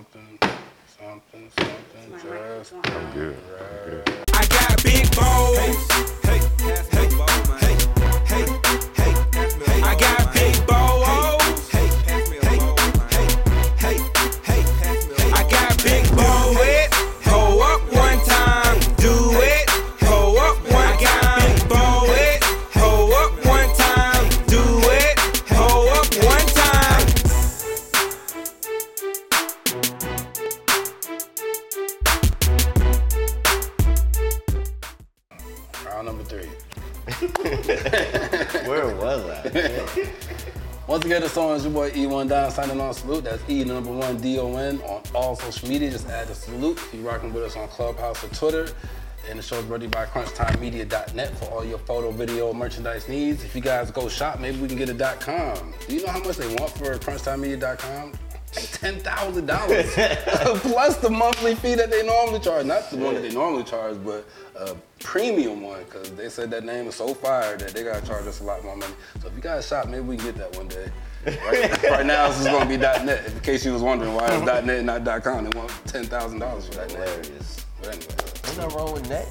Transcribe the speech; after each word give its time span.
Something, 0.00 0.38
something, 0.98 1.50
something, 1.58 2.20
something, 2.20 2.30
just 2.58 2.72
I'm 2.72 3.12
good. 3.12 3.36
I'm 3.60 3.90
good. 3.90 4.26
I 4.32 4.46
got 4.46 4.82
big 4.82 5.14
balls. 5.14 6.19
That's 43.30 43.48
E 43.48 43.62
number 43.62 43.92
one 43.92 44.16
D 44.20 44.40
O 44.40 44.56
N 44.56 44.80
on 44.82 45.02
all 45.14 45.36
social 45.36 45.68
media. 45.68 45.88
Just 45.88 46.08
add 46.08 46.26
the 46.26 46.34
salute. 46.34 46.78
If 46.78 46.94
you're 46.94 47.04
rocking 47.04 47.32
with 47.32 47.44
us 47.44 47.56
on 47.56 47.68
Clubhouse 47.68 48.24
or 48.24 48.28
Twitter. 48.34 48.68
And 49.28 49.38
the 49.38 49.42
show's 49.42 49.64
brought 49.66 49.78
to 49.78 49.84
you 49.84 49.90
by 49.90 50.06
CrunchTimeMedia.net 50.06 51.38
for 51.38 51.44
all 51.50 51.64
your 51.64 51.78
photo, 51.78 52.10
video, 52.10 52.52
merchandise 52.52 53.08
needs. 53.08 53.44
If 53.44 53.54
you 53.54 53.60
guys 53.60 53.92
go 53.92 54.08
shop, 54.08 54.40
maybe 54.40 54.58
we 54.58 54.66
can 54.66 54.78
get 54.78 54.88
a 54.88 55.16
.com. 55.20 55.72
Do 55.86 55.94
you 55.94 56.04
know 56.04 56.10
how 56.10 56.24
much 56.24 56.38
they 56.38 56.48
want 56.56 56.72
for 56.72 56.98
CrunchTimeMedia.com? 56.98 58.12
Ten 58.52 58.98
thousand 58.98 59.46
dollars 59.46 59.92
plus 59.94 60.96
the 60.96 61.08
monthly 61.08 61.54
fee 61.54 61.76
that 61.76 61.88
they 61.92 62.04
normally 62.04 62.40
charge. 62.40 62.66
Not 62.66 62.90
the 62.90 62.96
one 62.96 63.14
that 63.14 63.20
they 63.20 63.30
normally 63.32 63.62
charge, 63.62 63.96
but 64.04 64.26
a 64.56 64.74
premium 64.98 65.62
one 65.62 65.84
because 65.84 66.10
they 66.16 66.28
said 66.28 66.50
that 66.50 66.64
name 66.64 66.88
is 66.88 66.96
so 66.96 67.14
fire 67.14 67.56
that 67.58 67.74
they 67.74 67.84
gotta 67.84 68.04
charge 68.04 68.26
us 68.26 68.40
a 68.40 68.44
lot 68.44 68.64
more 68.64 68.74
money. 68.76 68.94
So 69.22 69.28
if 69.28 69.36
you 69.36 69.40
guys 69.40 69.68
shop, 69.68 69.86
maybe 69.86 70.00
we 70.00 70.16
can 70.16 70.26
get 70.26 70.36
that 70.38 70.56
one 70.56 70.66
day. 70.66 70.90
Right, 71.26 71.82
right 71.82 72.06
now, 72.06 72.28
this 72.28 72.40
is 72.40 72.46
gonna 72.46 72.66
be 72.68 72.76
.net. 72.78 73.26
In 73.26 73.40
case 73.40 73.64
you 73.64 73.72
was 73.72 73.82
wondering 73.82 74.14
why 74.14 74.26
it's 74.34 74.44
.net 74.44 74.68
and 74.68 74.86
not 74.86 75.04
.com, 75.22 75.44
they 75.48 75.58
want 75.58 75.70
ten 75.86 76.04
thousand 76.04 76.38
dollars 76.38 76.66
for 76.68 76.74
that. 76.76 76.90
Hilarious. 76.90 77.66
But 77.80 77.88
anyway, 77.88 78.06
There's 78.42 78.56
nothing 78.58 78.76
wrong 78.76 78.92
with 78.94 79.06
that. 79.06 79.26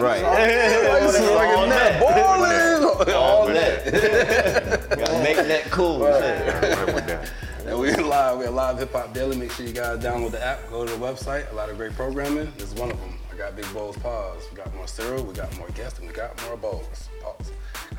Right. 0.00 0.22
This 0.22 1.14
is 1.20 1.30
like 1.30 1.56
a 1.56 1.66
net 1.68 2.00
boiling. 2.00 3.14
All 3.14 3.48
net. 3.48 3.84
Gotta 4.90 5.22
make 5.22 5.36
that 5.36 5.64
cool. 5.70 5.98
shit. 6.00 6.54
Right 6.78 6.94
with 6.94 7.06
that. 7.06 7.30
And 7.66 7.78
we 7.78 7.92
live. 7.94 8.38
We're 8.38 8.50
live 8.50 8.78
hip 8.78 8.92
hop 8.92 9.14
daily. 9.14 9.36
Make 9.36 9.52
sure 9.52 9.64
you 9.66 9.72
guys 9.72 10.02
download 10.02 10.32
the 10.32 10.44
app. 10.44 10.68
Go 10.70 10.84
to 10.84 10.90
the 10.92 10.98
website. 10.98 11.50
A 11.52 11.54
lot 11.54 11.70
of 11.70 11.76
great 11.76 11.92
programming. 11.92 12.52
This 12.58 12.72
is 12.72 12.74
one 12.74 12.90
of 12.90 12.98
them. 13.00 13.14
I 13.32 13.36
got 13.36 13.54
big 13.54 13.72
bowls. 13.72 13.96
Pause. 13.98 14.42
We 14.50 14.56
got 14.56 14.74
more 14.74 14.88
cereal. 14.88 15.24
We 15.24 15.34
got 15.34 15.56
more 15.58 15.68
guests, 15.70 15.98
and 16.00 16.08
we 16.08 16.14
got 16.14 16.40
more 16.46 16.56
bowls. 16.56 17.08
Pause. 17.22 17.52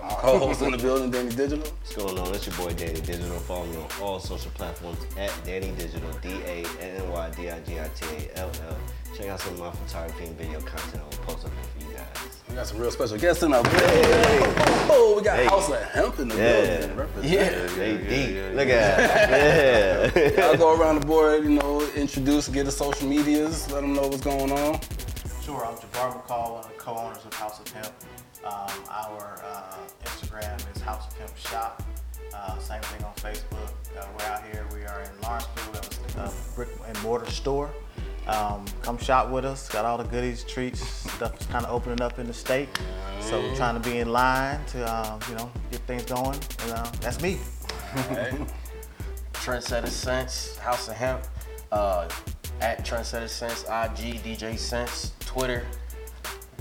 Got 0.03 0.11
my 0.11 0.21
co-host 0.21 0.61
in 0.61 0.71
the 0.71 0.77
building, 0.77 1.11
Danny 1.11 1.29
Digital. 1.29 1.59
What's 1.59 1.95
going 1.95 2.17
on? 2.19 2.27
It's 2.35 2.45
your 2.45 2.55
boy 2.57 2.73
Danny 2.73 2.99
Digital. 2.99 3.39
Follow 3.39 3.65
me 3.65 3.77
on 3.77 3.87
all 4.01 4.19
social 4.19 4.51
platforms 4.51 4.99
at 5.17 5.31
Danny 5.45 5.71
Digital, 5.77 6.11
D 6.21 6.29
A 6.45 6.65
N 6.81 7.01
N 7.01 7.09
Y 7.09 7.29
D 7.37 7.49
I 7.49 7.59
G 7.61 7.79
I 7.79 7.87
T 7.95 8.05
A 8.33 8.37
L 8.39 8.51
L. 8.67 8.77
Check 9.15 9.27
out 9.27 9.39
some 9.39 9.53
of 9.53 9.59
my 9.61 9.71
photography 9.71 10.25
and 10.25 10.37
video 10.37 10.59
content 10.59 11.01
I 11.01 11.03
will 11.03 11.23
post 11.25 11.45
up 11.45 11.51
there 11.55 11.63
for 11.63 11.89
you 11.91 11.95
guys. 11.97 12.41
We 12.49 12.55
got 12.55 12.67
some 12.67 12.79
real 12.79 12.91
special 12.91 13.17
guests 13.17 13.43
in 13.43 13.51
the 13.51 13.61
building. 13.61 13.79
Oh, 14.91 15.13
we 15.17 15.23
got 15.23 15.37
Hey. 15.37 15.45
House 15.45 15.69
of 15.69 15.81
Hemp 15.83 16.19
in 16.19 16.27
the 16.27 16.35
Yeah. 16.35 16.77
building. 16.79 16.95
Represent. 16.97 17.33
Yeah, 17.33 17.67
they 17.77 17.91
yeah, 17.93 17.97
deep. 18.09 18.35
yeah, 18.35 18.49
Look 18.55 18.67
at 18.69 20.13
that. 20.13 20.39
I'll 20.43 20.57
go 20.57 20.75
around 20.77 20.99
the 20.99 21.05
board, 21.07 21.43
you 21.45 21.51
know, 21.51 21.81
introduce, 21.95 22.49
get 22.49 22.65
the 22.65 22.71
social 22.71 23.07
medias, 23.07 23.71
let 23.71 23.81
them 23.81 23.93
know 23.93 24.07
what's 24.07 24.21
going 24.21 24.51
on. 24.51 24.79
Sure, 25.45 25.65
I'm 25.65 25.75
Jabbar 25.75 26.21
McCall, 26.25 26.51
one 26.53 26.63
of 26.65 26.67
the 26.69 26.77
co-owners 26.77 27.25
of 27.25 27.33
House 27.33 27.59
of 27.59 27.67
Hemp. 27.69 27.93
Um, 28.45 28.69
our 28.89 29.41
uh, 29.45 29.77
Instagram 30.03 30.75
is 30.75 30.81
House 30.81 31.07
of 31.07 31.17
Hemp 31.17 31.37
Shop. 31.37 31.81
Uh, 32.33 32.57
same 32.59 32.81
thing 32.81 33.03
on 33.05 33.13
Facebook. 33.15 33.71
Uh, 33.97 34.05
we're 34.17 34.25
out 34.25 34.43
here. 34.51 34.67
We 34.73 34.83
are 34.85 35.01
in 35.01 35.21
Lawrenceville. 35.21 35.63
We 35.71 35.77
have 35.77 36.17
a 36.17 36.21
uh, 36.23 36.31
brick 36.53 36.69
and 36.85 37.01
mortar 37.03 37.31
store. 37.31 37.71
Um, 38.27 38.65
come 38.81 38.97
shop 38.97 39.29
with 39.29 39.45
us. 39.45 39.69
Got 39.69 39.85
all 39.85 39.97
the 39.97 40.03
goodies, 40.03 40.43
treats, 40.43 40.81
stuff 40.81 41.39
is 41.39 41.47
kind 41.47 41.65
of 41.65 41.71
opening 41.71 42.01
up 42.01 42.19
in 42.19 42.27
the 42.27 42.33
state. 42.33 42.67
So 43.21 43.39
we're 43.39 43.55
trying 43.55 43.81
to 43.81 43.89
be 43.89 43.99
in 43.99 44.11
line 44.11 44.59
to, 44.67 44.83
um, 44.93 45.19
you 45.29 45.35
know, 45.35 45.49
get 45.71 45.79
things 45.81 46.03
going. 46.03 46.39
And 46.63 46.71
uh, 46.71 46.91
that's 46.99 47.21
me. 47.21 47.39
Trendsetter 49.33 49.87
Sense, 49.87 50.57
House 50.57 50.89
of 50.89 50.95
Hemp, 50.95 51.21
uh, 51.71 52.09
at 52.61 52.85
Trendsetter 52.85 53.29
Sense, 53.29 53.63
IG, 53.63 54.21
DJ 54.21 54.57
Sense, 54.57 55.13
Twitter. 55.21 55.65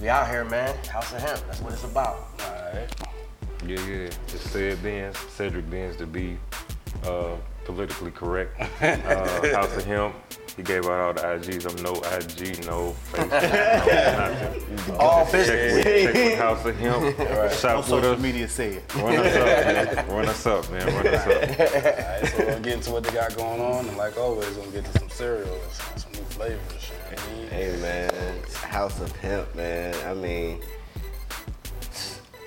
We 0.02 0.08
out 0.08 0.28
here, 0.28 0.44
man. 0.44 0.76
House 0.86 1.12
of 1.12 1.20
Hemp, 1.22 1.40
that's 1.46 1.60
what 1.60 1.72
it's 1.72 1.84
about. 1.84 2.16
All 2.40 2.50
right. 2.74 2.88
Yeah, 3.64 3.86
yeah. 3.86 4.10
It's 4.26 4.40
said 4.50 4.82
Benz, 4.82 5.16
Cedric 5.16 5.70
Benz 5.70 5.94
to 5.98 6.06
be 6.08 6.38
uh, 7.06 7.36
politically 7.64 8.10
correct. 8.10 8.60
Uh, 8.82 9.54
House 9.54 9.76
of 9.76 9.84
Hemp. 9.84 10.12
He 10.56 10.64
gave 10.64 10.86
out 10.86 11.00
all 11.00 11.12
the 11.14 11.20
IGs. 11.22 11.70
I'm 11.70 11.82
no 11.84 11.92
IG, 12.18 12.66
no 12.66 12.94
Facebook, 13.12 13.86
no 13.86 14.28
nothing. 14.28 14.96
All 15.00 15.22
Check 15.24 15.32
business. 15.32 15.74
with, 15.74 15.84
check 15.84 16.14
with 16.14 16.38
House 16.38 16.66
of 16.66 16.76
Hemp. 16.76 16.96
On 17.20 17.50
Shop 17.50 17.76
with 17.76 17.86
social 17.86 18.12
us. 18.12 18.20
media 18.20 18.48
say 18.48 18.74
it. 18.74 18.94
Run 18.96 19.16
us 19.16 19.36
up, 19.36 19.46
man. 19.86 20.08
Run 20.08 20.28
us 20.28 20.46
up, 20.46 20.70
man. 20.72 20.86
Run 20.94 21.06
us 21.06 21.26
up. 21.26 21.28
All 21.28 21.38
right, 21.38 22.26
so 22.26 22.38
we're 22.38 22.46
gonna 22.50 22.60
get 22.60 22.72
into 22.74 22.90
what 22.90 23.04
they 23.04 23.12
got 23.12 23.34
going 23.36 23.60
on, 23.62 23.88
and 23.88 23.96
like 23.96 24.18
always, 24.18 24.46
we're 24.56 24.64
gonna 24.64 24.72
get 24.72 24.84
to 24.92 24.98
some 24.98 25.08
cereal 25.08 25.54
and 25.54 25.72
some, 25.72 25.96
some 25.98 26.12
new 26.12 26.18
flavors. 26.24 26.81
You 27.12 27.18
know 27.18 27.22
what 27.24 27.28
I 27.28 27.40
mean? 27.40 27.48
Hey 27.50 27.80
man, 27.80 28.42
House 28.54 29.00
of 29.00 29.14
Hemp, 29.16 29.54
man. 29.54 29.94
I 30.06 30.14
mean, 30.14 30.60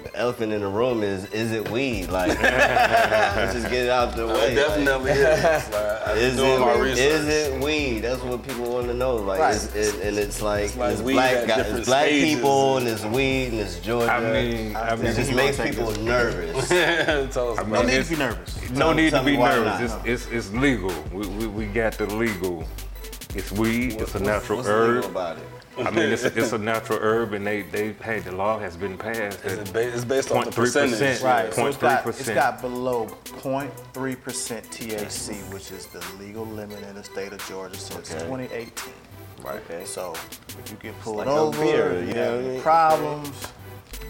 the 0.04 0.16
elephant 0.16 0.54
in 0.54 0.62
the 0.62 0.68
room 0.68 1.04
is 1.04 1.26
is 1.32 1.52
it 1.52 1.70
weed? 1.70 2.08
Like, 2.10 2.30
let's 2.42 3.54
just 3.54 3.70
get 3.70 3.86
it 3.86 3.90
out 3.90 4.16
the 4.16 4.24
oh, 4.24 4.34
way. 4.34 4.52
It 4.52 4.56
definitely 4.56 5.12
is. 5.12 5.24
Like, 5.24 5.44
I've 5.46 5.72
Like, 5.72 6.16
been 6.16 6.18
is 6.24 6.36
doing 6.36 6.60
my 6.62 6.74
it, 6.74 6.80
research. 6.82 6.98
is 7.00 7.28
it 7.28 7.64
weed? 7.64 8.00
That's 8.00 8.22
what 8.24 8.48
people 8.48 8.72
want 8.74 8.88
to 8.88 8.94
know. 8.94 9.16
Like, 9.18 9.40
Right. 9.40 9.56
is 9.56 9.76
it, 9.76 10.02
and 10.02 10.18
it's 10.18 10.42
like, 10.42 10.66
It's 10.66 10.78
like 10.78 10.94
it's 10.94 11.02
black, 11.02 11.34
at 11.36 11.48
guys, 11.48 11.72
it's 11.72 11.88
black 11.88 12.06
stages 12.08 12.36
people, 12.36 12.78
and- 12.78 12.88
and 12.88 12.96
it's 12.96 13.06
weed, 13.06 13.46
and 13.48 13.60
it's 13.60 13.80
Georgia. 13.80 14.12
I 14.12 14.20
mean, 14.20 14.76
I 14.76 14.96
mean, 14.96 15.06
it 15.08 15.16
just 15.16 15.34
makes 15.34 15.60
people 15.60 15.88
this. 15.88 15.98
nervous. 16.00 16.70
Tell 17.34 17.52
us 17.52 17.60
I 17.60 17.64
mean, 17.64 17.72
No 17.74 17.82
need 17.84 18.04
to 18.04 18.10
be 18.10 18.16
nervous. 18.16 18.70
No 18.72 18.94
need 18.94 19.10
to 19.12 19.24
be 19.24 19.38
nervous. 19.38 19.82
It's, 20.06 20.06
it's 20.06 20.28
it's 20.32 20.52
legal. 20.54 20.92
We, 21.12 21.28
we, 21.28 21.48
we 21.48 21.66
got 21.68 21.94
the 21.94 22.06
legal. 22.08 22.66
It's 23.36 23.52
weed. 23.52 24.00
it's 24.02 24.16
a 24.16 24.20
natural 24.20 24.58
what's 24.60 24.70
herb. 24.70 24.96
legal 24.96 25.12
about 25.12 25.38
it? 25.38 25.44
I 25.78 25.92
mean, 25.92 26.10
it's 26.10 26.24
a, 26.24 26.38
it's 26.40 26.54
a 26.54 26.58
natural 26.74 27.00
herb, 27.02 27.34
and 27.34 27.46
they 27.46 27.64
they 27.64 27.92
hey, 28.02 28.20
the 28.20 28.32
law 28.34 28.58
has 28.60 28.78
been 28.78 28.98
passed. 28.98 29.44
Is 29.44 29.58
that 29.58 29.68
it 29.68 29.74
ba- 29.74 29.94
it's 29.94 30.06
based 30.06 30.32
on 30.32 30.46
the 30.46 30.52
0.3%. 30.52 30.56
percentage. 30.56 31.22
Right, 31.22 31.54
so 31.54 31.66
it's 31.68 31.76
got, 31.78 32.04
0.3%. 32.06 32.20
it's 32.22 32.30
got 32.30 32.62
below 32.62 33.08
0.3% 33.26 33.70
THC, 34.70 35.36
which 35.54 35.72
is 35.72 35.88
the 35.88 36.04
legal 36.18 36.46
limit 36.46 36.82
in 36.84 36.96
the 36.96 37.04
state 37.04 37.34
of 37.34 37.46
Georgia 37.48 37.78
since 37.78 38.12
Okay. 38.14 38.24
2018. 38.24 38.94
Right. 39.44 39.56
Okay. 39.70 39.84
So 39.86 40.14
if 40.14 40.72
you 40.72 40.78
get 40.82 41.00
pulled 41.02 41.18
like 41.18 41.28
no 41.28 41.48
over, 41.48 41.62
beer, 41.62 42.00
you 42.02 42.08
you 42.08 42.14
know 42.14 42.38
have 42.38 42.46
what 42.46 42.56
I 42.58 42.62
problems, 42.62 43.48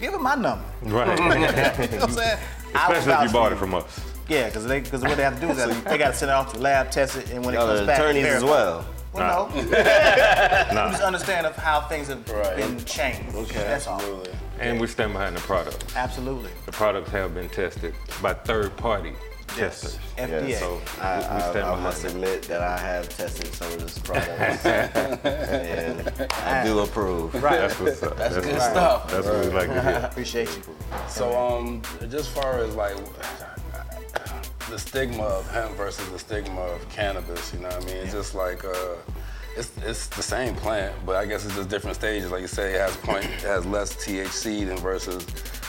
give 0.00 0.12
them 0.12 0.22
my 0.22 0.34
number. 0.36 0.64
Right. 0.82 1.18
You 1.18 1.28
know 1.28 1.38
what 1.38 2.02
I'm 2.04 2.10
saying? 2.12 2.38
Especially 2.74 3.12
if 3.12 3.22
you 3.24 3.32
bought 3.32 3.52
it 3.52 3.56
from 3.58 3.74
us. 3.74 4.00
Yeah, 4.28 4.46
because 4.46 4.66
they 4.66 4.80
because 4.80 5.02
what 5.02 5.16
they 5.16 5.22
have 5.24 5.34
to 5.34 5.40
do 5.40 5.48
is 5.52 5.56
that 5.58 5.84
they 5.84 5.98
got 5.98 6.08
to 6.12 6.14
send 6.14 6.30
it 6.30 6.34
off 6.34 6.52
to 6.52 6.58
lab, 6.60 6.90
test 6.90 7.16
it, 7.16 7.30
and 7.30 7.44
when 7.44 7.54
it 7.54 7.58
Y'all 7.58 7.66
comes 7.68 7.80
are 7.80 7.86
back, 7.86 7.98
attorneys 7.98 8.24
as 8.26 8.42
verify. 8.42 8.82
Well. 9.16 9.50
Well, 9.54 9.64
no, 9.64 9.70
Nah. 10.74 10.90
just 10.90 11.02
understand 11.02 11.46
of 11.46 11.56
how 11.56 11.82
things 11.82 12.08
have 12.08 12.28
Right. 12.30 12.56
been 12.56 12.84
changed. 12.84 13.34
Okay. 13.34 13.60
That's 13.60 13.86
all. 13.86 13.96
Absolutely. 14.00 14.32
And 14.60 14.80
we 14.80 14.86
stand 14.86 15.12
behind 15.12 15.36
the 15.36 15.40
product. 15.40 15.84
Absolutely. 15.96 16.50
The 16.64 16.72
products 16.72 17.10
have 17.10 17.34
been 17.34 17.48
tested 17.50 17.94
by 18.22 18.32
third 18.34 18.74
party 18.76 19.12
testers. 19.48 19.98
FDA. 20.16 20.48
Yes. 20.48 20.60
So 20.60 20.80
I, 21.00 21.18
we 21.18 21.24
I, 21.24 21.38
stand 21.38 21.38
I 21.38 21.50
behind 21.52 21.82
must 21.82 22.04
it. 22.04 22.10
admit 22.12 22.42
that 22.44 22.62
I 22.62 22.78
have 22.78 23.08
tested 23.08 23.52
some 23.54 23.68
of 23.72 23.80
this 23.82 23.98
product, 23.98 24.28
and 24.66 26.30
I 26.32 26.64
do 26.64 26.78
approve. 26.80 27.32
That's 27.32 27.78
what's 27.80 28.02
up. 28.02 28.16
That's, 28.16 28.34
good 28.36 28.46
what's 28.46 28.64
up. 28.64 28.72
stuff. 28.72 29.10
That's 29.10 29.26
what 29.26 29.44
we 29.44 29.50
like 29.52 29.68
to 29.68 29.82
hear. 29.82 30.00
Appreciate 30.10 30.48
you. 30.56 30.62
So, 31.08 31.36
um, 31.38 31.82
just 32.08 32.30
far 32.30 32.58
as 32.60 32.74
like 32.74 32.96
the 34.70 34.78
stigma 34.78 35.22
of 35.22 35.50
hemp 35.50 35.76
versus 35.76 36.08
the 36.10 36.18
stigma 36.18 36.60
of 36.60 36.88
cannabis, 36.88 37.52
you 37.52 37.60
know 37.60 37.68
what 37.68 37.82
I 37.82 37.86
mean? 37.86 37.96
It's 37.96 38.12
just 38.12 38.34
like 38.34 38.64
uh, 38.64 38.94
it's 39.56 39.70
it's 39.78 40.06
the 40.08 40.22
same 40.22 40.54
plant, 40.56 40.94
but 41.06 41.16
I 41.16 41.26
guess 41.26 41.44
it's 41.44 41.54
just 41.54 41.68
different 41.68 41.96
stages. 41.96 42.30
Like 42.30 42.42
you 42.42 42.48
say, 42.48 42.74
it 42.74 42.80
has 42.80 42.96
point, 42.98 43.24
it 43.24 43.40
has 43.42 43.64
less 43.66 43.94
THC 43.96 44.66
than 44.66 44.76
versus 44.78 45.24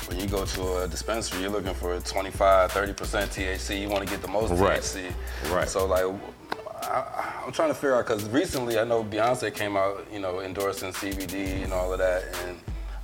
when 0.08 0.20
you 0.20 0.28
go 0.28 0.46
to 0.46 0.84
a 0.84 0.88
dispensary, 0.88 1.42
you're 1.42 1.50
looking 1.50 1.74
for 1.74 2.00
25, 2.00 2.72
30% 2.72 2.96
THC. 2.96 3.82
You 3.82 3.90
want 3.90 4.06
to 4.06 4.10
get 4.10 4.22
the 4.22 4.28
most 4.30 4.52
Right. 4.52 4.80
THC. 4.80 5.12
Right. 5.52 5.68
So 5.68 5.86
like. 5.86 6.06
I, 6.84 7.44
I'm 7.46 7.52
trying 7.52 7.70
to 7.70 7.74
figure 7.74 7.96
out 7.96 8.06
because 8.06 8.30
recently 8.30 8.80
I 8.80 8.84
know 8.86 9.04
Beyonce 9.04 9.54
came 9.54 9.76
out, 9.76 10.06
you 10.14 10.20
know, 10.20 10.40
endorsing 10.42 10.92
CBD 10.94 11.64
and 11.64 11.74
all 11.74 11.92
of 11.92 12.00
that, 12.00 12.24
and 12.46 12.58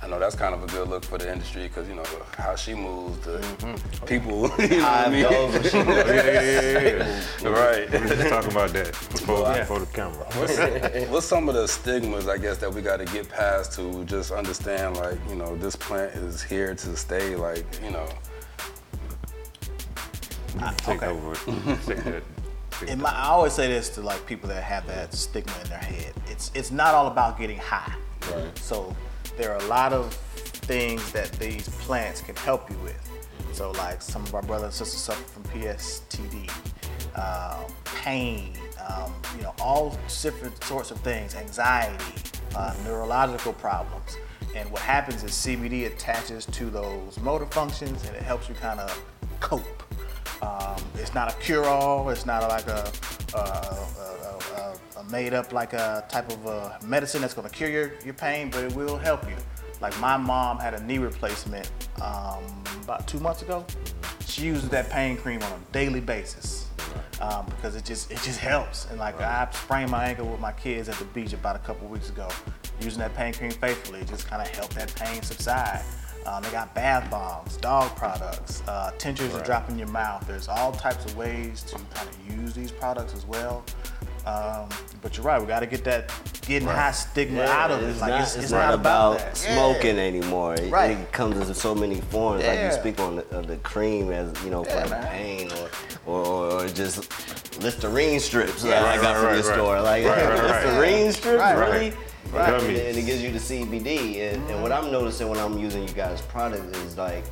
I 0.04 0.06
know 0.06 0.18
that's 0.18 0.36
kind 0.36 0.54
of 0.54 0.62
a 0.62 0.66
good 0.66 0.88
look 0.88 1.02
for 1.02 1.16
the 1.16 1.32
industry 1.32 1.62
because 1.62 1.88
you 1.88 1.94
know 1.94 2.04
how 2.36 2.54
she 2.56 2.74
moves, 2.74 3.18
the 3.20 3.38
mm-hmm. 3.38 4.06
people. 4.06 4.50
You 4.64 4.68
know 4.68 4.82
what 4.82 4.84
I 4.84 5.04
Five 5.04 5.12
mean? 5.12 5.22
dogs 5.22 5.54
when 5.54 5.62
she 5.62 5.76
Yeah, 5.78 6.04
yeah, 6.04 6.60
yeah, 6.60 7.22
yeah. 7.42 7.48
Right. 7.48 7.90
We 7.90 7.98
were 7.98 8.06
just 8.08 8.28
talking 8.28 8.52
about 8.52 8.70
that 8.74 8.92
before, 8.92 9.54
before 9.54 9.78
the 9.78 9.86
camera. 9.86 10.24
What's, 10.34 11.10
what's 11.10 11.26
some 11.26 11.48
of 11.48 11.54
the 11.54 11.66
stigmas 11.66 12.28
I 12.28 12.36
guess 12.36 12.58
that 12.58 12.72
we 12.72 12.82
got 12.82 12.98
to 12.98 13.06
get 13.06 13.30
past 13.30 13.72
to 13.76 14.04
just 14.04 14.30
understand 14.30 14.98
like 14.98 15.18
you 15.28 15.36
know 15.36 15.56
this 15.56 15.74
plant 15.74 16.14
is 16.14 16.42
here 16.42 16.74
to 16.74 16.96
stay 16.96 17.34
like 17.34 17.64
you 17.82 17.90
know 17.90 18.06
Take 20.78 21.02
okay. 21.02 21.06
over. 21.06 21.34
Take 21.86 22.04
that. 22.04 22.22
Take 22.70 22.88
In 22.88 22.98
that. 22.98 23.04
my, 23.04 23.10
I 23.10 23.28
always 23.28 23.52
say 23.52 23.68
this 23.68 23.88
to 23.90 24.02
like 24.02 24.24
people 24.26 24.48
that 24.50 24.62
have 24.62 24.86
that 24.86 25.14
stigma 25.14 25.52
in 25.62 25.68
their 25.68 25.78
head. 25.78 26.12
It's 26.26 26.50
it's 26.54 26.70
not 26.70 26.94
all 26.94 27.06
about 27.06 27.38
getting 27.38 27.58
high. 27.58 27.94
Right. 28.30 28.56
So 28.58 28.94
there 29.36 29.52
are 29.52 29.58
a 29.58 29.66
lot 29.66 29.92
of 29.92 30.12
things 30.12 31.12
that 31.12 31.30
these 31.32 31.68
plants 31.68 32.20
can 32.20 32.36
help 32.36 32.70
you 32.70 32.76
with. 32.78 33.10
So 33.52 33.70
like 33.72 34.02
some 34.02 34.22
of 34.22 34.34
our 34.34 34.42
brothers 34.42 34.64
and 34.64 34.74
sisters 34.74 35.00
suffer 35.00 35.22
from 35.22 35.42
PSTD, 35.44 36.50
uh, 37.14 37.64
pain, 37.84 38.54
um, 38.88 39.12
you 39.36 39.42
know, 39.42 39.54
all 39.60 39.98
different 40.22 40.62
sorts 40.64 40.90
of 40.90 40.98
things, 41.00 41.34
anxiety, 41.34 42.04
uh, 42.56 42.74
neurological 42.84 43.52
problems. 43.52 44.16
And 44.54 44.70
what 44.70 44.82
happens 44.82 45.24
is 45.24 45.32
CBD 45.32 45.86
attaches 45.86 46.46
to 46.46 46.70
those 46.70 47.18
motor 47.20 47.46
functions 47.46 48.04
and 48.06 48.14
it 48.14 48.22
helps 48.22 48.48
you 48.48 48.54
kind 48.54 48.78
of 48.78 49.04
cope. 49.40 49.82
Um, 50.42 50.76
it's 50.94 51.14
not 51.14 51.32
a 51.32 51.36
cure-all. 51.38 52.08
It's 52.10 52.26
not 52.26 52.48
like 52.48 52.66
a, 52.68 52.90
a, 53.34 53.38
a, 53.38 55.00
a, 55.00 55.04
made-up 55.10 55.52
like 55.52 55.72
a 55.72 56.04
type 56.08 56.30
of 56.30 56.86
medicine 56.86 57.20
that's 57.20 57.34
going 57.34 57.48
to 57.48 57.54
cure 57.54 57.68
your, 57.70 57.92
your 58.04 58.14
pain, 58.14 58.50
but 58.50 58.64
it 58.64 58.74
will 58.74 58.96
help 58.96 59.28
you. 59.28 59.36
Like 59.80 59.98
my 60.00 60.16
mom 60.16 60.58
had 60.58 60.74
a 60.74 60.82
knee 60.84 60.98
replacement 60.98 61.70
um, 62.00 62.44
about 62.82 63.08
two 63.08 63.18
months 63.18 63.42
ago. 63.42 63.64
She 64.26 64.42
uses 64.42 64.68
that 64.70 64.88
pain 64.90 65.16
cream 65.16 65.42
on 65.42 65.52
a 65.52 65.72
daily 65.72 66.00
basis 66.00 66.63
um, 67.20 67.46
because 67.46 67.76
it 67.76 67.84
just 67.84 68.10
it 68.10 68.20
just 68.22 68.38
helps. 68.38 68.86
And 68.90 68.98
like 68.98 69.20
I 69.20 69.48
sprained 69.52 69.90
my 69.90 70.06
ankle 70.06 70.26
with 70.26 70.40
my 70.40 70.52
kids 70.52 70.88
at 70.88 70.96
the 70.96 71.04
beach 71.06 71.32
about 71.32 71.56
a 71.56 71.60
couple 71.60 71.86
weeks 71.88 72.10
ago, 72.10 72.28
using 72.80 73.00
that 73.00 73.14
pain 73.14 73.32
cream 73.32 73.50
faithfully, 73.50 74.00
it 74.00 74.08
just 74.08 74.26
kind 74.26 74.42
of 74.42 74.48
helped 74.48 74.74
that 74.74 74.94
pain 74.94 75.22
subside. 75.22 75.82
Um, 76.26 76.42
they 76.42 76.50
got 76.50 76.74
bath 76.74 77.10
bombs, 77.10 77.58
dog 77.58 77.94
products, 77.96 78.62
uh, 78.66 78.92
tinctures 78.96 79.32
to 79.34 79.42
drop 79.42 79.68
in 79.68 79.78
your 79.78 79.88
mouth. 79.88 80.26
There's 80.26 80.48
all 80.48 80.72
types 80.72 81.04
of 81.04 81.16
ways 81.16 81.62
to 81.64 81.76
kind 81.94 82.08
of 82.08 82.40
use 82.40 82.54
these 82.54 82.72
products 82.72 83.14
as 83.14 83.26
well. 83.26 83.62
Um, 84.26 84.68
but 85.02 85.16
you're 85.16 85.26
right, 85.26 85.38
we 85.40 85.46
got 85.46 85.60
to 85.60 85.66
get 85.66 85.84
that 85.84 86.10
getting 86.46 86.66
high 86.66 86.92
stigma 86.92 87.42
out 87.42 87.70
of 87.70 87.82
it. 87.82 87.90
It's 87.90 88.00
Like 88.00 88.10
not, 88.10 88.20
it's, 88.22 88.34
it's 88.36 88.44
it's 88.44 88.52
not, 88.52 88.58
not 88.70 88.74
about, 88.74 89.16
about 89.16 89.18
that. 89.18 89.36
smoking 89.36 89.96
Yeah. 89.96 90.02
anymore. 90.02 90.54
It, 90.54 90.70
Right. 90.72 90.92
it 90.96 91.12
comes 91.12 91.46
in 91.48 91.54
so 91.54 91.74
many 91.74 92.00
forms. 92.00 92.42
Yeah. 92.42 92.50
Like 92.50 92.60
you 92.74 92.80
speak 92.80 93.00
on 93.00 93.16
the, 93.16 93.38
uh, 93.38 93.42
the 93.42 93.56
cream 93.58 94.10
as 94.10 94.32
you 94.42 94.50
know 94.50 94.64
Yeah, 94.64 94.82
for 94.84 94.88
the 94.88 94.94
man. 94.96 95.06
pain, 95.08 95.50
or, 95.52 95.68
or 96.06 96.26
or 96.26 96.62
or 96.64 96.68
just 96.68 97.10
Listerine 97.62 98.18
strips 98.18 98.62
that 98.62 98.82
Right, 98.82 98.98
I 98.98 99.02
got 99.02 99.12
right, 99.12 99.16
from 99.16 99.24
right, 99.26 99.34
your 99.36 99.44
right. 99.44 99.54
store. 99.54 99.80
Like 99.82 100.04
Right, 100.06 100.24
right, 100.24 100.38
right. 100.40 100.64
Listerine 100.66 101.12
strips, 101.12 101.38
Right. 101.40 101.52
really. 101.58 101.90
Right. 102.32 102.48
And, 102.54 102.62
Gummies. 102.62 102.88
and 102.88 102.96
it 102.98 103.06
gives 103.06 103.22
you 103.22 103.30
the 103.30 103.38
CBD. 103.38 104.20
And, 104.32 104.50
and 104.50 104.62
what 104.62 104.72
I'm 104.72 104.90
noticing 104.90 105.28
when 105.28 105.38
I'm 105.38 105.58
using 105.58 105.86
you 105.86 105.94
guys' 105.94 106.20
product 106.22 106.74
is 106.76 106.96
like. 106.96 107.24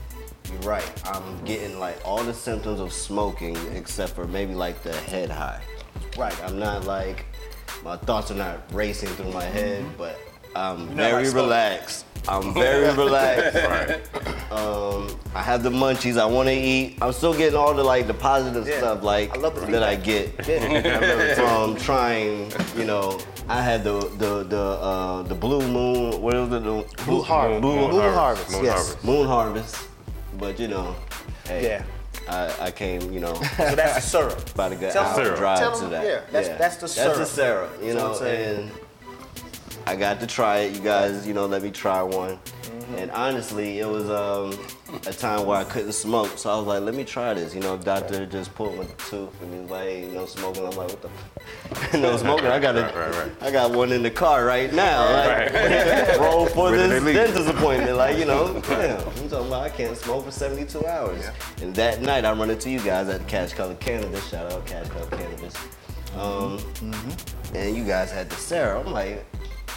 You're 0.50 0.60
right. 0.70 0.84
I'm 1.06 1.42
getting 1.46 1.78
like 1.78 1.96
all 2.04 2.22
the 2.22 2.34
symptoms 2.34 2.78
of 2.80 2.92
smoking 2.92 3.56
except 3.74 4.12
for 4.12 4.26
maybe 4.26 4.54
like 4.54 4.82
the 4.82 4.92
head 4.92 5.30
high. 5.30 5.62
Right. 6.16 6.36
I'm 6.44 6.58
not 6.58 6.84
like 6.84 7.24
my 7.82 7.96
thoughts 7.96 8.30
are 8.30 8.34
not 8.34 8.60
racing 8.72 9.08
through 9.10 9.32
my 9.32 9.44
head, 9.44 9.84
but 9.96 10.18
I'm 10.54 10.88
not 10.88 10.96
very 10.96 11.26
like 11.26 11.34
relaxed. 11.34 12.04
I'm 12.28 12.54
very 12.64 12.94
relaxed. 12.94 13.56
Right. 13.56 14.52
Um, 14.52 15.08
I 15.34 15.42
have 15.42 15.62
the 15.62 15.70
munchies. 15.70 16.18
I 16.20 16.24
want 16.26 16.48
to 16.48 16.54
eat. 16.54 16.98
I'm 17.02 17.12
still 17.12 17.34
getting 17.34 17.56
all 17.58 17.74
the 17.74 17.82
like 17.82 18.06
the 18.06 18.14
positive 18.14 18.68
Yeah. 18.68 18.78
stuff 18.78 19.02
like 19.02 19.36
I 19.36 19.50
that 19.70 19.82
I 19.82 19.96
get 19.96 20.28
from 21.36 21.76
trying. 21.76 22.52
You 22.76 22.84
know, 22.84 23.18
I 23.48 23.60
had 23.62 23.82
the 23.82 23.98
the 24.18 24.44
the 24.44 24.60
uh, 24.60 25.22
the 25.22 25.34
blue 25.34 25.66
moon. 25.66 26.20
What 26.20 26.34
was 26.34 26.52
it? 26.52 26.62
The 26.62 27.04
Blue 27.04 27.22
Harvest. 27.22 27.60
Blue, 27.62 27.88
Blue 27.88 28.00
Harvest, 28.12 28.50
Moon 28.52 28.64
yes. 28.64 28.74
Harvest. 28.76 29.04
moon 29.04 29.26
harvest. 29.26 29.88
But 30.38 30.60
you 30.60 30.68
know, 30.68 30.94
hey, 31.46 31.64
Yeah. 31.64 31.84
I, 32.28 32.54
I 32.66 32.70
came. 32.70 33.12
You 33.12 33.20
know. 33.20 33.34
So 33.56 33.74
that's 33.74 33.94
the 33.94 34.00
syrup. 34.00 34.50
about 34.54 34.72
a 34.72 34.76
good 34.76 34.92
Tell 34.92 35.04
hour 35.04 35.24
them- 35.24 35.36
drive 35.36 35.58
tell 35.58 35.74
to 35.74 35.80
them, 35.82 35.90
that. 35.92 36.04
yeah, 36.04 36.20
that's- 36.30 36.58
that's 36.58 36.76
the 36.76 37.00
That's 37.02 37.18
the 37.18 37.24
syrup. 37.26 37.70
syrup, 37.70 37.82
you 37.82 37.94
know, 37.94 38.02
what 38.10 38.12
I'm 38.12 38.18
saying. 38.18 38.58
and 38.60 38.70
I 39.86 39.96
got 39.96 40.20
to 40.20 40.26
try 40.26 40.58
it. 40.60 40.74
You 40.74 40.80
guys, 40.80 41.26
you 41.26 41.34
know, 41.34 41.46
let 41.46 41.62
me 41.62 41.70
try 41.70 42.02
one. 42.02 42.38
Mm-hmm. 42.82 42.94
And 42.98 43.10
honestly, 43.12 43.78
it 43.78 43.88
was 43.88 44.10
um, 44.10 44.58
a 45.06 45.12
time 45.12 45.46
where 45.46 45.58
I 45.58 45.64
couldn't 45.64 45.92
smoke, 45.92 46.36
so 46.36 46.50
I 46.50 46.56
was 46.56 46.66
like, 46.66 46.82
let 46.82 46.94
me 46.94 47.04
try 47.04 47.32
this. 47.34 47.54
You 47.54 47.60
know, 47.60 47.76
doctor 47.76 48.26
just 48.26 48.54
pulled 48.54 48.76
my 48.76 48.84
tooth 49.08 49.40
and 49.42 49.54
he 49.54 49.60
was 49.60 49.70
like, 49.70 49.84
hey, 49.84 50.10
no 50.12 50.26
smoking. 50.26 50.66
I'm 50.66 50.76
like, 50.76 50.88
what 50.88 51.02
the? 51.02 51.08
F-? 51.70 51.94
no 52.00 52.16
smoking. 52.16 52.46
I 52.46 52.58
got 52.58 52.76
a, 52.76 52.82
Right, 52.82 52.94
right, 52.94 53.14
right. 53.14 53.32
I 53.40 53.50
got 53.50 53.70
one 53.72 53.92
in 53.92 54.02
the 54.02 54.10
car 54.10 54.44
right 54.44 54.72
now. 54.72 55.04
Like, 55.04 55.52
roll 56.18 56.46
for 56.46 56.70
this 56.72 57.02
dentist 57.02 57.48
appointment. 57.48 57.96
Like, 57.96 58.18
you 58.18 58.24
know, 58.24 58.60
damn. 58.68 58.98
I'm 59.00 59.28
talking 59.28 59.46
about 59.46 59.62
I 59.64 59.68
can't 59.70 59.96
smoke 59.96 60.24
for 60.24 60.30
72 60.30 60.84
hours. 60.86 61.20
Yeah. 61.22 61.64
And 61.64 61.74
that 61.76 62.02
night, 62.02 62.24
I 62.24 62.32
run 62.32 62.50
into 62.50 62.70
you 62.70 62.80
guys 62.80 63.08
at 63.08 63.26
Cash 63.28 63.54
Color 63.54 63.76
Cannabis. 63.76 64.28
Shout 64.28 64.52
out 64.52 64.66
Cash 64.66 64.88
Color 64.88 65.06
Cannabis. 65.06 65.54
Um, 66.16 66.58
Mm-hmm. 66.58 67.56
And 67.56 67.76
you 67.76 67.84
guys 67.84 68.10
had 68.10 68.30
the 68.30 68.36
Sarah. 68.36 68.80
I'm 68.80 68.92
like, 68.92 69.24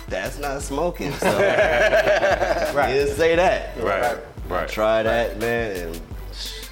that's 0.07 0.37
not 0.39 0.61
smoking. 0.61 1.11
So 1.13 1.27
Right. 2.75 2.89
you 2.89 2.95
didn't 3.01 3.15
say 3.15 3.35
that. 3.35 3.77
Right. 3.81 4.17
Right. 4.47 4.67
Try 4.69 5.03
that, 5.03 5.39
man, 5.39 5.87
and 5.87 6.01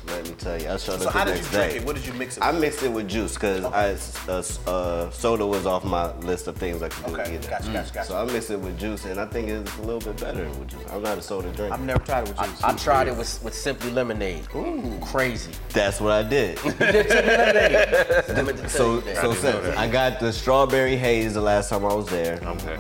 let 0.08 0.28
me 0.28 0.36
tell 0.38 0.62
you, 0.62 0.70
I 0.70 0.78
showed 0.78 1.00
So 1.02 1.08
up 1.08 1.14
how 1.14 1.24
the 1.24 1.32
did 1.32 1.38
you 1.38 1.42
next 1.44 1.52
drink 1.52 1.72
day. 1.72 1.78
it? 1.78 1.86
What 1.86 1.96
did 1.96 2.06
you 2.06 2.14
mix 2.14 2.38
it 2.38 2.44
I 2.44 2.52
with? 2.52 2.62
mixed 2.62 2.84
it 2.84 2.92
with 2.92 3.08
juice 3.10 3.34
because 3.34 3.64
I 3.66 3.96
uh, 4.32 4.44
uh, 4.70 5.10
soda 5.12 5.48
was 5.48 5.66
off 5.66 5.84
my 5.86 6.14
list 6.18 6.48
of 6.48 6.58
things 6.58 6.84
I 6.84 6.90
could 6.90 7.06
do 7.06 7.14
Okay, 7.20 7.36
either. 7.36 7.50
gotcha, 7.50 7.72
gotcha, 7.72 7.94
gotcha. 7.94 8.08
So 8.10 8.22
I 8.22 8.26
mixed 8.26 8.52
it 8.52 8.60
with 8.60 8.78
juice, 8.78 9.06
and 9.06 9.20
I 9.20 9.26
think 9.26 9.48
it's 9.50 9.76
a 9.78 9.82
little 9.82 10.02
bit 10.02 10.20
better 10.20 10.48
with 10.50 10.68
juice. 10.68 10.84
I'm 10.92 11.02
not 11.02 11.18
a 11.18 11.22
soda 11.22 11.50
drinker. 11.54 11.74
I've 11.74 11.82
never 11.82 12.04
tried 12.04 12.28
it 12.28 12.38
with 12.38 12.48
juice. 12.48 12.64
I 12.64 12.74
tried 12.76 13.08
it 13.08 13.16
with, 13.18 13.44
with 13.44 13.54
Simply 13.56 13.92
Lemonade. 13.92 14.46
Ooh, 14.56 15.00
crazy. 15.02 15.52
That's 15.70 16.00
what 16.02 16.12
I 16.12 16.22
did. 16.22 16.62
Lemonade. 16.66 18.70
so, 18.70 19.00
so 19.02 19.24
know 19.24 19.34
since 19.34 19.42
that. 19.42 19.78
I 19.78 19.88
got 19.88 20.20
the 20.20 20.32
strawberry 20.34 20.98
haze 20.98 21.34
the 21.34 21.42
last 21.42 21.70
time 21.70 21.86
I 21.86 21.94
was 21.94 22.08
there. 22.10 22.40
Okay. 22.44 22.78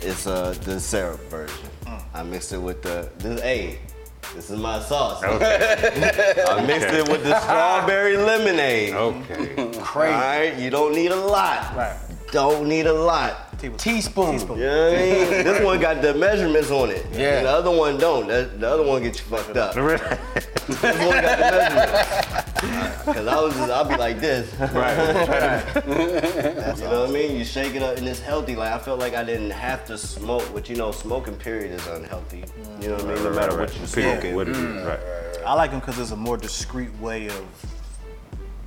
It's 0.00 0.26
uh 0.26 0.54
the 0.62 0.78
syrup 0.78 1.20
version. 1.30 1.56
I 2.14 2.22
mixed 2.22 2.52
it 2.52 2.58
with 2.58 2.82
the 2.82 3.10
this 3.18 3.40
hey, 3.40 3.78
this 4.34 4.50
is 4.50 4.58
my 4.58 4.80
sauce. 4.80 5.22
Okay. 5.22 6.44
I 6.48 6.64
mixed 6.66 6.88
it 6.94 7.08
with 7.08 7.24
the 7.24 7.38
strawberry 7.40 8.16
lemonade. 8.16 8.94
Okay. 8.94 9.54
Crazy. 9.80 10.14
All 10.14 10.20
right, 10.20 10.56
you 10.58 10.70
don't 10.70 10.94
need 10.94 11.10
a 11.10 11.16
lot. 11.16 11.74
Right. 11.76 11.96
Don't 12.30 12.68
need 12.68 12.86
a 12.86 12.92
lot. 12.92 13.47
Teaspoon. 13.58 14.38
You 14.38 14.46
know 14.46 14.54
what 14.54 14.60
I 14.60 14.96
mean? 14.96 15.44
this 15.44 15.64
one 15.64 15.80
got 15.80 16.00
the 16.00 16.14
measurements 16.14 16.70
on 16.70 16.90
it. 16.90 17.06
Yeah. 17.12 17.38
And 17.38 17.46
the 17.46 17.50
other 17.50 17.70
one 17.70 17.98
don't. 17.98 18.28
That, 18.28 18.60
the 18.60 18.68
other 18.68 18.84
one 18.84 19.02
gets 19.02 19.18
you 19.18 19.24
fucked 19.26 19.56
up. 19.56 19.74
right. 19.76 20.00
This 20.68 20.82
one 20.82 21.22
got 21.22 21.38
the 21.38 21.50
measurements. 21.58 23.04
Cause 23.04 23.26
I 23.26 23.40
was 23.40 23.54
just, 23.54 23.70
I'll 23.70 23.84
be 23.84 23.96
like 23.96 24.20
this. 24.20 24.52
Right. 24.72 25.64
You 26.78 26.84
know 26.84 27.00
what 27.00 27.10
I 27.10 27.12
mean? 27.12 27.36
You 27.36 27.44
shake 27.44 27.74
it 27.74 27.82
up 27.82 27.96
and 27.98 28.06
it's 28.06 28.20
healthy. 28.20 28.54
Like 28.54 28.72
I 28.72 28.78
felt 28.78 29.00
like 29.00 29.14
I 29.14 29.24
didn't 29.24 29.50
have 29.50 29.84
to 29.86 29.98
smoke, 29.98 30.48
but 30.54 30.68
you 30.68 30.76
know, 30.76 30.92
smoking 30.92 31.34
period 31.34 31.72
is 31.72 31.86
unhealthy. 31.88 32.44
You 32.80 32.88
know 32.88 32.94
what 32.94 33.04
I 33.04 33.14
mean? 33.14 33.24
No 33.24 33.30
matter 33.32 33.56
what 33.58 33.76
you're 33.76 33.86
smoking. 33.86 34.34
What 34.34 34.48
it 34.48 34.56
is, 34.56 34.84
right. 34.86 35.00
I 35.44 35.54
like 35.54 35.70
them 35.70 35.80
because 35.80 35.98
it's 35.98 36.10
a 36.12 36.16
more 36.16 36.36
discreet 36.36 36.96
way 37.00 37.26
of 37.28 37.42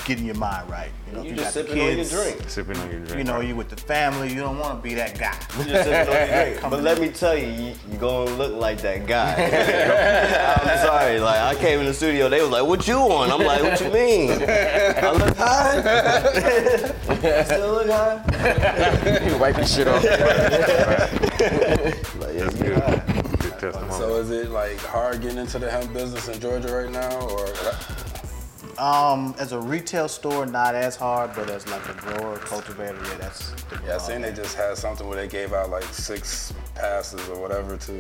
getting 0.05 0.25
your 0.25 0.35
mind 0.35 0.69
right. 0.69 0.89
You 1.07 1.13
know, 1.17 1.23
You 1.23 1.31
if 1.31 1.37
just 1.37 1.55
got 1.55 1.63
the 1.63 1.69
sipping 1.69 1.81
on 1.81 1.87
your 1.87 1.95
kids, 1.95 2.11
drink. 2.11 2.49
Sipping 2.49 2.77
on 2.77 2.91
your 2.91 2.99
drink. 3.01 3.17
You 3.17 3.23
know, 3.23 3.35
right. 3.39 3.47
you 3.47 3.55
with 3.55 3.69
the 3.69 3.75
family, 3.75 4.29
you 4.33 4.39
don't 4.39 4.57
want 4.59 4.77
to 4.77 4.81
be 4.81 4.93
that 4.95 5.17
guy. 5.19 5.35
You 5.57 5.65
just 5.65 5.83
sipping 5.85 6.13
on 6.13 6.27
your 6.29 6.45
drink. 6.45 6.61
But 6.69 6.83
let 6.83 6.99
me 6.99 7.09
tell 7.09 7.37
you, 7.37 7.47
you, 7.47 7.73
you 7.91 7.97
gonna 7.97 8.31
look 8.31 8.53
like 8.53 8.79
that 8.81 9.05
guy. 9.07 9.33
I'm 10.65 10.77
sorry. 10.85 11.19
Like 11.19 11.39
I 11.39 11.55
came 11.55 11.79
in 11.79 11.85
the 11.85 11.93
studio, 11.93 12.29
they 12.29 12.41
was 12.41 12.49
like, 12.49 12.65
"What 12.65 12.87
you 12.87 12.95
on?" 12.95 13.31
I'm 13.31 13.41
like, 13.45 13.61
"What 13.63 13.79
you 13.81 13.91
mean? 13.91 14.31
I 14.31 15.11
look 15.11 15.35
high. 15.37 15.81
I 17.09 17.43
still 17.43 17.71
look 17.73 17.87
high." 17.89 19.21
You 19.31 19.37
wipe 19.37 19.57
your 19.57 19.65
shit 19.65 19.87
off. 19.87 20.03
Like, 20.03 20.13
yeah, 22.35 22.45
you 22.45 22.49
good. 22.51 22.77
high. 22.77 23.03
Good 23.39 23.59
testimony. 23.59 23.91
So 23.93 24.15
is 24.17 24.29
it 24.31 24.49
like 24.49 24.77
hard 24.79 25.21
getting 25.21 25.37
into 25.37 25.59
the 25.59 25.69
hemp 25.69 25.93
business 25.93 26.27
in 26.27 26.39
Georgia 26.39 26.73
right 26.73 26.89
now, 26.91 27.19
or 27.27 27.47
Um, 28.79 29.35
as 29.39 29.51
a 29.51 29.59
retail 29.59 30.07
store, 30.07 30.45
not 30.45 30.75
as 30.75 30.95
hard, 30.95 31.31
but 31.35 31.49
as 31.49 31.67
like 31.67 31.87
a 31.89 31.93
grower, 31.93 32.37
cultivator, 32.37 32.97
yeah, 33.03 33.17
that's. 33.17 33.53
yeah, 33.85 33.95
I 33.95 33.97
seen 33.97 34.21
they 34.21 34.31
just 34.33 34.55
had 34.55 34.77
something 34.77 35.07
where 35.07 35.17
they 35.17 35.27
gave 35.27 35.53
out 35.53 35.69
like 35.69 35.83
six 35.85 36.53
passes 36.75 37.27
or 37.29 37.39
whatever 37.39 37.77
to, 37.77 37.93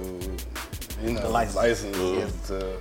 you 1.01 1.13
know, 1.13 1.21
The 1.21 1.29
license. 1.29 1.55
licenses 1.55 2.47
to. 2.47 2.77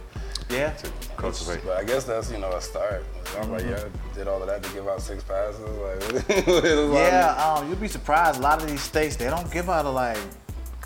Yeah. 0.50 0.75
Cultivate. 1.16 1.64
But 1.64 1.76
I 1.76 1.85
guess 1.85 2.04
that's 2.04 2.30
you 2.32 2.38
know 2.38 2.50
a 2.52 2.61
start. 2.61 3.04
I'm 3.40 3.52
like, 3.52 3.62
yeah, 3.62 3.85
I 3.85 4.14
did 4.16 4.26
all 4.26 4.40
of 4.42 4.49
that 4.49 4.62
to 4.64 4.73
give 4.73 4.88
out 4.88 5.00
six 5.00 5.23
passes. 5.23 5.61
Like, 5.61 6.37
Yeah, 6.92 7.35
um, 7.56 7.68
you'd 7.68 7.80
be 7.80 7.87
surprised. 7.87 8.40
A 8.40 8.42
lot 8.42 8.61
of 8.61 8.68
these 8.68 8.80
states, 8.80 9.14
they 9.14 9.30
don't 9.30 9.49
give 9.52 9.70
out 9.70 9.85
a 9.85 9.90
like 9.90 10.18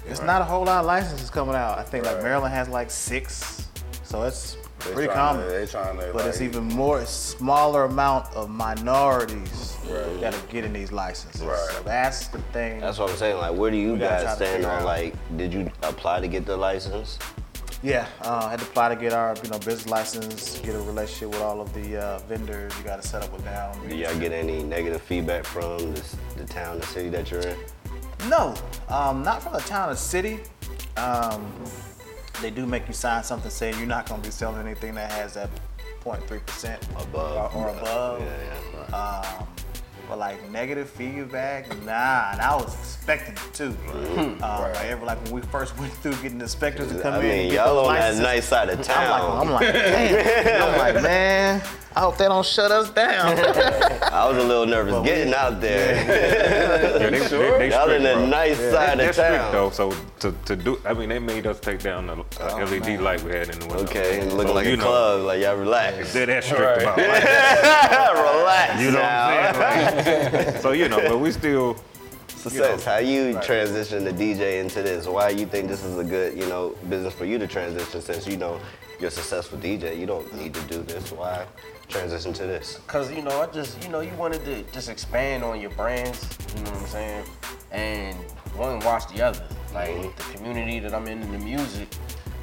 It's 0.07 0.21
not 0.21 0.43
a 0.43 0.45
whole 0.45 0.65
lot 0.67 0.81
of 0.81 0.87
licenses 0.87 1.31
coming 1.31 1.55
out. 1.55 1.79
I 1.79 1.83
think 1.83 2.05
like 2.05 2.23
Maryland 2.23 2.53
has 2.53 2.69
like 2.69 2.91
six, 2.91 3.64
so 4.15 4.23
it's 4.23 4.57
They 4.87 4.93
pretty 4.93 5.09
tryna- 5.11 5.15
common. 5.15 5.49
They 5.49 5.67
trying 5.67 5.99
to. 5.99 6.11
But 6.13 6.27
it's 6.27 6.41
even 6.41 6.65
more 6.65 7.01
it's 7.01 7.11
smaller 7.11 7.85
amount 7.85 8.33
of 8.35 8.49
minorities 8.49 9.77
Right. 9.91 10.21
that 10.21 10.35
are 10.35 10.47
getting 10.49 10.73
these 10.73 10.93
licenses. 10.93 11.43
Right. 11.43 11.59
So 11.73 11.83
that's 11.83 12.29
the 12.29 12.39
thing. 12.53 12.81
That's 12.81 12.99
what 12.99 13.11
I'm 13.11 13.17
saying. 13.17 13.39
Like, 13.39 13.55
where 13.57 13.71
do 13.73 13.77
you 13.77 13.97
guys 13.97 14.37
stand 14.37 14.65
on 14.65 14.81
out. 14.81 14.85
like? 14.85 15.15
Did 15.37 15.53
you 15.53 15.71
apply 15.83 16.21
to 16.21 16.29
get 16.29 16.47
the 16.47 16.57
license? 16.57 17.19
yeah, 17.83 18.07
uh, 18.23 18.49
had 18.49 18.61
to 18.61 18.65
apply 18.65 18.89
to 18.89 18.97
get 18.97 19.13
our 19.13 19.35
you 19.43 19.51
know 19.51 19.59
business 19.59 19.89
license, 19.89 20.59
get 20.61 20.75
a 20.75 20.81
relationship 20.81 21.29
with 21.31 21.43
all 21.43 21.61
of 21.61 21.71
the 21.75 21.97
uh, 22.01 22.19
vendors. 22.29 22.73
You 22.79 22.85
got 22.85 23.03
to 23.03 23.07
set 23.07 23.23
up 23.23 23.31
with 23.33 23.45
them. 23.45 23.77
Do 23.89 23.95
y'all 23.97 24.19
get 24.19 24.33
any 24.33 24.63
negative 24.63 25.03
feedback 25.03 25.45
from 25.45 25.93
this, 25.93 26.17
the 26.37 26.45
town, 26.45 26.79
the 26.81 26.87
city 26.87 27.11
that 27.11 27.31
you're 27.31 27.41
in? 27.43 27.59
No, 28.29 28.55
um, 28.89 29.23
not 29.23 29.43
from 29.43 29.53
the 29.55 29.59
town 29.61 29.91
or 29.91 29.97
city. 29.97 30.41
Um, 30.97 31.53
they 32.43 32.51
do 32.51 32.67
make 32.67 32.87
you 32.89 32.95
sign 32.95 33.23
something 33.25 33.51
saying 33.51 33.79
you're 33.79 33.87
not 33.87 34.09
going 34.09 34.21
to 34.21 34.27
be 34.29 34.33
selling 34.33 34.65
anything 34.67 34.95
that 34.95 35.11
has 35.13 35.35
that 35.35 35.51
0.3 36.05 36.45
percent 36.45 36.83
Above. 36.99 37.55
or 37.57 37.69
above. 37.69 38.21
Yeah, 38.21 38.55
yeah. 38.91 39.41
Um, 39.41 39.47
but 40.09 40.19
like 40.19 40.51
negative 40.51 40.89
feedback, 40.91 41.69
nah. 41.85 42.33
And 42.33 42.41
I 42.41 42.57
was 42.57 42.75
expecting 42.79 43.35
it 43.35 43.55
too. 43.55 43.77
Um, 43.89 44.39
like, 44.41 44.85
every- 44.85 45.07
like 45.07 45.23
when 45.25 45.33
we 45.35 45.41
first 45.43 45.79
went 45.81 45.93
through 45.95 46.15
getting 46.17 46.39
the 46.39 46.45
inspectors 46.45 46.89
to 46.93 47.01
come 47.01 47.15
I 47.15 47.19
in, 47.19 47.25
and 47.25 47.33
mean, 47.33 47.49
get 47.51 47.55
y'all 47.67 47.75
those 47.77 47.89
on 47.89 47.95
that 47.95 48.01
licenses, 48.01 48.21
nice 48.23 48.45
side 48.47 48.69
of 48.71 48.79
I'm 48.79 48.85
town. 48.85 49.11
like, 49.11 49.23
I'm 49.47 49.51
like, 49.53 49.73
damn. 49.75 50.63
I'm 50.63 50.79
like, 50.79 51.03
man, 51.03 51.63
I 51.97 52.01
hope 52.01 52.17
they 52.17 52.25
don't 52.27 52.45
shut 52.47 52.71
us 52.73 52.91
down. 52.91 53.39
I 54.13 54.29
was 54.29 54.37
a 54.37 54.47
little 54.47 54.67
nervous 54.67 54.93
But 54.95 55.03
we- 55.03 55.09
getting 55.09 55.35
out 55.35 55.61
there. 55.61 55.95
Yeah, 55.95 56.99
they, 56.99 57.11
they, 57.11 57.11
they 57.11 57.71
Y'all 57.71 57.91
in 57.91 58.01
strict, 58.01 58.03
the 58.03 58.15
bro. 58.15 58.27
nice 58.27 58.59
side 58.59 58.99
They're 58.99 59.09
of 59.11 59.15
strict 59.15 59.35
town. 59.37 59.53
though, 59.53 59.71
so 59.71 59.95
to, 60.21 60.33
to 60.47 60.57
do, 60.57 60.81
I 60.85 60.93
mean, 60.95 61.09
they 61.09 61.19
made 61.19 61.47
us 61.47 61.61
take 61.61 61.81
down 61.83 62.07
the 62.07 62.25
uh, 62.41 62.57
LED 62.67 63.01
light 63.01 63.23
we 63.23 63.33
had 63.33 63.49
in 63.51 63.59
the 63.61 63.67
window. 63.67 63.85
Okay, 63.85 64.21
and 64.21 64.33
looking 64.33 64.49
So, 64.49 64.55
like 64.55 64.67
you 64.67 64.75
a 64.75 64.77
know, 64.77 64.83
club, 64.85 65.21
like 65.23 65.41
y'all 65.43 65.57
relax. 65.57 66.13
They're 66.13 66.27
that 66.27 66.45
strict 66.45 66.61
Right. 66.63 66.83
about 66.83 66.99
lights. 66.99 68.21
relax 68.21 68.81
You 68.83 68.91
know 68.91 68.99
now. 68.99 69.27
what 69.29 69.45
I'm 69.45 69.55
saying? 69.55 69.85
Like, 69.94 69.94
so 70.61 70.73
you 70.73 70.89
know, 70.89 70.99
but 71.01 71.19
we 71.19 71.31
still. 71.33 71.77
Success. 72.29 72.85
How 72.85 72.99
you 72.99 73.41
transition 73.41 74.05
the 74.05 74.11
DJ 74.13 74.61
into 74.61 74.83
this? 74.83 75.07
Why 75.07 75.31
you 75.31 75.47
think 75.47 75.67
this 75.67 75.83
is 75.83 75.97
a 75.97 76.05
good, 76.05 76.37
you 76.37 76.47
know, 76.47 76.77
business 76.91 77.15
for 77.15 77.25
you 77.25 77.39
to 77.39 77.47
transition 77.47 78.03
since 78.03 78.27
you 78.27 78.37
know 78.37 78.61
you're 79.01 79.09
a 79.09 79.11
successful 79.11 79.57
DJ? 79.59 79.99
You 79.99 80.05
don't 80.05 80.31
need 80.35 80.53
to 80.53 80.61
do 80.63 80.83
this. 80.83 81.11
Why 81.11 81.47
transition 81.89 82.35
to 82.35 82.43
this? 82.43 82.81
Cause 82.87 83.11
you 83.11 83.23
know, 83.23 83.41
I 83.41 83.47
just 83.47 83.83
you 83.83 83.89
know, 83.89 84.01
you 84.01 84.13
wanted 84.17 84.45
to 84.45 84.63
just 84.73 84.91
expand 84.91 85.43
on 85.43 85.59
your 85.59 85.71
brands. 85.71 86.29
You 86.55 86.65
know 86.65 86.71
what 86.73 86.81
I'm 86.83 86.87
saying? 86.89 87.25
And 87.73 88.17
one 88.57 88.79
watch 88.81 89.09
the 89.15 89.23
other. 89.23 89.43
Like 89.73 89.89
Mm-hmm. 89.91 90.33
the 90.33 90.37
community 90.39 90.79
that 90.81 90.95
I'm 90.95 91.07
in 91.09 91.23
in 91.23 91.33
the 91.33 91.39
music. 91.39 91.89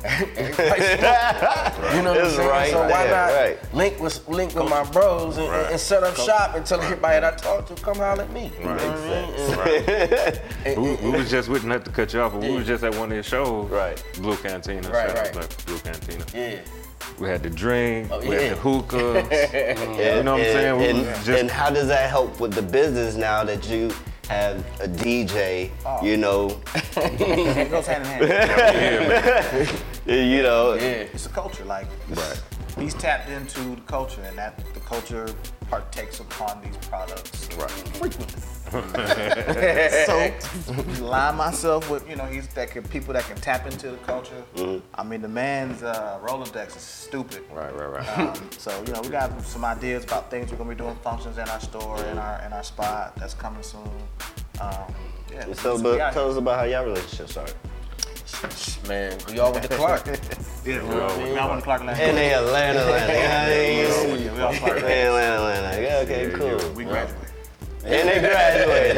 Everybody. 0.04 0.82
You 1.96 2.04
know 2.04 2.14
what 2.14 2.24
I'm 2.24 2.30
saying? 2.32 2.50
right 2.50 2.72
so 2.72 2.82
why 2.82 3.04
there, 3.04 3.12
not 3.12 3.34
right. 3.34 3.74
link 3.74 4.00
with 4.00 4.28
link 4.30 4.56
with 4.56 4.70
my 4.70 4.84
bros 4.92 5.38
and, 5.38 5.48
and 5.50 5.80
set 5.80 6.04
up 6.04 6.16
shop 6.16 6.56
and 6.56 6.66
tell 6.66 6.80
everybody 6.82 7.20
that 7.20 7.34
I 7.34 7.38
talk 7.38 7.66
to 7.68 7.76
come 7.76 7.98
holler 7.98 8.24
at 8.24 8.32
me. 8.32 8.52
You 8.60 8.66
know 8.66 8.72
what 8.76 8.82
I 8.82 8.96
mean? 8.96 9.90
And- 9.90 10.42
and- 10.66 10.82
We, 10.82 10.96
we 11.12 11.18
was 11.18 11.30
just 11.30 11.50
with 11.50 11.66
not 11.66 11.84
to 11.86 11.92
cut 11.92 12.14
you 12.14 12.22
off, 12.22 12.32
but 12.34 12.42
we 12.42 12.52
was 12.52 12.66
just 12.66 12.84
at 12.84 12.94
one 12.96 13.04
of 13.06 13.10
their 13.10 13.24
shows. 13.24 13.70
Right. 13.70 14.02
Blue 14.20 14.38
Cantina. 14.38 14.90
Right, 14.90 15.10
shout 15.10 15.18
right. 15.18 15.34
Black 15.34 15.66
Blue 15.66 15.80
Cantina. 15.80 16.26
yeah. 16.34 16.60
We 17.20 17.28
had 17.28 17.44
the 17.44 17.50
drink. 17.50 18.10
Oh, 18.12 18.20
we 18.22 18.36
had 18.36 18.52
the 18.52 18.56
hookahs. 18.56 19.28
You 20.18 20.24
know 20.24 20.34
what 20.34 20.42
I'm 20.42 20.46
saying? 20.54 20.78
We 20.78 20.86
And, 20.90 21.06
just- 21.06 21.28
and 21.30 21.52
how 21.52 21.70
does 21.70 21.88
that 21.88 22.10
help 22.10 22.40
with 22.40 22.54
the 22.54 22.62
business 22.62 23.16
now 23.16 23.44
that 23.44 23.70
you 23.70 23.92
have 24.32 24.58
a 24.82 24.88
DJ? 24.88 25.70
Oh. 25.86 26.04
You 26.06 26.18
know, 26.18 26.60
it 26.96 27.70
goes 27.70 27.86
hand 27.88 28.04
in 28.06 28.30
hand. 28.30 29.70
yeah, 30.06 30.16
you 30.16 30.42
know. 30.44 30.74
Yeah. 30.76 31.08
It's 31.14 31.26
a 31.26 31.30
culture. 31.30 31.66
Like 31.66 31.88
Right. 32.10 32.42
he's 32.78 32.94
tapped 32.94 33.30
into 33.30 33.62
the 33.76 33.82
culture, 33.82 34.22
and 34.22 34.38
that 34.38 34.54
the 34.74 34.80
culture 34.82 35.28
partakes 35.72 36.20
upon 36.20 36.62
these 36.62 36.76
products 36.88 37.48
frequently. 37.48 38.42
so 40.06 41.04
line 41.06 41.36
myself 41.36 41.90
with 41.90 42.08
you 42.10 42.18
know 42.18 42.26
he's 42.26 42.48
that 42.50 42.70
can, 42.70 42.84
people 42.84 43.14
that 43.14 43.24
can 43.24 43.38
tap 43.38 43.66
into 43.66 43.90
the 43.90 43.98
culture. 43.98 44.44
I 44.96 45.04
mean 45.04 45.22
the 45.22 45.30
man's 45.30 45.82
uh, 45.82 46.20
Rolodex 46.22 46.76
is 46.76 46.82
stupid. 46.82 47.44
Right, 47.50 47.74
right, 47.74 47.90
right. 47.90 48.20
Um, 48.20 48.50
so 48.58 48.78
you 48.86 48.92
know 48.92 49.00
we 49.02 49.08
got 49.08 49.42
some 49.44 49.64
ideas 49.64 50.04
about 50.04 50.30
things 50.30 50.52
we're 50.52 50.58
gonna 50.58 50.70
be 50.70 50.76
doing 50.76 50.96
functions 50.98 51.38
in 51.38 51.48
our 51.48 51.62
store 51.62 51.98
in 52.04 52.18
our 52.18 52.42
in 52.46 52.52
our 52.52 52.64
spot 52.64 53.16
that's 53.16 53.34
coming 53.34 53.64
soon. 53.64 53.90
Um, 54.60 54.94
yeah, 55.32 55.46
So, 55.54 55.78
so 55.78 55.82
but 55.82 56.12
tell 56.12 56.30
us 56.30 56.36
about 56.36 56.60
how 56.60 56.66
y'all 56.66 56.84
relationship 56.84 57.30
started. 57.30 57.56
Man, 58.90 59.18
we 59.30 59.40
all 59.40 59.54
with 59.54 59.64
the 59.64 59.76
Clark. 59.76 60.06
Yeah, 60.66 61.18
we, 61.18 61.24
we 61.32 61.38
all 61.38 61.50
went 61.50 61.62
to 61.62 61.64
Clark 61.66 61.84
last 61.84 62.00
And 62.00 62.16
they 62.18 62.34
Atlanta, 62.34 62.80
Atlanta. 62.82 63.14
Yeah, 63.14 63.50
Yeah, 63.50 64.34
we 64.36 64.42
all 64.42 64.54
Clark 64.54 64.76
last 64.76 64.84
Atlanta, 64.84 65.36
Atlanta. 65.38 65.82
Yeah, 65.82 65.98
okay, 66.04 66.30
Yeah, 66.30 66.38
cool. 66.38 66.48
yeah. 66.48 66.70
We 66.74 66.84
graduated. 66.86 67.28
And 67.84 68.08
they 68.10 68.20
graduated. 68.20 68.98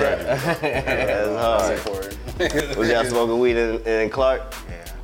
That's 0.60 1.38
hard. 1.40 1.80
for 1.80 2.02
it. 2.04 2.78
Was 2.78 2.90
y'all 2.90 3.06
smoking 3.06 3.40
weed 3.40 3.56
in, 3.56 3.80
in 3.88 4.10
Clark? 4.10 4.54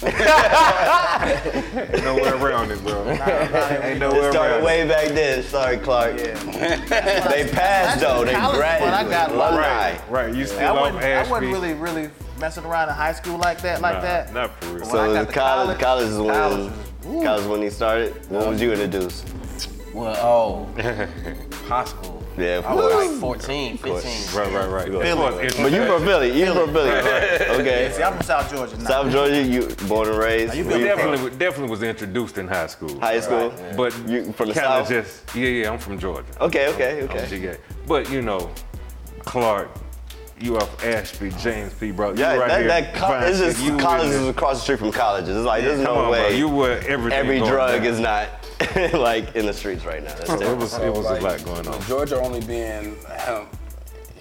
Yeah. 0.02 2.00
Nowhere 2.04 2.36
around 2.36 2.72
it, 2.72 2.82
bro. 2.84 3.08
Ain't 3.10 4.00
nowhere 4.00 4.28
It 4.28 4.32
started 4.34 4.54
around 4.56 4.62
it. 4.62 4.66
way 4.66 4.88
back 4.88 5.08
then. 5.10 5.44
Sorry, 5.44 5.78
Clark. 5.78 6.18
Yeah. 6.20 6.34
they 7.30 7.50
passed 7.52 8.02
though. 8.02 8.26
They 8.26 8.34
College, 8.34 8.60
but 8.60 8.94
I 8.94 9.04
graduated. 9.04 9.12
got 9.12 9.32
Alumni. 9.32 9.58
Right, 9.60 10.02
right. 10.10 10.34
You 10.36 10.46
still 10.46 10.60
I 10.60 10.68
off 10.68 10.80
wasn't, 10.94 11.04
I 11.04 11.30
wasn't 11.30 11.52
really, 11.54 11.74
really 11.74 12.10
messing 12.40 12.66
around 12.66 12.90
in 12.90 12.96
high 12.96 13.14
school 13.14 13.38
like 13.38 13.62
that, 13.62 13.82
like 13.82 13.96
Nah, 13.96 14.02
that. 14.02 14.34
not 14.34 14.64
for 14.64 14.74
real. 14.76 14.86
So 14.86 14.98
I 14.98 15.10
it 15.10 15.14
got 15.14 15.20
was 15.20 15.28
to 15.28 15.34
college, 15.40 15.80
college 15.80 16.08
is 16.08 16.18
when 16.18 16.28
college 16.34 16.72
was- 17.06 17.24
college 17.24 17.46
when 17.46 17.62
he 17.62 17.70
started. 17.70 18.14
When 18.30 18.50
was 18.50 18.62
you 18.62 18.72
introduced? 18.74 19.28
Well, 19.94 20.16
oh, 20.22 20.82
high 21.68 21.86
school. 21.86 22.16
Yeah, 22.38 22.60
of 22.60 22.66
I 22.68 22.74
was 22.74 22.94
course. 22.94 23.10
like 23.10 23.20
14, 23.20 23.78
15. 23.80 24.40
Right, 24.40 24.54
right, 24.54 24.70
right. 24.70 24.86
Philly. 24.88 25.14
Course, 25.14 25.56
But 25.58 25.72
you 25.74 25.86
from 25.86 26.04
Philly. 26.06 26.40
You 26.40 26.54
from 26.54 26.72
Philly. 26.72 26.90
Okay. 27.60 27.92
See, 27.94 28.04
I'm 28.04 28.14
from 28.14 28.22
South 28.26 28.50
Georgia. 28.50 28.78
Now. 28.78 28.86
South 28.90 29.12
Georgia, 29.12 29.44
you 29.44 29.68
born 29.90 30.08
and 30.08 30.18
raised. 30.18 30.56
you 30.56 30.64
we 30.64 30.76
you 30.76 30.86
definitely, 30.86 31.32
definitely 31.32 31.70
was 31.70 31.84
introduced 31.84 32.38
in 32.38 32.48
high 32.48 32.68
school. 32.68 32.98
High 33.02 33.20
school. 33.20 33.52
But 33.76 33.92
You 34.08 34.32
from 34.32 34.48
the 34.50 34.54
kinda 34.54 34.70
South? 34.70 34.88
just 34.90 35.36
yeah, 35.36 35.48
yeah. 35.48 35.72
I'm 35.72 35.80
from 35.80 36.00
Georgia. 36.00 36.24
Okay, 36.40 36.68
okay, 36.70 37.00
I'm 37.02 37.10
okay. 37.10 37.26
GA. 37.28 37.58
But 37.86 38.10
you 38.10 38.22
know, 38.22 38.50
Clark, 39.26 39.70
you 40.42 40.58
off 40.58 40.84
Ashby, 40.84 41.32
James 41.40 41.74
P. 41.74 41.92
Bro. 41.92 42.14
Yeah, 42.14 42.36
right 42.36 42.48
that, 42.48 42.60
here. 42.60 42.68
that 42.68 42.94
co- 42.96 43.08
Vine 43.08 43.28
it's 43.30 43.40
just 43.40 43.64
you 43.64 43.78
colleges 43.78 44.16
is 44.16 44.28
across 44.28 44.58
the 44.58 44.64
street 44.64 44.80
from 44.80 44.92
colleges. 44.92 45.36
It's 45.36 45.46
like 45.46 45.64
there's 45.64 45.80
no 45.80 45.96
on, 45.96 46.12
way 46.12 46.30
bro. 46.30 46.38
You 46.38 46.48
were 46.50 46.80
everything. 46.88 47.20
every 47.20 47.40
going 47.40 47.52
drug 47.52 47.82
down. 47.82 47.94
is 47.94 48.00
not 48.00 48.30
like 48.94 49.36
in 49.36 49.46
the 49.46 49.54
streets 49.54 49.86
right 49.86 50.04
now. 50.04 50.14
That's 50.16 50.28
So 50.28 50.42
it 50.42 50.58
was 50.58 50.74
it 50.76 50.92
was 50.94 51.06
like, 51.06 51.22
a 51.22 51.24
lot 51.24 51.46
going 51.46 51.68
on. 51.68 51.82
Georgia 51.84 52.20
only 52.22 52.42
being 52.42 52.96
hemp, 53.08 53.56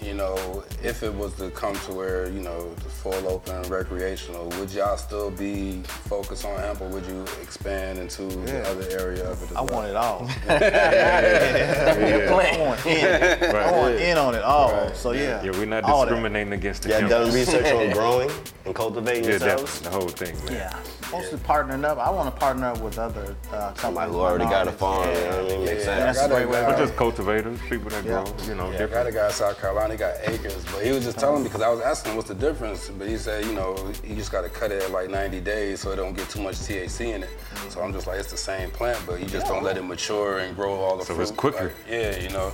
you 0.01 0.13
know, 0.13 0.63
if 0.83 1.03
it 1.03 1.13
was 1.13 1.33
to 1.35 1.49
come 1.51 1.75
to 1.75 1.91
where, 1.93 2.29
you 2.29 2.41
know, 2.41 2.73
the 2.75 2.89
full 2.89 3.27
open 3.27 3.61
recreational, 3.63 4.47
would 4.59 4.71
y'all 4.71 4.97
still 4.97 5.29
be 5.31 5.81
focused 6.07 6.45
on 6.45 6.57
hemp 6.59 6.81
or 6.81 6.87
would 6.89 7.05
you 7.05 7.23
expand 7.41 7.99
into 7.99 8.23
the 8.23 8.61
other 8.69 8.87
area 8.97 9.29
of 9.29 9.41
it 9.43 9.51
as 9.51 9.57
I 9.57 9.61
well? 9.61 9.73
want 9.73 9.87
it 9.89 9.95
all. 9.95 10.29
Yeah, 10.49 11.93
I 11.95 12.59
want 12.59 12.85
in. 12.85 13.05
I 13.05 13.51
right. 13.51 13.71
want 13.75 13.95
in 13.95 14.17
on 14.17 14.35
it 14.35 14.43
all. 14.43 14.89
So 14.93 15.11
yeah. 15.11 15.43
Yeah, 15.43 15.51
we're 15.51 15.65
not 15.65 15.83
all 15.83 16.01
that. 16.05 16.09
discriminating 16.11 16.53
against 16.53 16.83
the 16.83 16.89
Y'all 16.89 16.99
hemp. 16.99 17.09
done 17.09 17.33
research 17.33 17.65
on 17.71 17.91
growing 17.93 18.31
and 18.65 18.75
cultivating 18.75 19.23
Yeah, 19.25 19.29
yourselves? 19.31 19.81
definitely. 19.81 19.89
The 19.89 19.89
whole 19.99 20.09
thing, 20.09 20.45
man. 20.45 20.53
Yeah. 20.53 20.79
Mostly 21.11 21.39
partnering 21.39 21.83
up. 21.85 21.97
I 21.97 22.09
want 22.11 22.31
to 22.33 22.39
partner 22.39 22.67
up 22.67 22.81
with 22.81 22.99
other 22.99 23.35
uh, 23.51 23.71
companies. 23.73 23.79
Somebody 23.81 24.11
who 24.11 24.19
already 24.19 24.43
got 24.45 24.67
a 24.67 24.71
minorities. 24.71 24.79
farm, 24.79 25.07
you 25.09 25.21
know 25.21 25.43
what 25.43 25.51
I 25.53 25.55
mean? 25.57 25.65
Makes 25.65 25.79
Yeah, 25.79 25.85
sense. 25.85 26.03
That's 26.05 26.19
I 26.19 26.25
a 26.25 26.27
got 26.29 26.35
great 26.35 26.49
way. 26.49 26.63
But 26.65 26.77
just 26.77 26.95
cultivators, 26.95 27.59
people 27.67 27.89
that 27.89 28.05
Yeah. 28.05 28.23
grow, 28.23 28.33
you 28.47 28.55
know, 28.55 28.71
Yeah, 28.71 28.83
I 28.83 28.87
got 28.87 29.07
a 29.07 29.11
guy 29.11 29.25
in 29.27 29.31
South 29.33 29.59
Carolina, 29.59 29.93
he 29.93 29.97
got 29.97 30.13
acres, 30.23 30.63
but 30.71 30.85
he 30.85 30.91
was 30.91 31.03
just 31.03 31.17
telling 31.17 31.41
me 31.41 31.49
because 31.49 31.63
I 31.63 31.69
was 31.69 31.81
asking 31.81 32.11
him 32.11 32.17
what's 32.17 32.29
the 32.29 32.35
difference, 32.35 32.89
but 32.89 33.07
he 33.07 33.17
said, 33.17 33.45
you 33.45 33.53
know, 33.53 33.75
you 34.03 34.15
just 34.15 34.31
got 34.31 34.41
to 34.41 34.49
cut 34.49 34.71
it 34.71 34.83
at 34.83 34.91
like 34.91 35.09
90 35.09 35.39
days 35.39 35.79
so 35.79 35.91
it 35.91 35.95
don't 35.95 36.15
get 36.15 36.29
too 36.29 36.41
much 36.41 36.55
THC 36.57 37.15
in 37.15 37.23
it. 37.23 37.29
So 37.69 37.81
I'm 37.81 37.91
just 37.91 38.05
like, 38.05 38.19
it's 38.19 38.29
the 38.29 38.37
same 38.37 38.69
plant, 38.69 39.01
but 39.07 39.19
you 39.19 39.25
just 39.25 39.47
don't 39.47 39.63
let 39.63 39.77
it 39.77 39.83
mature 39.83 40.39
and 40.39 40.55
grow 40.55 40.75
all 40.75 40.95
the 40.97 41.05
So 41.05 41.15
fruit. 41.15 41.23
it's 41.23 41.31
quicker. 41.31 41.63
Like, 41.65 41.73
yeah, 41.89 42.19
you 42.19 42.29
know. 42.29 42.51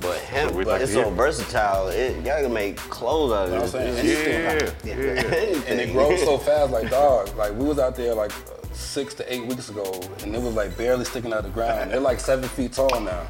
But 0.00 0.18
hemp, 0.18 0.52
we'd 0.54 0.64
but 0.64 0.72
like 0.72 0.82
it's 0.82 0.92
so 0.92 1.04
hear. 1.04 1.12
versatile. 1.12 1.88
It, 1.88 2.24
y'all 2.24 2.42
can 2.42 2.52
make 2.52 2.76
clothes 2.76 3.32
out 3.32 3.46
of 3.48 3.52
what 3.52 3.80
I'm 3.82 3.94
this. 3.94 3.98
saying? 3.98 4.70
Yeah, 4.84 4.94
yeah, 4.96 5.22
yeah. 5.22 5.60
And 5.68 5.80
it 5.80 5.92
grows 5.92 6.20
so 6.22 6.36
fast, 6.48 6.72
like 6.72 6.90
dog. 6.90 7.34
Like 7.36 7.52
we 7.54 7.64
was 7.64 7.78
out 7.78 7.94
there 7.96 8.14
like 8.14 8.32
six 8.72 9.14
to 9.14 9.32
eight 9.32 9.46
weeks 9.46 9.68
ago, 9.68 10.00
and 10.22 10.34
it 10.34 10.42
was 10.42 10.54
like 10.54 10.76
barely 10.76 11.04
sticking 11.04 11.32
out 11.32 11.38
of 11.40 11.44
the 11.44 11.50
ground. 11.50 11.90
They're 11.90 12.00
like 12.00 12.20
seven 12.20 12.48
feet 12.50 12.72
tall 12.72 13.00
now. 13.00 13.26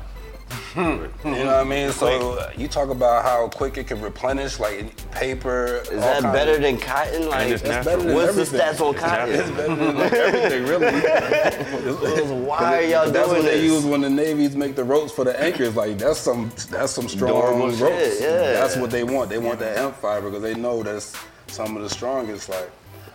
You 0.77 1.31
know 1.31 1.47
what 1.47 1.55
I 1.57 1.65
mean? 1.65 1.91
So 1.93 2.33
uh, 2.39 2.51
you 2.57 2.69
talk 2.69 2.91
about 2.91 3.25
how 3.25 3.49
quick 3.49 3.79
it 3.79 3.87
can 3.87 4.01
replenish, 4.01 4.59
like 4.61 4.95
paper. 5.13 5.83
Is 5.91 6.01
that 6.01 6.23
better 6.23 6.59
than 6.59 6.79
cotton? 6.79 7.29
Like, 7.29 7.49
it's 7.51 7.63
natural. 7.63 7.85
better 7.97 8.03
than 8.09 8.15
what's 8.15 8.35
the 8.35 8.43
everything. 8.43 8.61
stats 8.61 8.81
on 8.81 8.95
It's 8.95 9.01
cotton? 9.05 9.31
natural. 9.31 9.41
It's 9.41 9.57
better 9.57 9.77
than 9.77 9.99
like 9.99 10.13
everything, 10.13 10.65
really. 10.67 12.45
Why 12.47 12.77
are 12.79 12.83
y'all 12.83 13.11
That's 13.11 13.29
doing 13.29 13.43
what 13.43 13.51
they 13.51 13.65
use 13.65 13.85
when 13.85 14.01
the 14.03 14.11
navies 14.11 14.55
make 14.57 14.75
the 14.77 14.85
ropes 14.85 15.13
for 15.13 15.25
the 15.25 15.39
anchors. 15.41 15.75
Like 15.77 15.99
that's 15.99 16.19
some 16.19 16.51
that's 16.71 16.93
some 16.93 17.09
strong 17.09 17.31
Durable 17.41 17.67
ropes. 17.69 17.79
shit, 17.79 18.21
yeah. 18.23 18.53
That's 18.53 18.77
what 18.77 18.91
they 18.91 19.05
want. 19.05 19.31
They 19.31 19.39
want 19.39 19.59
that 19.61 19.77
hemp 19.77 19.97
fiber 19.97 20.29
because 20.31 20.43
they 20.43 20.55
know 20.55 20.83
that's 20.83 21.17
some 21.49 21.77
of 21.77 21.83
the 21.83 21.89
strongest. 21.91 22.49
Like 22.49 22.71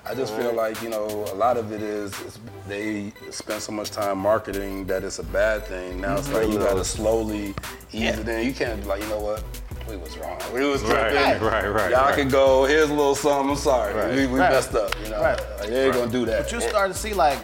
I 0.10 0.16
just 0.16 0.34
feel 0.36 0.54
like 0.54 0.82
you 0.82 0.89
know 0.89 1.06
a 1.32 1.36
lot 1.36 1.56
of 1.56 1.72
it 1.72 1.84
is, 1.84 2.20
is 2.22 2.39
they 2.68 3.13
spend 3.30 3.62
so 3.62 3.72
much 3.72 3.92
time 3.92 4.18
marketing 4.18 4.86
that 4.88 5.04
it's 5.04 5.20
a 5.20 5.24
bad 5.24 5.66
thing. 5.66 6.01
Now 6.01 6.18
it's 6.18 6.32
like 6.34 6.48
you 6.48 6.58
gotta 6.58 6.84
slowly 6.84 7.54
ease 7.92 8.18
it 8.18 8.28
in. 8.28 8.48
You 8.48 8.54
can't 8.54 8.82
be 8.82 8.88
like, 8.88 9.04
you 9.04 9.10
know 9.10 9.20
what? 9.20 9.44
We 9.88 9.98
was 9.98 10.18
wrong. 10.18 10.39
We 10.54 10.66
was 10.66 10.82
Right, 10.84 11.12
tripping. 11.12 11.48
right, 11.48 11.68
right, 11.68 11.92
Y'all 11.92 12.06
right. 12.08 12.16
can 12.16 12.28
go. 12.28 12.66
Here's 12.66 12.89
a 12.89 12.94
little 12.94 13.13
something. 13.16 13.51
I'm 13.51 13.56
sorry. 13.56 13.94
We, 14.16 14.25
we 14.28 14.39
Right. 14.39 14.51
messed 14.51 14.74
up. 14.75 14.94
You 15.04 15.10
know, 15.12 15.22
Right. 15.22 15.39
like, 15.60 15.70
they 15.70 15.86
ain't 15.86 15.94
gonna 15.94 16.12
do 16.12 16.25
that. 16.25 16.44
But 16.44 16.51
you 16.54 16.62
start 16.62 16.92
to 16.92 16.98
see 16.98 17.13
like 17.13 17.38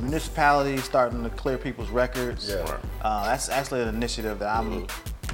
municipalities 0.00 0.82
starting 0.84 1.22
to 1.22 1.30
clear 1.30 1.56
people's 1.58 1.90
records. 1.90 2.48
Yeah. 2.48 2.56
Right. 2.62 2.80
Uh, 3.02 3.26
that's 3.26 3.48
actually 3.48 3.82
an 3.82 3.88
initiative 3.88 4.38
that 4.40 4.56
I'm 4.56 4.86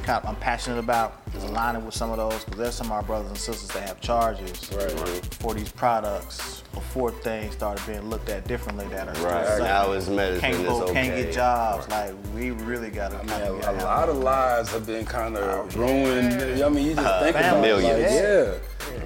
kind 0.04 0.22
of, 0.22 0.28
I'm 0.28 0.36
passionate 0.36 0.78
about. 0.78 1.20
Is 1.34 1.42
aligning 1.42 1.84
with 1.84 1.94
some 1.94 2.10
of 2.12 2.16
those 2.16 2.44
because 2.44 2.58
there's 2.60 2.74
some 2.74 2.86
of 2.86 2.92
our 2.92 3.02
brothers 3.02 3.28
and 3.28 3.36
sisters 3.38 3.68
that 3.70 3.88
have 3.88 4.00
charges 4.00 4.70
Right. 4.72 5.24
for 5.40 5.52
these 5.54 5.70
products 5.72 6.62
before 6.72 7.10
things 7.10 7.54
started 7.54 7.84
being 7.86 8.08
looked 8.08 8.28
at 8.28 8.46
differently 8.46 8.86
that 8.88 9.08
are 9.08 9.24
Right. 9.26 9.46
safe. 9.48 9.58
Now 9.60 9.92
it's 9.92 10.06
medicine. 10.08 10.40
can't 10.52 10.64
go, 10.66 10.82
okay. 10.84 10.92
can't 10.92 11.16
get 11.16 11.32
jobs. 11.34 11.88
Like 11.88 12.14
we 12.36 12.50
really 12.52 12.90
gotta. 12.90 13.16
I 13.16 13.18
mean, 13.18 13.28
kinda 13.28 13.52
a, 13.54 13.60
get 13.60 13.82
a 13.82 13.84
lot 13.84 14.08
of 14.08 14.18
lives 14.18 14.70
have 14.70 14.86
been 14.86 15.04
kind 15.04 15.36
of 15.36 15.74
ruined. 15.76 16.62
I 16.62 16.68
mean, 16.68 16.86
you 16.86 16.94
just 16.94 17.06
uh, 17.06 17.20
think 17.20 17.36
about 17.36 17.64
it, 17.64 17.74
like, 17.74 17.82
yeah. 17.82 17.96
yeah. 17.98 18.54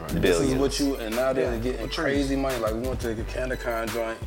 This 0.09 0.37
is 0.37 0.51
Billions. 0.51 0.61
what 0.61 0.81
you, 0.81 0.97
and 0.97 1.15
now 1.17 1.33
they're 1.33 1.59
getting 1.61 1.89
crazy 1.89 2.37
money. 2.37 2.59
Like 2.59 2.75
we 2.75 2.81
went 2.81 3.01
to 3.01 3.15
the 3.15 3.23
CannaCon 3.23 3.91
joint, 3.93 4.19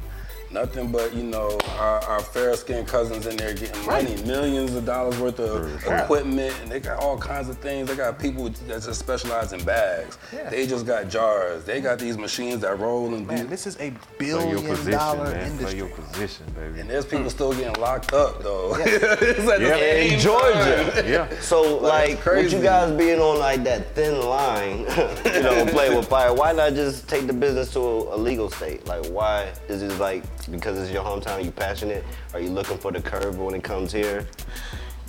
nothing 0.53 0.91
but 0.91 1.13
you 1.13 1.23
know 1.23 1.57
our, 1.77 1.99
our 2.03 2.19
fair 2.21 2.55
skinned 2.55 2.87
cousins 2.87 3.25
in 3.27 3.37
there 3.37 3.53
getting 3.53 3.85
money, 3.85 4.15
millions 4.23 4.73
of 4.75 4.85
dollars 4.85 5.17
worth 5.19 5.39
of 5.39 5.83
equipment, 5.85 6.53
and 6.61 6.71
they 6.71 6.79
got 6.79 6.99
all 7.01 7.17
kinds 7.17 7.49
of 7.49 7.57
things. 7.59 7.87
They 7.89 7.95
got 7.95 8.19
people 8.19 8.49
that 8.49 8.67
just 8.83 8.99
specialize 8.99 9.53
in 9.53 9.63
bags. 9.63 10.17
Yeah. 10.33 10.49
They 10.49 10.67
just 10.67 10.85
got 10.85 11.09
jars. 11.09 11.63
They 11.63 11.81
got 11.81 11.99
these 11.99 12.17
machines 12.17 12.61
that 12.61 12.79
roll 12.79 13.13
and 13.13 13.25
Man, 13.27 13.43
do. 13.43 13.47
this 13.47 13.67
is 13.67 13.75
a 13.79 13.91
Play 14.17 14.27
your 14.27 14.39
billion 14.39 14.65
position, 14.67 14.91
dollar 14.91 15.23
man. 15.25 15.33
Play 15.33 15.45
industry. 15.49 15.77
your 15.77 15.87
position, 15.89 16.45
baby. 16.55 16.79
And 16.81 16.89
there's 16.89 17.05
people 17.05 17.29
still 17.29 17.53
getting 17.53 17.81
locked 17.81 18.13
up 18.13 18.41
though. 18.43 18.75
It's 19.21 19.39
at 19.47 19.59
the 19.59 19.65
Yeah. 19.65 20.13
In 20.13 20.19
Georgia. 20.19 20.91
time. 20.95 21.07
yeah. 21.07 21.27
So 21.41 21.77
like, 21.77 22.09
with 22.11 22.19
crazy. 22.21 22.57
you 22.57 22.63
guys 22.63 22.91
being 22.97 23.19
on 23.19 23.39
like 23.39 23.63
that 23.63 23.93
thin 23.95 24.19
line, 24.21 24.79
you 25.25 25.43
know, 25.43 25.65
play 25.67 25.93
with 25.95 26.07
fire. 26.07 26.33
Why 26.33 26.51
not 26.53 26.73
just 26.73 27.07
take 27.09 27.27
the 27.27 27.33
business 27.33 27.71
to 27.73 27.79
a, 27.79 28.15
a 28.15 28.17
legal 28.17 28.49
state? 28.49 28.85
Like, 28.87 29.05
why 29.07 29.51
is 29.67 29.81
it 29.81 29.91
like 29.99 30.23
because 30.49 30.77
it's 30.79 30.91
your 30.91 31.03
hometown? 31.03 31.43
You 31.43 31.51
passionate? 31.51 32.03
Are 32.33 32.39
you 32.39 32.49
looking 32.49 32.77
for 32.77 32.91
the 32.91 33.01
curve 33.01 33.37
when 33.37 33.53
it 33.53 33.63
comes 33.63 33.91
here? 33.91 34.25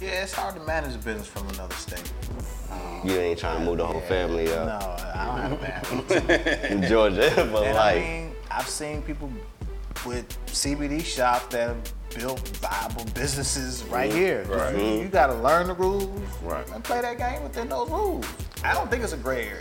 Yeah, 0.01 0.23
it's 0.25 0.33
hard 0.33 0.57
to 0.57 0.61
manage 0.63 0.95
a 0.95 0.99
business 0.99 1.27
from 1.29 1.49
another 1.51 1.75
state. 1.75 2.13
Um, 2.71 3.01
you 3.05 3.15
ain't 3.17 3.39
trying 3.39 3.61
to 3.61 3.65
move 3.65 3.79
the 3.79 3.87
whole 3.87 4.01
family 4.03 4.53
up. 4.53 4.67
No, 4.83 5.05
I 5.15 5.27
don't 5.27 5.61
have 5.61 6.13
a 6.13 6.29
bad 6.29 6.71
in 6.73 6.83
Georgia 6.89 7.31
for 7.51 7.65
And 7.65 7.79
I 7.79 7.95
mean, 7.99 8.33
I've 8.51 8.69
seen 8.69 9.03
people 9.03 9.31
with 10.05 10.27
CBD 10.47 11.05
shops 11.05 11.47
that 11.55 11.69
have 11.69 11.93
built 12.19 12.41
viable 12.59 13.05
businesses 13.15 13.85
right 13.85 14.13
here. 14.13 14.45
Right. 14.45 14.77
You, 14.77 15.03
you 15.03 15.09
got 15.09 15.29
to 15.29 15.35
learn 15.35 15.69
the 15.69 15.75
rules 15.75 16.09
Right. 16.43 16.69
and 16.75 16.83
play 16.83 17.01
that 17.01 17.19
game 17.19 17.43
within 17.43 17.69
those 17.69 17.89
rules. 17.89 18.27
I 18.65 18.75
don't 18.75 18.91
think 18.91 19.05
it's 19.05 19.13
a 19.13 19.17
gray 19.19 19.47
area. 19.49 19.61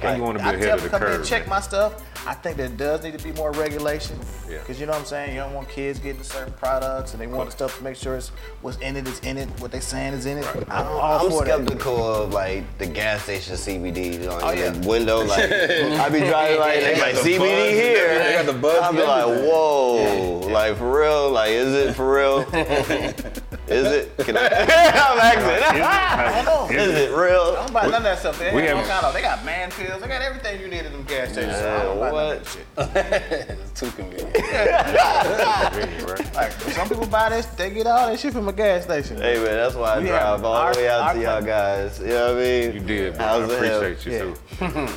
How 0.00 0.14
you 0.14 0.22
want 0.22 0.38
to 0.38 0.44
be 0.44 0.48
I 0.50 0.52
ahead 0.54 0.62
tell 0.68 0.74
of 0.76 0.82
the 0.82 0.88
them 0.88 0.98
come 1.00 1.02
in 1.08 1.08
and 1.14 1.18
curve? 1.18 1.26
check 1.28 1.48
my 1.48 1.60
stuff. 1.60 2.02
I 2.26 2.34
think 2.34 2.56
there 2.56 2.68
does 2.68 3.02
need 3.02 3.18
to 3.18 3.24
be 3.24 3.32
more 3.32 3.50
regulation. 3.50 4.16
Yeah. 4.48 4.58
Because 4.58 4.78
you 4.78 4.86
know 4.86 4.92
what 4.92 5.00
I'm 5.00 5.04
saying? 5.06 5.34
You 5.34 5.40
don't 5.40 5.54
want 5.54 5.68
kids 5.68 5.98
getting 5.98 6.22
certain 6.22 6.52
products 6.52 7.12
and 7.14 7.20
they 7.20 7.26
want 7.26 7.46
the 7.46 7.50
stuff 7.52 7.76
to 7.78 7.84
make 7.84 7.96
sure 7.96 8.16
it's 8.16 8.28
what's 8.60 8.78
in 8.78 8.96
it 8.96 9.08
is 9.08 9.18
in 9.20 9.36
it, 9.38 9.48
what 9.60 9.72
they 9.72 9.80
saying 9.80 10.14
is 10.14 10.26
in 10.26 10.38
it. 10.38 10.46
I'm 10.70 10.86
all 10.86 11.26
I'm 11.26 11.30
for 11.32 11.44
that. 11.44 11.58
skeptical 11.66 12.14
of 12.22 12.32
like 12.32 12.78
the 12.78 12.86
gas 12.86 13.24
station 13.24 13.56
CBD 13.56 14.30
on 14.30 14.40
Oh, 14.42 14.50
the 14.54 14.56
yeah. 14.78 14.86
window. 14.86 15.24
Like 15.26 15.50
I 15.50 16.08
be 16.10 16.20
driving 16.20 16.60
like 16.60 16.80
they 16.80 17.00
like 17.00 17.14
got 17.14 17.24
the 17.24 17.30
CBD 17.30 17.38
buzz 17.38 17.70
here. 17.72 18.18
They 18.22 18.32
got 18.34 18.46
the 18.46 18.52
buzz 18.60 18.82
I 18.82 18.88
and 18.88 18.96
be 18.96 19.02
like, 19.02 19.24
everything. 19.26 19.48
whoa, 19.50 20.38
like 20.52 20.76
for 20.76 21.00
real? 21.00 21.30
Like 21.30 21.50
is 21.50 21.72
it 21.74 21.94
for 21.94 22.14
real? 22.14 22.44
is 23.72 23.86
it? 23.92 24.16
Can 24.24 24.36
I? 24.36 24.46
I'm 24.46 25.18
asking. 25.18 25.82
I 25.82 26.42
know. 26.44 26.68
is 26.70 26.94
it 26.94 27.10
real? 27.10 27.56
I 27.58 27.62
don't 27.64 27.72
buy 27.72 27.82
none 27.82 27.94
of 27.94 28.02
that 28.04 28.18
stuff. 28.18 28.38
They, 28.38 28.54
We 28.54 28.62
have 28.62 28.78
all 28.78 28.84
kind 28.84 29.04
of, 29.06 29.12
they 29.14 29.22
got 29.22 29.44
man 29.44 29.70
pills. 29.70 30.00
They 30.02 30.08
got 30.08 30.22
everything 30.22 30.60
you 30.60 30.68
need 30.68 30.84
at 30.86 30.92
them 30.92 31.02
gas 31.04 31.32
stations. 31.32 31.56
so 31.56 31.74
I 31.74 31.82
don't 31.82 31.98
buy 31.98 32.10
none 32.10 32.36
of 32.36 32.56
what? 32.76 32.96
it's 32.96 33.80
too 33.80 33.90
convenient. 33.90 34.34
Convenient. 34.34 36.34
Like 36.34 36.52
some 36.52 36.88
people 36.88 37.06
buy 37.06 37.28
this, 37.30 37.46
they 37.46 37.70
get 37.70 37.86
all 37.86 38.08
that 38.08 38.18
shit 38.18 38.32
from 38.32 38.48
a 38.48 38.52
gas 38.52 38.84
station. 38.84 39.16
Hey 39.18 39.34
man, 39.36 39.44
that's 39.44 39.74
why 39.74 39.94
I 39.94 39.98
We 40.00 40.06
drive 40.06 40.44
all 40.44 40.52
our- 40.54 40.72
the 40.74 40.80
way 40.80 40.88
out 40.88 41.12
to 41.12 41.20
y'all 41.20 41.42
guys. 41.42 41.98
You 42.00 42.06
know 42.08 42.34
what 42.34 42.42
I 42.42 42.44
mean? 42.44 42.72
You 42.74 42.80
did, 42.80 43.14
bro. 43.16 43.24
I 43.24 43.28
How's 43.28 43.52
appreciate 43.52 44.06
you 44.06 44.18
too. 44.18 44.34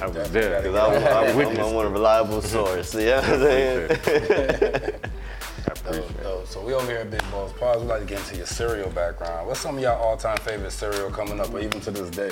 I 0.01 0.07
was 0.07 0.31
there. 0.31 0.61
Cause 0.61 0.75
I'm, 0.75 1.03
I'm, 1.29 1.35
Witness. 1.35 1.59
I'm, 1.59 1.65
I'm 1.77 1.85
a 1.85 1.89
reliable 1.89 2.41
source. 2.41 2.93
You 2.95 3.05
know 3.07 3.15
what 3.17 3.25
I'm 3.25 3.39
saying? 3.41 3.89
I 5.67 5.71
appreciate 5.71 6.09
it. 6.11 6.23
So, 6.23 6.43
so 6.45 6.61
we 6.65 6.73
over 6.73 6.85
here 6.87 6.97
at 6.99 7.11
Big 7.11 7.23
Balls 7.31 7.53
Pause. 7.53 7.81
We 7.81 7.87
like 7.87 8.01
to 8.01 8.05
get 8.05 8.19
into 8.19 8.37
your 8.37 8.45
cereal 8.45 8.89
background. 8.89 9.47
What's 9.47 9.59
some 9.59 9.77
of 9.77 9.83
y'all 9.83 10.01
all-time 10.01 10.37
favorite 10.37 10.71
cereal 10.71 11.09
coming 11.09 11.39
up, 11.39 11.53
or 11.53 11.59
even 11.59 11.79
to 11.81 11.91
this 11.91 12.09
day? 12.09 12.29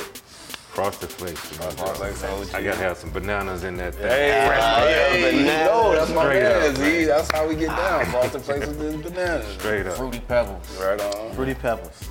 Frosted 0.74 1.10
Flakes. 1.10 1.52
you 1.52 1.60
know, 1.60 1.70
Frosted 1.72 2.16
Flakes, 2.16 2.54
I 2.56 2.64
gotta 2.64 2.78
have 2.80 2.98
some 2.98 3.12
bananas 3.12 3.64
in 3.64 3.78
that 3.78 3.94
thing. 3.94 4.08
Hey, 4.08 4.30
yeah, 4.30 5.10
hey, 5.12 5.22
bananas. 5.32 5.68
no, 5.70 5.92
that's 5.92 6.12
my 6.12 6.24
Straight 6.24 6.44
up, 6.44 6.62
man. 6.62 6.74
man. 6.82 6.92
Z. 6.92 7.06
That's 7.06 7.32
how 7.32 7.48
we 7.48 7.56
get 7.56 7.68
down. 7.68 8.06
Frosted 8.12 8.42
Flakes 8.42 8.66
with 8.68 8.82
his 8.82 8.96
bananas. 8.96 9.54
Straight 9.60 9.86
up. 9.86 9.98
Fruity 9.98 10.20
Pebbles. 10.22 10.78
Right 10.82 11.00
on. 11.00 11.32
Fruity 11.34 11.54
Pebbles. 11.54 12.10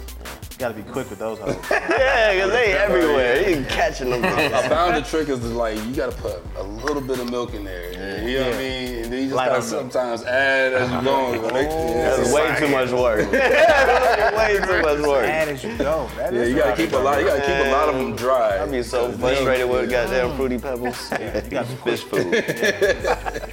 You 0.52 0.58
gotta 0.58 0.74
be 0.74 0.82
quick 0.84 1.10
with 1.10 1.18
those 1.18 1.40
hoes. 1.40 1.56
yeah, 1.72 2.40
cause 2.40 2.52
they 2.52 2.72
everywhere. 2.74 3.50
You 3.50 3.64
catching 3.64 4.10
them. 4.10 4.24
I 4.24 4.68
found 4.68 4.94
the 4.94 5.02
trick 5.08 5.28
is 5.28 5.40
to 5.40 5.46
like 5.46 5.76
you 5.84 5.96
gotta 5.96 6.12
put 6.12 6.40
a 6.56 6.62
little 6.62 7.00
bit 7.02 7.18
of 7.18 7.28
milk 7.28 7.54
in 7.54 7.64
there. 7.64 7.90
You 8.22 8.38
know 8.38 8.44
what 8.46 8.54
I 8.54 8.58
mean? 8.58 8.81
And 9.12 9.18
then 9.18 9.24
you 9.24 9.28
just 9.28 9.36
Light 9.36 9.50
gotta 9.50 9.62
sometimes 9.62 10.22
add 10.22 10.72
as 10.72 10.90
you 10.90 11.02
go. 11.02 11.32
That's 11.50 12.30
Yeah, 12.30 12.34
way 12.34 12.58
too 12.58 12.68
much 12.68 12.90
work. 12.92 13.30
way 14.38 14.58
too 14.58 14.80
much 14.80 15.06
work. 15.06 15.26
Add 15.26 15.48
as 15.48 15.62
you 15.62 15.76
go. 15.76 16.08
That 16.16 16.32
yeah, 16.32 16.40
is 16.40 16.48
you 16.48 16.56
gotta 16.56 16.74
keep 16.74 16.92
a 16.94 16.96
lot. 16.96 17.20
You 17.20 17.26
gotta 17.26 17.42
keep 17.42 17.66
a 17.66 17.70
lot 17.70 17.90
of 17.90 17.96
them 17.96 18.16
dry. 18.16 18.62
I'd 18.62 18.70
be 18.70 18.82
so 18.82 19.12
frustrated 19.12 19.68
with 19.68 19.90
goddamn 19.90 20.34
fruity 20.34 20.56
pebbles. 20.56 21.10
You 21.10 21.50
got 21.50 21.66
to 21.66 21.76
Fish 21.84 22.04
food. 22.04 23.52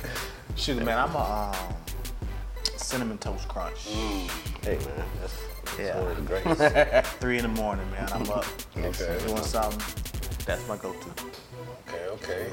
Sugar 0.56 0.86
man, 0.86 0.98
I'm 0.98 1.13
a 1.13 1.54
um, 1.54 1.76
cinnamon 2.78 3.17
toast 3.17 3.50
crunch. 3.50 3.88
Hey 4.62 4.78
man, 4.78 5.06
that's, 5.19 5.38
that's 5.65 5.78
Yeah. 5.78 6.00
one 6.00 6.12
of 6.12 6.15
the 6.15 6.24
greats. 6.24 7.10
Three 7.19 7.36
in 7.36 7.43
the 7.43 7.62
morning, 7.62 7.91
man. 7.91 8.08
I'm 8.13 8.30
up 8.30 8.45
Okay. 8.78 9.19
doing 9.28 9.43
something. 9.43 9.82
That's 10.45 10.65
my 10.69 10.78
go-to. 10.78 11.10
Okay, 11.89 12.06
okay. 12.12 12.47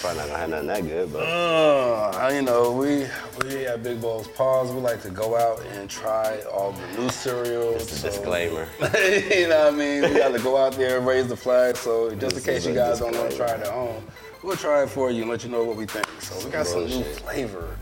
Probably 0.00 0.18
not 0.18 0.26
gonna 0.28 0.38
have 0.38 0.50
nothing 0.50 0.66
that 0.68 0.82
good, 0.88 1.12
but 1.12 1.20
Uh, 1.20 2.30
you 2.32 2.42
know, 2.42 2.72
we 2.72 3.06
we 3.44 3.66
at 3.66 3.82
Big 3.82 4.00
Balls 4.00 4.26
Paws, 4.28 4.70
We 4.72 4.80
like 4.80 5.02
to 5.02 5.10
go 5.10 5.36
out 5.36 5.60
and 5.74 5.88
try 5.90 6.40
all 6.52 6.72
the 6.72 7.00
new 7.02 7.08
cereals. 7.10 7.86
Just 7.88 8.00
so- 8.02 8.08
disclaimer. 8.08 8.66
you 8.80 9.48
know 9.48 9.64
what 9.66 9.74
I 9.74 9.76
mean? 9.76 10.02
We 10.02 10.14
got 10.18 10.32
to 10.32 10.38
go 10.40 10.56
out 10.56 10.72
there 10.72 10.98
and 10.98 11.06
raise 11.06 11.28
the 11.28 11.36
flag. 11.36 11.76
So 11.76 12.14
just 12.14 12.36
in 12.38 12.42
case 12.42 12.64
you 12.66 12.72
a 12.72 12.74
guys 12.74 12.98
don't 13.00 13.14
want 13.16 13.30
to 13.30 13.36
try 13.36 13.46
it 13.46 13.58
disclaimer. 13.58 13.86
at 13.88 13.92
home, 13.94 14.04
we'll 14.42 14.56
try 14.56 14.82
it 14.84 14.88
for 14.90 15.10
you 15.10 15.22
and 15.22 15.30
let 15.30 15.44
you 15.44 15.50
know 15.50 15.64
what 15.64 15.76
we 15.76 15.86
think. 15.86 16.06
So 16.20 16.44
we 16.44 16.50
got 16.50 16.66
some 16.66 16.80
Real 16.86 16.98
new 16.98 17.04
shit. 17.04 17.16
flavor. 17.20 17.76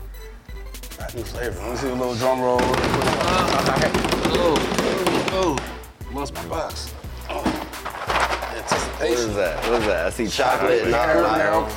Got 0.99 1.15
new 1.15 1.23
flavor. 1.23 1.59
Let 1.59 1.71
me 1.71 1.77
see 1.77 1.87
a 1.89 1.93
little 1.95 2.15
drum 2.15 2.41
roll. 2.41 2.59
Oh, 4.33 4.55
oh, 5.31 5.57
lost 6.13 6.33
my 6.35 6.45
box. 6.45 6.93
What 9.01 9.09
Anticipation. 9.09 9.35
that? 9.35 9.69
What 9.69 9.81
is 9.81 9.87
that? 9.87 10.05
I 10.05 10.09
see 10.11 10.27
chocolate 10.27 10.81
and 10.83 10.93
Caramel 10.93 11.63
all. 11.63 11.67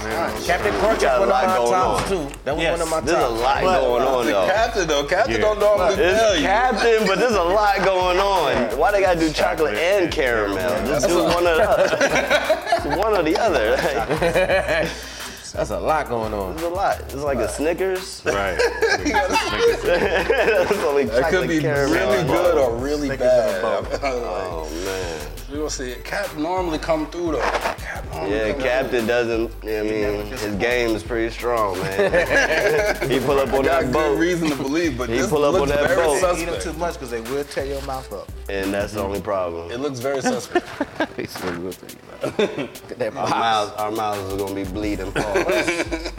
Captain 0.45 0.75
Crunch 0.75 1.01
got 1.01 1.21
a 1.21 1.25
is 1.25 1.29
one 1.29 1.29
of 1.29 1.29
my 1.29 1.57
going 1.57 1.73
tops 1.73 2.03
on. 2.03 2.09
too. 2.29 2.35
That 2.45 2.55
was 2.55 2.63
Yes. 2.63 2.71
one 2.73 2.81
of 2.83 2.91
my 2.91 3.01
There's 3.01 3.19
a 3.19 3.21
tops. 3.29 3.41
lot 3.41 3.63
But- 3.63 3.81
going 3.81 4.03
on 4.05 4.27
The 4.27 4.33
though. 4.33 4.47
captain 4.47 4.87
though, 4.89 5.05
captain 5.05 5.33
Yeah. 5.35 5.41
don't 5.41 5.59
normally 5.59 5.97
tell 5.97 6.31
It's 6.33 6.41
you. 6.41 6.47
captain, 6.47 7.07
but 7.07 7.19
there's 7.19 7.33
a 7.35 7.43
lot 7.43 7.85
going 7.85 8.19
on. 8.21 8.55
Why 8.79 8.91
they 8.93 9.01
gotta 9.01 9.19
do 9.19 9.33
chocolate 9.33 9.75
and 9.77 10.11
caramel? 10.13 10.87
Just 10.87 11.09
do 11.09 11.23
one 11.25 11.47
of 11.47 11.57
the 11.57 11.71
other. 11.71 12.97
one 12.97 13.17
or 13.17 13.23
the 13.23 13.37
other. 13.39 14.89
Like, 15.55 15.69
That's 15.69 15.71
a 15.71 15.79
lot 15.79 16.09
going 16.09 16.35
on. 16.35 16.55
It's 16.55 16.63
a 16.65 16.69
lot. 16.69 17.01
It's 17.03 17.15
like 17.15 17.39
a 17.39 17.49
Snickers. 17.49 18.23
Right. 18.25 18.59
That's 19.85 20.73
only 20.83 21.05
That 21.05 21.31
could 21.31 21.47
be 21.49 21.61
caramel 21.61 21.95
really 21.95 22.25
good 22.27 22.59
or 22.59 22.77
really 22.77 23.07
Snickers 23.07 23.21
in 23.33 23.39
a 23.39 23.63
bad. 23.63 23.85
bowl. 23.91 23.99
Oh 24.03 24.69
man. 24.85 25.29
We're 25.49 25.59
gonna 25.59 25.71
see 25.71 25.93
it. 25.93 26.05
Cap 26.05 26.37
normally 26.37 26.79
come 26.79 27.07
through 27.09 27.33
though. 27.33 27.74
Cap 28.13 28.29
Yeah, 28.31 28.53
come 28.53 28.61
Captain 28.63 29.07
doesn't. 29.07 29.51
I 29.65 29.83
mean, 29.83 30.27
his 30.27 30.55
game 30.57 30.91
is 30.97 31.03
pretty 31.03 31.33
strong, 31.33 31.79
man. 31.79 33.11
he 33.11 33.19
pull 33.21 33.39
up 33.39 33.53
on 33.53 33.65
that 33.65 33.85
good 33.85 33.93
boat, 33.93 34.19
reason 34.19 34.49
to 34.51 34.57
believe, 34.57 34.97
but 34.99 35.09
He 35.09 35.17
this 35.19 35.29
pull 35.29 35.45
up 35.45 35.53
looks 35.55 35.71
on 35.73 35.77
that 35.77 35.89
very 35.89 35.97
boat. 36.05 36.39
Eat 36.39 36.45
them 36.47 36.61
too 36.61 36.73
much 36.79 36.95
because 36.95 37.11
they 37.11 37.21
will 37.23 37.45
tear 37.45 37.65
your 37.67 37.83
mouth 37.83 38.13
up. 38.13 38.29
and 38.49 38.73
that's 38.73 38.93
the 38.93 39.01
only 39.03 39.21
problem. 39.21 39.71
It 39.71 39.79
looks 39.81 39.99
very 40.01 40.21
suspect. 40.21 40.67
That 42.99 43.13
Our 43.17 43.29
mouths, 43.29 43.73
our 43.73 43.91
mouths 43.91 44.33
are 44.33 44.37
gonna 44.39 44.55
be 44.55 44.65
bleeding. 44.65 45.13
Pause. 45.13 46.13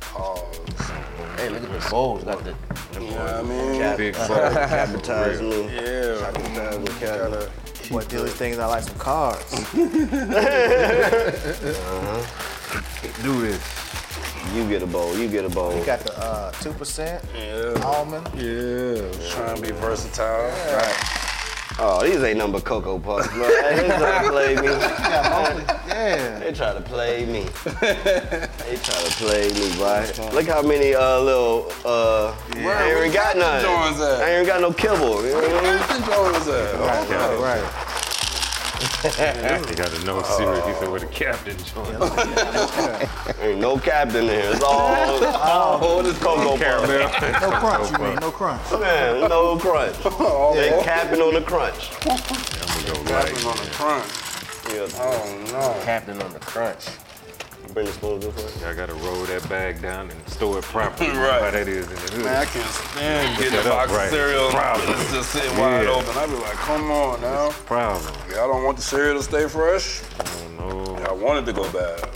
Pause. 0.00 0.90
Hey, 1.36 1.48
look 1.50 1.62
at 1.62 1.82
the 1.82 1.88
bowls. 1.90 2.24
Got 2.24 2.44
the 2.44 2.54
You 2.94 3.10
know 3.10 3.16
what 3.16 3.34
I 3.34 3.42
mean? 3.42 3.80
Cap- 3.80 3.96
Big 3.98 4.14
bowl. 4.14 4.26
Capitalize 4.28 5.40
me. 5.42 5.64
Yeah. 5.74 6.18
Capitalize 6.32 6.78
me, 6.78 7.00
Gotta 7.00 7.50
Boy, 7.90 8.02
deal 8.04 8.24
these 8.24 8.34
things 8.34 8.58
out 8.58 8.70
like 8.70 8.82
some 8.82 8.98
cards. 8.98 9.50
Do 13.22 13.40
this. 13.40 13.60
You 14.54 14.68
get 14.68 14.82
a 14.82 14.86
bowl. 14.86 15.16
You 15.16 15.28
get 15.28 15.44
a 15.44 15.48
bowl. 15.48 15.76
You 15.76 15.84
got 15.84 16.00
the 16.00 16.16
uh, 16.18 16.52
2% 16.52 17.22
Yeah. 17.34 17.84
almond. 17.84 18.28
Yeah. 18.34 19.30
Trying 19.30 19.56
to 19.56 19.62
be 19.62 19.70
versatile. 19.72 20.52
Oh, 21.78 22.02
these 22.02 22.22
ain't 22.22 22.38
number 22.38 22.60
Cocoa 22.60 22.98
Puffs, 22.98 23.28
bro. 23.34 23.44
They 23.76 23.88
try 23.98 24.22
to 24.22 24.30
play 24.30 24.54
me. 24.56 24.62
Yeah. 25.88 26.38
They 26.38 26.52
try 26.52 26.72
to 26.72 26.80
play 26.80 27.26
me. 27.26 27.42
they 27.80 28.76
try 28.82 28.96
to 29.02 29.10
play 29.18 29.48
me, 29.52 29.76
boy. 29.76 30.06
Look 30.32 30.46
how 30.46 30.62
many 30.62 30.94
uh, 30.94 31.20
little, 31.20 31.70
uh, 31.84 32.34
I 32.54 32.88
ain't 32.88 32.98
even 32.98 33.12
got 33.12 33.36
none. 33.36 33.62
I 34.20 34.30
ain't 34.30 34.34
even 34.42 34.46
got 34.46 34.60
no 34.60 34.72
kibble. 34.72 35.22
You 35.24 35.32
know 35.32 35.40
what 35.40 35.50
I 35.50 35.62
mean? 35.62 35.78
At? 35.80 35.88
Right, 36.78 37.08
right. 37.40 37.85
You 39.04 39.76
got 39.76 39.90
to 39.90 40.04
know 40.04 40.22
serious. 40.22 40.66
He 40.66 40.72
said, 40.74 40.88
"Where 40.88 41.00
the 41.00 41.06
captain 41.06 41.56
joined." 41.58 42.02
Ain't 43.40 43.60
no 43.60 43.78
captain 43.78 44.26
there. 44.26 44.52
It's 44.52 44.62
all, 44.62 45.24
all 45.82 46.02
this 46.02 46.18
Cocoa 46.18 46.56
Puff. 46.56 46.60
Caramel. 46.60 47.08
No 47.40 47.50
crunch, 47.60 47.90
you 47.92 47.98
mean? 48.04 48.16
No 48.16 48.30
crunch. 48.30 48.72
Man, 48.72 49.28
no 49.28 49.56
crunch. 49.58 49.96
They 50.56 50.70
capping 50.82 51.20
on 51.20 51.34
the 51.34 51.42
crunch. 51.42 51.90
I'm 52.06 52.16
gonna 52.86 53.04
go 53.04 53.04
Captain 53.04 53.46
on 53.46 53.56
the 53.56 53.70
crunch. 53.72 54.12
Yeah. 54.72 54.88
Oh 54.98 55.44
no. 55.52 55.84
Captain 55.84 56.22
on 56.22 56.32
the 56.32 56.40
crunch. 56.40 56.86
Bring 57.76 57.84
the 57.84 57.92
spoons 57.92 58.24
this 58.24 58.62
way. 58.62 58.70
I 58.70 58.72
gotta 58.72 58.94
roll 58.94 59.22
that 59.26 59.46
bag 59.50 59.82
down 59.82 60.10
and 60.10 60.28
store 60.30 60.60
it 60.60 60.64
properly. 60.64 61.10
Right. 61.16 61.42
How 61.42 61.50
that 61.50 61.68
is 61.68 61.86
in 61.86 61.94
the 61.94 62.00
hood. 62.00 62.24
Man, 62.24 62.36
I 62.36 62.44
can't 62.46 62.70
stand 62.70 63.36
getting 63.36 63.52
that 63.52 63.66
a 63.66 63.68
up 63.68 63.76
box 63.76 63.90
of 63.90 63.96
right. 63.98 64.10
cereal 64.10 64.48
Problem. 64.48 64.88
and 64.92 64.98
it's 65.02 65.12
just 65.12 65.30
sitting 65.30 65.58
wide 65.58 65.82
Yeah. 65.84 65.90
open. 65.90 66.16
I 66.16 66.24
be 66.24 66.32
like, 66.36 66.52
come 66.52 66.90
on 66.90 67.20
now. 67.20 67.50
Problem. 67.50 68.14
Y'all 68.30 68.48
don't 68.48 68.64
want 68.64 68.78
the 68.78 68.82
cereal 68.82 69.18
to 69.18 69.22
stay 69.22 69.46
fresh? 69.46 70.00
Oh 70.20 70.48
no. 70.56 71.04
I 71.04 71.12
want 71.12 71.46
it 71.46 71.52
to 71.52 71.60
go 71.60 71.70
bad. 71.70 72.08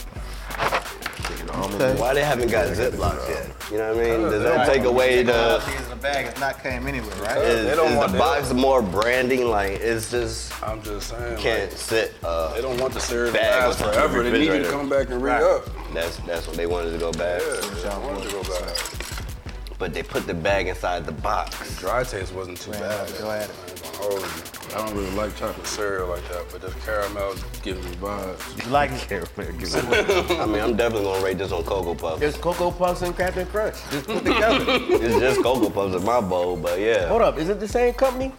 Okay. 1.55 2.01
Why 2.01 2.15
they 2.15 2.23
haven't 2.25 2.51
got 2.51 2.69
Ziplocs 2.69 3.29
yet? 3.29 3.51
You 3.71 3.79
know 3.79 3.95
what 3.95 4.05
I 4.05 4.09
mean? 4.09 4.21
Does 4.31 4.43
that 4.43 4.67
take 4.67 4.85
away 4.85 5.23
the? 5.23 5.63
These 5.67 5.81
in 5.83 5.91
the 5.91 5.97
bag 5.97 6.27
has 6.27 6.39
not 6.41 6.63
came 6.63 6.87
anywhere, 6.87 7.15
right? 7.23 7.39
Is, 7.39 7.67
They 7.69 7.77
don't 7.77 7.93
is 7.93 7.97
want 7.99 8.13
the 8.13 8.19
that. 8.19 8.41
box 8.41 8.53
more 8.53 8.83
branding? 8.83 9.47
Like 9.49 9.73
it's 9.81 10.11
just 10.11 10.53
I'm 10.63 10.83
just 10.83 11.09
saying. 11.09 11.39
can't 11.39 11.71
Like, 11.71 11.79
sit. 11.79 12.15
Uh, 12.23 12.55
they 12.55 12.61
don't 12.63 12.79
want 12.81 12.95
the 12.95 13.01
cereal 13.01 13.33
to 13.33 13.39
Bag 13.39 13.69
last 13.69 13.81
on 13.83 13.93
top 13.93 14.05
of 14.05 14.11
forever. 14.13 14.23
They 14.31 14.39
need 14.39 14.47
you 14.47 14.63
to 14.65 14.71
come 14.71 14.89
back 14.89 15.11
and 15.11 15.23
re 15.23 15.31
Right. 15.33 15.43
up. 15.43 15.65
that's 15.93 16.17
that's 16.19 16.47
what 16.47 16.57
they 16.57 16.67
wanted 16.67 16.93
to 16.93 16.99
go 16.99 17.13
back. 17.13 17.41
Yeah, 17.83 17.95
I 17.95 17.99
want 17.99 18.25
it 18.25 18.29
to 18.29 18.33
go 18.33 18.43
bad. 18.43 18.77
But 19.81 19.95
they 19.95 20.03
put 20.03 20.27
the 20.27 20.35
bag 20.35 20.67
inside 20.69 21.07
the 21.07 21.13
box. 21.13 21.79
Dry 21.81 22.05
taste 22.05 22.35
wasn't 22.35 22.61
too 22.61 22.71
Man, 22.73 22.81
bad. 22.83 23.19
go 23.19 23.31
at 23.31 23.49
it. 23.49 23.57
I 23.57 23.71
ain't 23.71 23.83
gonna 23.83 23.97
hold 23.97 24.21
you. 24.21 24.77
I 24.77 24.87
don't 24.87 24.95
really 24.95 25.11
like 25.17 25.35
chocolate 25.37 25.67
cereal 25.67 26.07
like 26.09 26.29
that, 26.29 26.45
but 26.53 26.61
this 26.61 26.75
caramel 26.85 27.35
giving 27.63 27.83
me 27.85 27.97
vibes. 27.97 28.63
You 28.65 28.71
like 28.71 28.91
it? 28.93 29.01
Caramel. 29.09 29.59
Give 29.59 29.75
it- 29.75 30.39
I 30.39 30.45
mean, 30.47 30.61
I'm 30.61 30.77
definitely 30.77 31.07
gonna 31.09 31.25
rate 31.25 31.39
this 31.39 31.51
on 31.51 31.65
Cocoa 31.65 31.95
Puffs. 31.95 32.21
There's 32.21 32.37
Cocoa 32.37 32.71
Puffs 32.71 33.01
and 33.03 33.17
Captain 33.17 33.47
Crunch. 33.47 33.75
Just 33.91 34.07
put 34.07 34.19
together. 34.25 34.65
It's 34.69 35.19
just 35.19 35.43
Cocoa 35.43 35.71
Puffs 35.71 35.97
in 35.97 36.05
my 36.05 36.21
bowl, 36.21 36.57
but 36.59 36.79
yeah, 36.79 37.09
Hold 37.09 37.23
up, 37.23 37.39
is 37.39 37.49
it 37.49 37.59
the 37.59 37.67
same 37.67 37.95
company? 37.95 38.33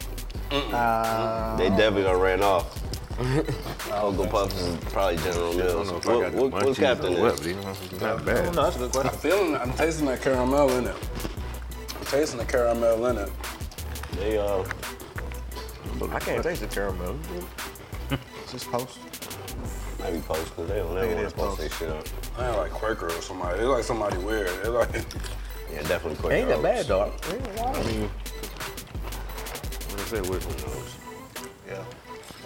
Uh, 0.52 1.56
they 1.56 1.68
definitely 1.70 2.04
done 2.04 2.20
ran 2.20 2.42
off. 2.42 2.78
Cocoa 3.90 4.26
Puffs 4.26 4.58
is 4.60 4.76
probably 4.92 5.16
General 5.18 5.48
I 5.52 5.56
don't 5.56 5.56
Mills. 5.58 5.90
know 5.90 5.96
if 5.98 6.06
What, 6.06 6.32
what, 6.34 6.52
what's 6.52 6.64
munchies 6.66 6.76
Captain 6.80 7.14
or 7.16 7.20
what, 7.22 7.32
is? 7.34 7.40
but 7.40 7.46
you 7.48 7.54
know, 7.56 7.70
it's 7.70 8.00
not 8.00 8.18
no, 8.18 8.24
bad. 8.24 8.54
that's 8.54 8.76
a 8.76 8.78
good 8.78 8.92
question. 8.92 9.10
I'm 9.12 9.18
feeling, 9.18 9.56
I'm 9.56 9.72
tasting 9.74 10.06
that 10.06 10.22
caramel 10.22 10.70
in 10.78 10.86
it. 10.86 10.96
I'm 12.12 12.18
tasting 12.18 12.38
the 12.40 12.44
caramel 12.44 13.06
in 13.06 13.16
it. 13.16 13.30
They 14.18 14.36
uh, 14.36 14.62
I 16.12 16.18
can't 16.18 16.42
taste 16.42 16.60
the 16.60 16.66
caramel. 16.66 17.16
Just 18.50 18.70
post. 18.70 18.98
maybe 19.98 20.18
post 20.20 20.44
because 20.54 20.68
they 20.68 20.76
don't 20.76 20.94
think 20.94 21.10
ever 21.12 21.22
it 21.22 21.22
want 21.22 21.30
to 21.30 21.34
post 21.36 21.36
Post. 21.36 21.58
their 21.58 21.70
shit 21.70 21.88
up. 21.88 22.06
I 22.38 22.48
ain't 22.48 22.58
like 22.58 22.70
Quaker 22.70 23.06
or 23.06 23.22
somebody. 23.22 23.60
They 23.60 23.64
like 23.64 23.84
somebody 23.84 24.18
weird. 24.18 24.50
They 24.62 24.68
like 24.68 24.92
Yeah, 25.72 25.82
definitely 25.84 26.16
Quaker. 26.16 26.34
Ain't 26.36 26.48
that 26.48 26.62
bad, 26.62 26.86
dog. 26.86 27.12
I 27.30 27.82
mean, 27.84 28.10
what 29.88 30.00
is 30.00 30.10
that 30.10 30.28
with 30.28 30.66
those? 30.66 31.46
Yeah. 31.66 31.82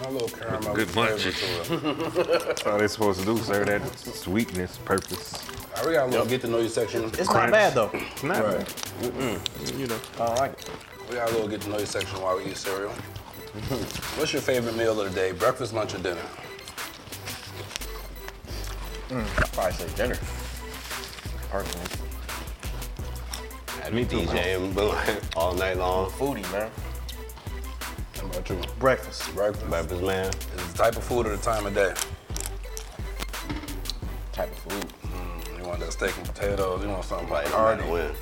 My 0.02 0.10
little 0.10 0.28
caramel 0.28 0.74
Good 0.74 0.88
flavor 0.90 1.14
munchies. 1.16 1.66
to 1.66 2.30
it. 2.30 2.46
That's 2.46 2.66
all 2.66 2.78
they 2.78 2.88
supposed 2.88 3.20
to 3.20 3.26
do, 3.26 3.38
serve 3.38 3.66
that 3.66 3.98
sweetness 3.98 4.78
purpose. 4.78 5.34
All 5.76 5.82
right, 5.82 5.86
we 5.88 5.92
got 5.94 6.06
a 6.06 6.10
little 6.10 6.26
get 6.26 6.40
to 6.42 6.46
know 6.48 6.58
you 6.58 6.68
section. 6.68 7.04
It's 7.04 7.28
not 7.30 7.50
bad 7.50 7.74
though. 7.74 7.90
Not 8.22 8.44
Right. 8.44 8.66
bad. 9.00 9.74
You 9.78 9.86
know. 9.86 9.98
I 10.20 10.34
like 10.34 10.52
it. 10.52 10.70
We 11.08 11.16
got 11.16 11.28
a 11.30 11.32
little 11.32 11.48
get 11.48 11.60
to 11.62 11.68
know 11.70 11.78
you 11.78 11.86
section 11.86 12.20
while 12.20 12.36
we 12.36 12.44
eat 12.46 12.56
cereal. 12.56 12.90
What's 14.16 14.32
your 14.32 14.42
favorite 14.42 14.76
meal 14.76 15.00
of 15.00 15.08
the 15.08 15.14
day? 15.18 15.32
Breakfast, 15.32 15.72
lunch, 15.72 15.94
or 15.94 15.98
dinner? 15.98 16.20
Mm, 19.08 19.22
I'd 19.38 19.52
probably 19.52 19.72
say 19.72 19.88
dinner. 19.96 20.18
Personally. 21.48 21.86
Had 23.82 23.94
me 23.94 24.04
DJing 24.04 25.36
all 25.36 25.54
night 25.54 25.76
long. 25.78 26.10
Foodie, 26.10 26.50
man. 26.52 26.70
How 28.26 28.38
about 28.38 28.50
you? 28.50 28.56
Breakfast. 28.78 29.34
Breakfast. 29.34 29.68
Breakfast, 29.70 30.02
man. 30.02 30.24
Is 30.28 30.34
it 30.34 30.56
the 30.72 30.78
type 30.78 30.96
of 30.96 31.04
food 31.04 31.26
or 31.26 31.36
the 31.36 31.42
time 31.42 31.66
of 31.66 31.74
day? 31.74 31.94
Type 34.32 34.50
of 34.50 34.58
food. 34.58 34.86
Mm, 35.06 35.58
you 35.58 35.64
want 35.64 35.80
that 35.80 35.92
steak 35.92 36.16
and 36.16 36.26
potatoes? 36.26 36.82
You 36.82 36.88
want 36.90 37.04
something 37.04 37.28
like 37.30 37.46
hard 37.48 37.80
hearty? 37.80 37.90
win. 37.92 38.12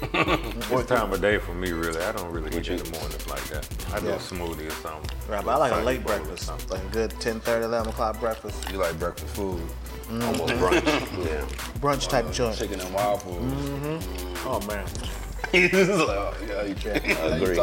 What 0.71 0.87
time 0.89 1.13
of 1.13 1.21
day 1.21 1.39
for 1.39 1.55
me, 1.55 1.73
really? 1.73 2.01
I 2.03 2.13
don't 2.13 2.31
really 2.31 2.57
eat 2.57 2.69
in 2.69 2.77
the 2.77 2.91
mornings 2.91 3.27
like 3.29 3.43
that. 3.45 3.67
I 3.93 4.01
do 4.01 4.07
Yeah. 4.07 4.13
a 4.15 4.19
smoothie 4.19 4.67
or 4.69 4.71
something. 4.71 5.11
Right, 5.29 5.45
but 5.45 5.53
I 5.53 5.57
like 5.57 5.73
a 5.73 5.85
late 5.85 6.05
breakfast. 6.05 6.51
Like 6.71 6.83
a 6.83 6.89
good 6.89 7.11
10, 7.21 7.41
30, 7.41 7.65
11 7.65 7.89
o'clock 7.89 8.21
breakfast. 8.21 8.71
You 8.71 8.79
like 8.79 8.99
breakfast 8.99 9.35
food? 9.35 9.61
Mm-hmm. 10.09 10.23
Almost 10.23 10.53
brunch. 10.61 11.25
yeah. 11.27 11.45
Brunch 11.81 12.09
type 12.09 12.27
of 12.27 12.33
joint. 12.33 12.57
Chicken 12.59 12.81
and 12.81 12.95
wild 12.95 13.23
food. 13.23 13.41
Mm-hmm. 13.41 13.97
Mm. 13.97 14.37
Oh 14.47 14.61
man. 14.69 14.87
He's 15.53 15.73
like, 15.73 16.09
oh, 16.09 16.35
yeah, 16.49 16.63
you, 16.65 16.75
yeah, 16.85 17.37
you 17.39 17.43
agree. 17.43 17.61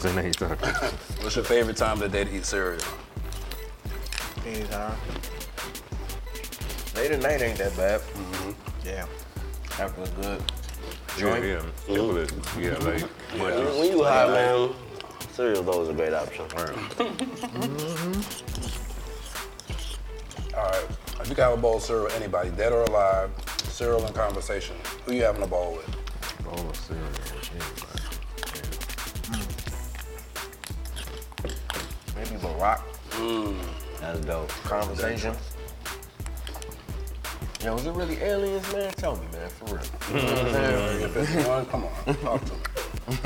Talking. 0.00 0.16
He's 0.24 0.36
in 0.40 0.48
there. 0.48 0.56
What's 1.20 1.36
your 1.36 1.44
favorite 1.44 1.76
time 1.76 1.94
of 1.94 2.00
the 2.00 2.08
day 2.08 2.24
to 2.24 2.34
eat 2.36 2.44
cereal? 2.44 2.80
Anytime. 4.46 4.96
Late 6.96 7.10
at 7.12 7.20
night 7.22 7.40
ain't 7.42 7.58
that 7.58 7.76
bad. 7.76 8.00
Mm-hmm. 8.00 8.50
Yeah. 8.86 9.06
After 9.78 10.02
a 10.02 10.08
good 10.20 10.42
Yeah, 11.16 11.20
joint. 11.20 11.44
yeah. 11.44 11.62
Simple 11.86 12.08
mm-hmm. 12.08 12.58
as, 12.58 12.64
yeah, 12.64 12.78
like, 12.90 13.02
When, 13.40 13.78
when 13.78 13.90
you 13.90 14.04
high, 14.04 14.26
man, 14.28 14.70
cereal's 15.30 15.68
always 15.68 15.88
a 15.88 15.92
great 15.94 16.12
option. 16.14 16.44
Mm-hmm. 17.52 18.18
All 20.54 20.64
right. 20.64 20.84
If 21.20 21.28
you 21.28 21.34
could 21.34 21.44
have 21.44 21.52
a 21.54 21.56
bowl 21.56 21.76
of 21.76 21.82
cereal, 21.82 22.08
anybody, 22.12 22.50
dead 22.50 22.72
or 22.72 22.82
alive, 22.82 23.30
cereal 23.68 24.04
in 24.06 24.12
conversation, 24.12 24.76
who 25.06 25.14
you 25.14 25.22
having 25.22 25.42
a 25.42 25.46
bowl 25.46 25.76
with? 25.76 26.44
bowl 26.44 26.68
of 26.68 26.76
cereal. 26.76 27.06
Maybe 32.22 32.36
Barack 32.36 32.80
mm. 33.10 33.56
That's 34.00 34.20
dope. 34.20 34.48
conversation. 34.48 35.34
Yo, 37.64 37.76
is 37.76 37.86
it 37.86 37.92
really 37.92 38.16
aliens, 38.18 38.72
man? 38.72 38.92
Tell 38.92 39.16
me, 39.16 39.22
man, 39.32 39.48
for 39.48 39.64
real. 39.66 39.76
Mm. 39.76 40.14
You 40.14 40.22
know 40.22 40.34
what 40.34 40.46
I'm 40.46 40.52
saying? 40.52 40.94
Area 40.94 41.08
51? 41.08 41.66
Come 41.70 41.84
on, 41.84 42.16
talk 42.16 42.44
to 42.44 42.52
me. 42.52 42.58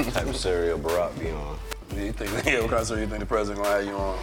What 0.05 0.15
type 0.15 0.27
of 0.27 0.37
cereal 0.37 0.79
Barack 0.79 1.19
be 1.19 1.31
on? 1.31 1.59
Do 1.91 2.01
you 2.01 2.13
think, 2.13 2.31
yeah, 2.47 2.61
what 2.61 2.71
kind 2.71 2.81
of 2.81 2.87
cereal 2.87 3.05
you 3.05 3.11
think 3.11 3.21
the 3.21 3.27
president 3.27 3.63
gonna 3.63 3.77
have 3.77 3.87
you 3.87 3.93
on? 3.93 4.19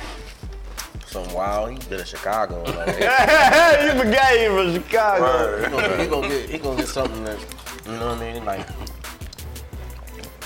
Something 1.05 1.33
wild. 1.35 1.71
He's 1.71 1.85
been 1.85 1.99
in 1.99 2.05
Chicago. 2.05 2.63
Like, 2.73 2.87
you 2.87 3.99
forgot 3.99 4.37
he 4.37 4.45
from 4.47 4.73
Chicago. 4.73 5.63
he, 5.63 5.69
gonna, 5.69 6.03
he 6.03 6.09
gonna 6.09 6.27
get 6.27 6.49
he 6.49 6.57
gonna 6.57 6.77
get 6.77 6.87
something 6.87 7.23
that 7.25 7.39
you 7.85 7.91
know 7.91 8.09
what 8.09 8.17
I 8.17 8.33
mean? 8.33 8.45
Like 8.45 8.67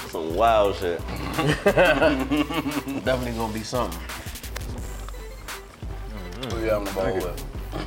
Some 0.09 0.35
wild 0.35 0.75
shit. 0.77 0.99
definitely 3.05 3.31
gonna 3.33 3.53
be 3.53 3.61
something. 3.63 3.99
Who 6.51 6.59
you 6.59 6.69
having 6.69 6.87
a 6.87 6.91
bowl 6.91 7.13
with? 7.15 7.43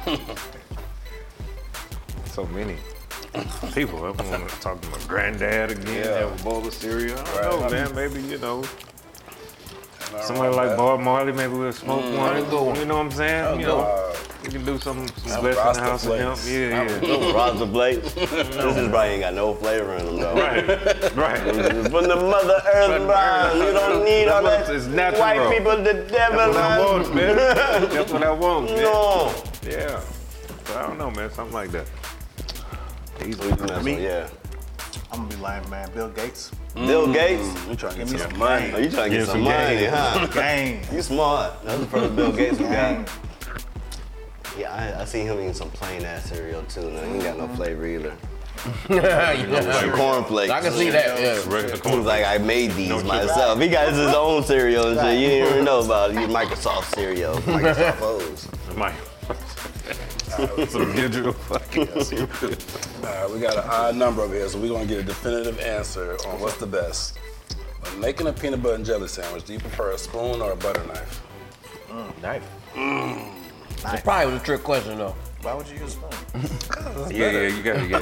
So 2.33 2.45
many 2.47 2.77
people. 3.75 3.99
I 4.05 4.11
want 4.13 4.49
to 4.49 4.61
talk 4.61 4.81
to 4.81 4.89
my 4.89 4.99
granddad 5.09 5.73
again, 5.73 5.95
Yeah. 6.05 6.19
have 6.21 6.41
a 6.41 6.45
bowl 6.45 6.65
of 6.67 6.73
cereal. 6.73 7.19
I 7.19 7.23
don't 7.43 7.61
Right. 7.63 7.71
know, 7.73 7.93
man. 7.93 7.95
Maybe, 7.95 8.23
you 8.23 8.39
know, 8.39 8.63
somebody 10.23 10.55
like 10.55 10.69
with 10.69 10.77
Bob 10.79 11.01
Marley, 11.01 11.33
maybe 11.33 11.55
we'll 11.55 11.73
smoke 11.73 12.03
mm, 12.05 12.17
one. 12.17 12.35
that'd. 12.35 12.47
You 12.79 12.85
know 12.87 12.97
what 12.99 13.07
I'm 13.07 13.11
saying? 13.11 13.61
You 13.61 13.67
know, 13.67 14.13
we 14.43 14.49
can 14.51 14.65
do 14.65 14.79
some, 14.79 15.07
some 15.09 15.17
Some 15.29 15.41
blessing 15.43 15.45
in 15.45 15.51
the 15.51 15.57
Rasta 15.57 15.83
house 15.83 16.07
of 16.07 16.15
him. 16.15 16.35
flakes. 16.35 16.51
Yeah, 16.51 17.03
yeah. 17.03 17.33
Rasta 17.35 17.67
Blake. 17.67 18.03
this 18.15 18.33
is 18.33 18.57
probably 18.57 19.09
ain't 19.09 19.21
got 19.23 19.35
no 19.35 19.55
flavor 19.55 19.95
in 19.97 20.07
them 20.07 20.17
though. 20.21 20.35
Right, 20.35 20.67
right. 21.17 21.41
From 21.91 22.09
the 22.09 22.17
mother 22.17 22.61
earth, 22.75 23.07
man. 23.07 23.57
You 23.59 23.73
don't 23.73 24.05
need 24.05 24.29
all 24.29 24.43
that 24.43 24.69
it's 24.75 24.87
natural. 24.87 25.21
white 25.21 25.57
people, 25.57 25.77
the 25.83 26.07
devil, 26.11 26.53
That's 26.53 26.55
what 26.55 26.65
I 26.65 26.81
want, 26.81 27.15
man. 27.15 27.37
That's 27.37 28.13
what 28.13 28.23
I 28.23 28.31
want, 28.33 28.67
man. 28.71 28.77
No. 28.83 29.35
Yeah. 29.69 30.01
So 30.65 30.79
I 30.79 30.83
don't 30.87 30.99
know, 30.99 31.11
man. 31.11 31.31
Something 31.33 31.55
like 31.55 31.71
that. 31.73 31.87
These 33.19 33.37
That's 33.39 33.85
Me? 33.85 33.93
what- 33.95 34.03
yeah. 34.03 34.29
I'm 35.13 35.19
gonna 35.23 35.29
be 35.29 35.37
lying, 35.43 35.69
man. 35.71 35.91
Bill 35.93 36.09
Gates. 36.09 36.51
Bill 36.75 37.07
mm. 37.09 37.13
Gates. 37.13 37.69
you 37.69 37.75
trying 37.75 37.93
to 37.93 37.99
get 37.99 38.11
me 38.11 38.19
some 38.19 38.31
some 38.31 38.39
money? 38.39 38.73
Oh, 38.73 38.79
you 38.79 38.91
trying 38.91 39.11
to 39.11 39.17
get 39.17 39.19
Get 39.19 39.27
some 39.27 39.35
some 39.35 39.43
money, 39.43 39.77
game. 39.77 39.91
huh? 39.93 40.27
Gang. 40.29 40.87
You 40.93 41.03
smart. 41.03 41.65
That's 41.65 41.81
the 41.81 41.87
first 41.87 42.17
Bill 42.17 42.33
Gates 42.33 42.59
we 42.59 42.65
got. 42.67 43.11
Yeah, 44.59 44.73
I, 44.73 45.03
I 45.03 45.05
seen 45.05 45.27
him 45.27 45.39
eating 45.39 45.55
some 45.55 45.71
plain 45.71 46.05
ass 46.05 46.25
cereal 46.25 46.63
too. 46.65 46.81
and 46.81 46.97
it 46.97 47.05
ain't 47.05 47.23
got 47.23 47.39
no 47.39 47.45
mm-hmm. 47.45 47.57
flavor 47.57 47.87
either. 47.87 48.17
Some 48.89 49.93
cornflakes. 49.93 50.51
I 50.51 50.61
can 50.61 50.73
see 50.73 50.91
that. 50.91 51.19
Yeah. 51.19 51.37
Regular 51.51 51.79
He 51.83 51.97
was 51.97 52.05
like, 52.05 52.27
I 52.27 52.37
made 52.37 52.73
these 52.73 52.91
No 52.91 52.99
sugar. 52.99 53.09
myself. 53.09 53.59
He 53.59 53.69
got 53.69 53.89
his 53.89 54.15
own 54.15 54.43
cereal 54.43 54.89
and 54.89 55.01
shit. 55.01 55.19
You 55.19 55.29
didn't 55.29 55.53
even 55.53 55.65
know 55.65 55.81
about 55.85 56.11
it. 56.11 56.17
Microsoft 56.17 56.95
cereal. 56.95 57.37
Microsoft 57.37 58.03
O's. 58.03 58.49
My. 58.77 58.93
Some 60.69 60.95
digital 60.95 61.33
fucking. 61.33 61.89
All 61.89 61.97
right, 63.03 63.31
we 63.31 63.41
got 63.41 63.57
an 63.57 63.65
odd 63.67 63.97
number 63.97 64.23
over 64.23 64.35
here, 64.35 64.49
so 64.49 64.59
we're 64.61 64.69
gonna 64.69 64.87
get 64.87 64.99
a 64.99 65.03
definitive 65.03 65.59
answer 65.61 66.17
on 66.29 66.41
what's 66.41 66.59
the 66.59 66.67
best. 66.67 67.19
When 67.81 68.01
making 68.01 68.27
a 68.27 68.33
peanut 68.33 68.63
butter 68.63 68.75
and 68.75 68.85
jelly 68.85 69.09
sandwich, 69.09 69.45
do 69.45 69.55
you 69.55 69.59
prefer 69.59 69.93
a 69.93 69.99
spoon 69.99 70.43
or 70.43 70.53
a 70.53 70.57
butter 70.57 70.85
knife? 70.87 71.23
Mm, 71.89 72.23
knife. 72.23 72.51
Mm. 72.75 73.40
It 73.87 74.05
probably 74.05 74.33
was 74.33 74.43
a 74.43 74.45
trick 74.45 74.63
question 74.63 74.99
though. 74.99 75.15
Why 75.43 75.55
would 75.55 75.67
you 75.69 75.79
use 75.79 75.97
a 75.97 75.97
spoon? 75.97 76.11
Yeah, 77.11 77.31
yeah, 77.31 77.49
you 77.49 77.63
gotta, 77.63 77.87
yeah. 77.89 77.99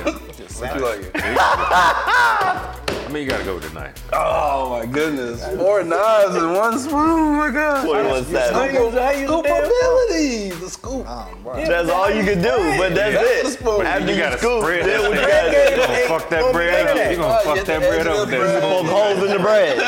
What 0.59 0.75
you 0.75 0.81
like? 0.83 1.11
I 1.15 3.11
mean, 3.11 3.23
you 3.23 3.29
gotta 3.31 3.45
go 3.45 3.55
with 3.55 3.63
the 3.73 3.73
knife. 3.79 3.95
Oh 4.13 4.71
my 4.71 4.85
goodness, 4.87 5.43
four 5.57 5.83
knives 5.83 6.35
and 6.35 6.53
one 6.55 6.79
spoon. 6.79 6.93
Oh 6.95 7.33
my 7.33 7.51
god. 7.51 7.87
21 7.87 8.25
Savage. 8.27 8.75
Scoopability, 8.75 10.61
the 10.61 10.69
scoop. 10.69 11.07
Oh, 11.09 11.29
that's 11.55 11.89
all 11.91 12.11
you 12.11 12.23
can 12.25 12.43
do, 12.43 12.51
but 12.77 12.95
that's 12.95 13.15
That's 13.15 13.55
it. 13.55 13.59
spoon. 13.59 13.87
After 13.87 14.05
You 14.07 14.13
you, 14.13 14.19
gotta 14.23 14.39
scoop, 14.39 14.63
spread 14.63 14.85
then 14.85 15.01
what 15.03 15.11
you 15.15 15.25
bread. 15.25 15.53
gotta 15.53 15.71
You 15.71 15.77
gonna 15.87 16.09
fuck 16.09 16.29
that 16.31 16.53
bread 16.53 16.87
up. 16.89 17.11
You 17.13 17.17
gonna 17.17 17.39
Oh, 17.39 17.55
fuck 17.55 17.65
that 17.67 17.81
bread 17.81 18.07
up 18.07 18.19
of 18.19 18.29
the 18.31 18.37
there. 18.37 18.61
Poke 18.61 18.87
holes 18.87 19.19
in 19.25 19.29
the 19.37 19.39
bread. 19.39 19.79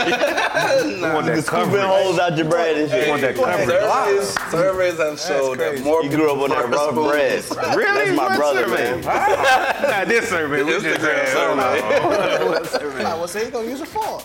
You 0.60 1.00
want 1.02 1.26
that 1.26 1.44
Scooping 1.44 1.64
coverage. 1.64 1.82
holes 1.84 2.18
out 2.18 2.36
your 2.36 2.48
bread 2.48 2.76
and 2.76 2.90
You 2.90 2.96
shit. 3.00 3.08
want 3.08 3.20
that 3.22 3.34
coverage. 3.36 3.68
Surveys, 3.68 4.50
surveys 4.50 4.98
have 4.98 5.18
showed 5.20 5.58
that 5.58 5.80
more 5.82 6.02
You 6.04 6.10
grew 6.10 6.30
up 6.32 6.38
on 6.38 6.50
that 6.50 6.68
rough 6.68 6.90
spoons. 6.92 7.08
bread. 7.48 7.76
Really? 7.76 8.04
That's 8.04 8.16
my 8.16 8.24
What 8.28 8.36
brother, 8.36 8.64
survey? 8.68 9.00
man. 9.02 9.80
Not 9.82 10.08
this 10.08 10.28
survey. 10.28 10.62
We 10.62 10.70
just 10.72 10.86
Instagram 10.86 11.56
had. 11.56 12.66
survey. 12.66 13.02
Like, 13.04 13.18
what's 13.18 13.34
he 13.34 13.50
gonna 13.50 13.68
use 13.68 13.80
it 13.80 13.88
for? 13.88 14.20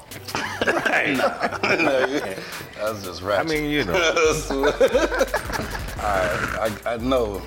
That's 1.66 3.04
just 3.04 3.22
right. 3.22 3.40
I 3.40 3.44
mean, 3.44 3.70
you 3.70 3.84
know. 3.86 3.94
I, 5.98 6.72
I 6.86 6.98
know 6.98 7.42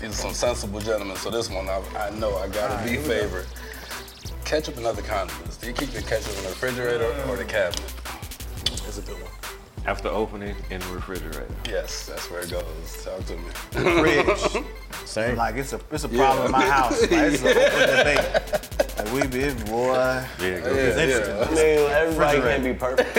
these 0.00 0.10
are 0.10 0.12
some 0.14 0.32
sensible 0.34 0.80
gentlemen, 0.80 1.16
so 1.16 1.30
this 1.30 1.48
one 1.50 1.68
I, 1.68 1.80
I 1.96 2.10
know 2.10 2.36
I 2.36 2.48
gotta 2.48 2.82
be 2.88 2.96
favorite. 2.96 3.46
Ketchup 4.48 4.78
and 4.78 4.86
other 4.86 5.02
condiments. 5.02 5.58
Do 5.58 5.66
you 5.66 5.74
keep 5.74 5.92
your 5.92 6.00
ketchup 6.02 6.34
in 6.38 6.42
the 6.44 6.48
refrigerator 6.48 7.12
or 7.28 7.36
the 7.36 7.44
cabinet? 7.44 7.82
It's 8.64 8.96
a 8.96 9.02
good 9.02 9.20
one. 9.20 9.30
After 9.86 10.08
opening 10.08 10.56
in 10.70 10.80
the 10.80 10.86
refrigerator. 10.86 11.46
Yes, 11.68 12.06
that's 12.06 12.30
where 12.30 12.40
it 12.40 12.50
goes. 12.50 13.04
Talk 13.04 13.24
to 13.26 13.36
me. 13.36 13.50
Fridge. 14.00 14.64
Same. 15.04 15.36
Like 15.36 15.56
it's 15.56 15.74
a 15.74 15.80
it's 15.92 16.04
a 16.04 16.08
problem 16.08 16.46
in 16.46 16.52
my 16.52 16.62
house. 16.66 17.00
Like, 17.02 17.10
it's 17.12 17.42
an 17.42 17.48
open 17.58 17.88
debate. 17.98 18.24
Like 18.96 19.12
we 19.12 19.26
be 19.26 19.50
boy. 19.64 19.92
Yeah, 19.94 20.24
go 20.38 20.46
Yeah, 20.46 20.60
get 20.60 20.74
It's 20.76 20.96
it. 20.96 21.08
interesting. 21.10 21.36
yeah. 21.36 21.44
I 21.44 21.50
mean, 21.54 21.90
everybody 21.90 22.40
can't 22.40 22.64
be 22.64 22.72
perfect. 22.74 23.14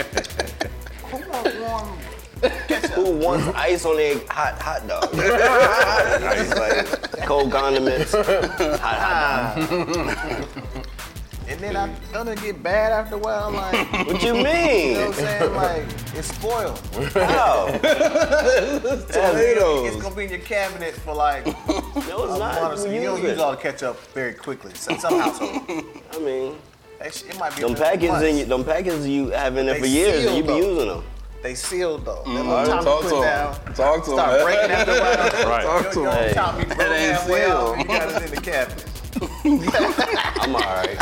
Who 2.41 2.47
wants 2.49 2.89
warm? 2.91 2.91
Who 2.95 3.11
wants 3.25 3.47
ice 3.57 3.85
on 3.85 3.95
their 3.97 4.17
hot 4.29 4.61
hot 4.61 4.87
dog? 4.87 5.09
Ice, 5.15 6.57
like, 6.57 7.25
cold 7.25 7.51
condiments. 7.51 8.11
Hot, 8.13 8.79
hot 8.79 10.47
And 11.47 11.59
then 11.59 11.75
I 11.75 11.93
don't 12.13 12.27
it 12.29 12.41
get 12.41 12.63
bad 12.63 12.91
after 12.93 13.15
a 13.15 13.17
while. 13.19 13.51
Like 13.51 13.73
you 13.91 13.91
dog. 13.91 14.07
What 14.07 14.23
you 14.23 14.33
mean? 14.33 14.43
You 14.43 14.43
know 14.43 14.43
mean? 14.43 14.95
what 14.95 15.07
I'm 15.07 15.13
saying? 15.13 15.53
Like 15.53 15.83
it's 16.15 16.33
spoiled. 16.35 16.81
Oh. 16.95 17.05
How? 17.13 17.77
Tomatoes. 19.11 19.93
It's 19.93 20.01
gonna 20.01 20.15
be 20.15 20.23
in 20.25 20.29
your 20.31 20.39
cabinet 20.39 20.93
for 20.95 21.13
like 21.13 21.45
No, 21.45 21.51
a 21.51 21.83
it's 21.93 22.07
month 22.07 22.39
not. 22.39 22.79
so. 22.79 22.87
We 22.89 22.95
You 22.95 23.01
don't 23.03 23.21
use 23.21 23.31
use 23.31 23.39
all 23.39 23.51
the 23.51 23.57
ketchup 23.57 23.99
very 24.13 24.33
quickly. 24.33 24.73
Some, 24.75 24.97
some 24.99 25.19
households. 25.19 25.63
I 26.13 26.19
mean, 26.19 26.55
That 26.99 27.13
shit- 27.13 27.29
It 27.31 27.39
might 27.39 27.55
be 27.55 27.61
them 27.63 27.71
a 27.73 27.75
couple 27.75 27.85
packets, 28.09 28.21
in, 28.23 28.37
you- 28.37 28.45
them 28.45 28.63
packets 28.63 29.05
you 29.05 29.29
have 29.31 29.57
in 29.57 29.65
there 29.65 29.75
They 29.75 29.81
for 29.81 29.85
years, 29.87 30.25
and 30.25 30.35
you 30.37 30.43
be 30.43 30.47
though. 30.47 30.57
using 30.57 30.87
them. 30.87 31.03
They 31.41 31.55
sealed 31.55 32.05
though. 32.05 32.21
That 32.23 32.29
little 32.29 32.51
right, 32.51 32.67
Tommy 32.67 32.83
talk 32.83 33.01
put 33.01 33.09
to 33.09 33.21
down. 33.21 33.53
him. 33.53 33.73
Talk 33.73 34.05
to 34.05 34.11
him. 34.11 34.17
Start 34.17 34.41
breaking 34.43 34.71
after 34.71 34.91
a 34.91 34.99
while. 34.99 35.49
Right. 35.49 35.63
Talk 35.63 35.93
to 35.93 35.99
Your 36.01 36.11
him. 36.11 36.33
Tommy 36.35 36.65
broke 36.65 36.79
ain't 36.79 37.13
halfway 37.13 37.45
off. 37.45 37.75
sealed. 37.75 37.77
You 37.79 37.85
got 37.85 38.09
it 38.09 38.29
in 38.29 38.35
the 38.35 38.41
cabinet. 38.41 38.85
I'm 40.41 40.55
all 40.55 40.61
right. 40.61 40.97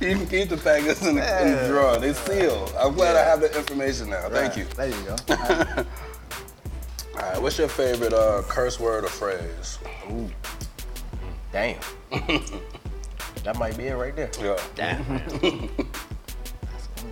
You 0.00 0.16
can 0.16 0.26
keep 0.26 0.48
the 0.50 0.56
packets 0.56 1.06
in 1.06 1.14
the, 1.16 1.42
in 1.42 1.52
the 1.56 1.68
drawer. 1.68 1.98
They 1.98 2.12
seal. 2.12 2.68
I'm 2.78 2.94
glad 2.94 3.16
I 3.16 3.24
have 3.24 3.40
the 3.40 3.56
information 3.56 4.10
now. 4.10 4.28
Thank 4.28 4.56
you. 4.56 4.64
There 4.76 4.88
you 4.88 5.02
go. 5.02 5.16
All 7.16 7.20
right, 7.20 7.40
what's 7.40 7.58
your 7.58 7.68
favorite 7.68 8.12
uh, 8.12 8.42
curse 8.48 8.78
word 8.80 9.04
or 9.04 9.08
phrase? 9.08 9.78
Ooh. 10.10 10.28
Damn. 11.52 11.78
that 13.44 13.56
might 13.56 13.78
be 13.78 13.86
it 13.86 13.94
right 13.94 14.14
there. 14.16 14.30
Yeah. 14.40 14.58
Damn. 14.74 15.08
Let 15.08 15.42
me 15.42 15.68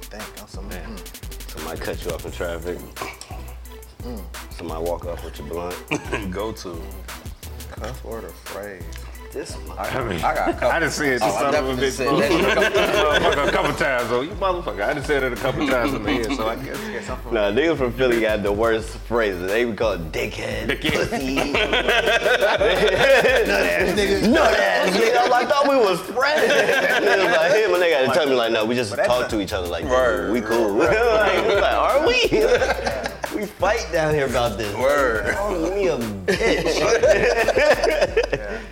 think. 0.00 0.24
I'm 0.40 0.48
some, 0.48 0.68
mm. 0.68 1.11
Somebody 1.52 1.80
cut 1.80 2.02
you 2.02 2.10
off 2.12 2.24
in 2.24 2.32
traffic. 2.32 2.78
Mm. 4.04 4.22
Somebody 4.54 4.84
walk 4.84 5.04
up 5.04 5.22
with 5.22 5.38
your 5.38 5.48
blunt. 5.48 5.76
Go 6.32 6.50
to. 6.50 6.80
cuss 7.70 8.02
word 8.02 8.24
or 8.24 8.30
phrase. 8.30 8.82
This 9.32 9.56
I 9.78 10.04
mean, 10.04 10.18
I 10.18 10.34
got 10.34 10.48
a 10.50 10.52
couple. 10.52 10.68
I 10.68 10.78
done 10.78 10.90
said 10.90 11.12
this 11.14 11.22
Oh, 11.22 11.34
I 11.34 11.40
son 11.40 11.54
of 11.54 11.78
a 11.78 11.82
bitch 11.82 11.92
said 11.92 12.06
that. 12.08 12.30
motherfucker 13.22 13.48
a 13.48 13.50
couple 13.50 13.72
times 13.72 14.10
though. 14.10 14.20
You 14.20 14.30
motherfucker. 14.32 14.82
I 14.82 14.92
done 14.92 15.02
said 15.04 15.22
it 15.22 15.32
a 15.32 15.36
couple 15.36 15.66
times 15.66 15.94
in 15.94 16.02
the 16.02 16.12
head, 16.12 16.32
so 16.36 16.46
I 16.48 16.56
guess. 16.56 16.78
Get 16.78 17.04
something. 17.04 17.32
Nah, 17.32 17.50
niggas 17.50 17.78
from 17.78 17.92
Philly 17.94 18.20
got 18.20 18.42
the 18.42 18.52
worst 18.52 18.90
phrases. 18.98 19.50
They 19.50 19.64
would 19.64 19.78
call 19.78 19.92
it 19.92 20.12
dickhead, 20.12 20.66
Dickhead. 20.68 21.08
pussy, 21.08 21.36
nut 21.36 21.56
ass 21.72 22.60
nigga, 23.98 24.28
nut 24.30 24.54
ass 24.54 24.96
nigga. 24.98 25.16
I'm 25.22 25.30
like, 25.30 25.48
thought 25.48 25.66
we 25.66 25.76
was 25.76 25.98
friends. 26.00 26.42
Niggas 26.52 27.32
like 27.34 27.52
him, 27.54 27.72
and 27.72 27.82
they 27.82 27.90
gotta 27.90 28.12
tell 28.12 28.26
me 28.28 28.34
like, 28.34 28.52
no, 28.52 28.66
we 28.66 28.74
just 28.74 28.94
that's 28.94 29.08
talk 29.08 29.30
to 29.30 29.40
each 29.40 29.54
other 29.54 29.66
like, 29.66 29.84
Word, 29.86 30.30
we 30.30 30.42
cool. 30.42 30.74
like, 30.74 30.90
like, 30.92 31.72
are 31.72 32.06
we? 32.06 32.28
We 33.42 33.48
fight 33.48 33.84
down 33.92 34.14
here 34.14 34.26
about 34.26 34.56
this. 34.56 34.72
Word. 34.76 35.34
Call 35.34 35.50
me 35.74 35.88
a 35.88 35.98
bitch. 35.98 36.78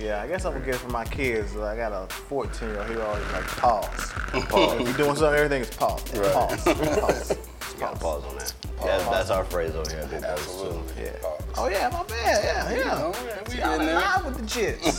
Yeah, 0.00 0.22
I 0.22 0.26
guess 0.26 0.46
I'm 0.46 0.54
gonna 0.54 0.64
get 0.64 0.76
it 0.76 0.78
from 0.78 0.92
my 0.92 1.04
kids. 1.04 1.54
I 1.54 1.76
got 1.76 1.92
a 1.92 2.06
14 2.10 2.66
year 2.70 2.78
old. 2.80 2.88
He 2.88 2.96
always 2.96 3.22
like 3.32 3.46
pause. 3.46 4.10
Pause. 4.48 4.80
If 4.80 4.88
you're 4.88 4.96
doing 4.96 5.16
something, 5.16 5.34
everything 5.38 5.60
is 5.60 5.68
pause. 5.68 6.02
Right. 6.14 6.32
Pause. 6.32 6.64
Pause. 6.64 7.36
Gotta 7.78 7.98
pause 7.98 8.24
on 8.24 8.38
that. 8.38 8.54
Yeah, 8.82 8.98
that's 9.10 9.28
our 9.28 9.44
phrase 9.44 9.74
over 9.74 9.90
here. 9.90 10.00
Big 10.10 10.12
boys, 10.12 10.20
too. 10.22 10.26
Absolutely. 10.28 11.02
Yeah. 11.04 11.12
Pause. 11.20 11.44
Oh 11.58 11.68
yeah, 11.68 11.90
my 11.92 12.02
bad. 12.04 12.42
Yeah, 12.42 12.70
yeah. 12.78 12.94
Oh, 12.96 13.12
yeah, 13.26 13.42
we 13.50 13.60
Y'all 13.60 13.74
in 13.74 13.80
in 13.82 13.86
there. 13.88 14.00
line 14.00 14.24
with 14.24 14.38
the 14.38 14.46
chits. 14.46 14.98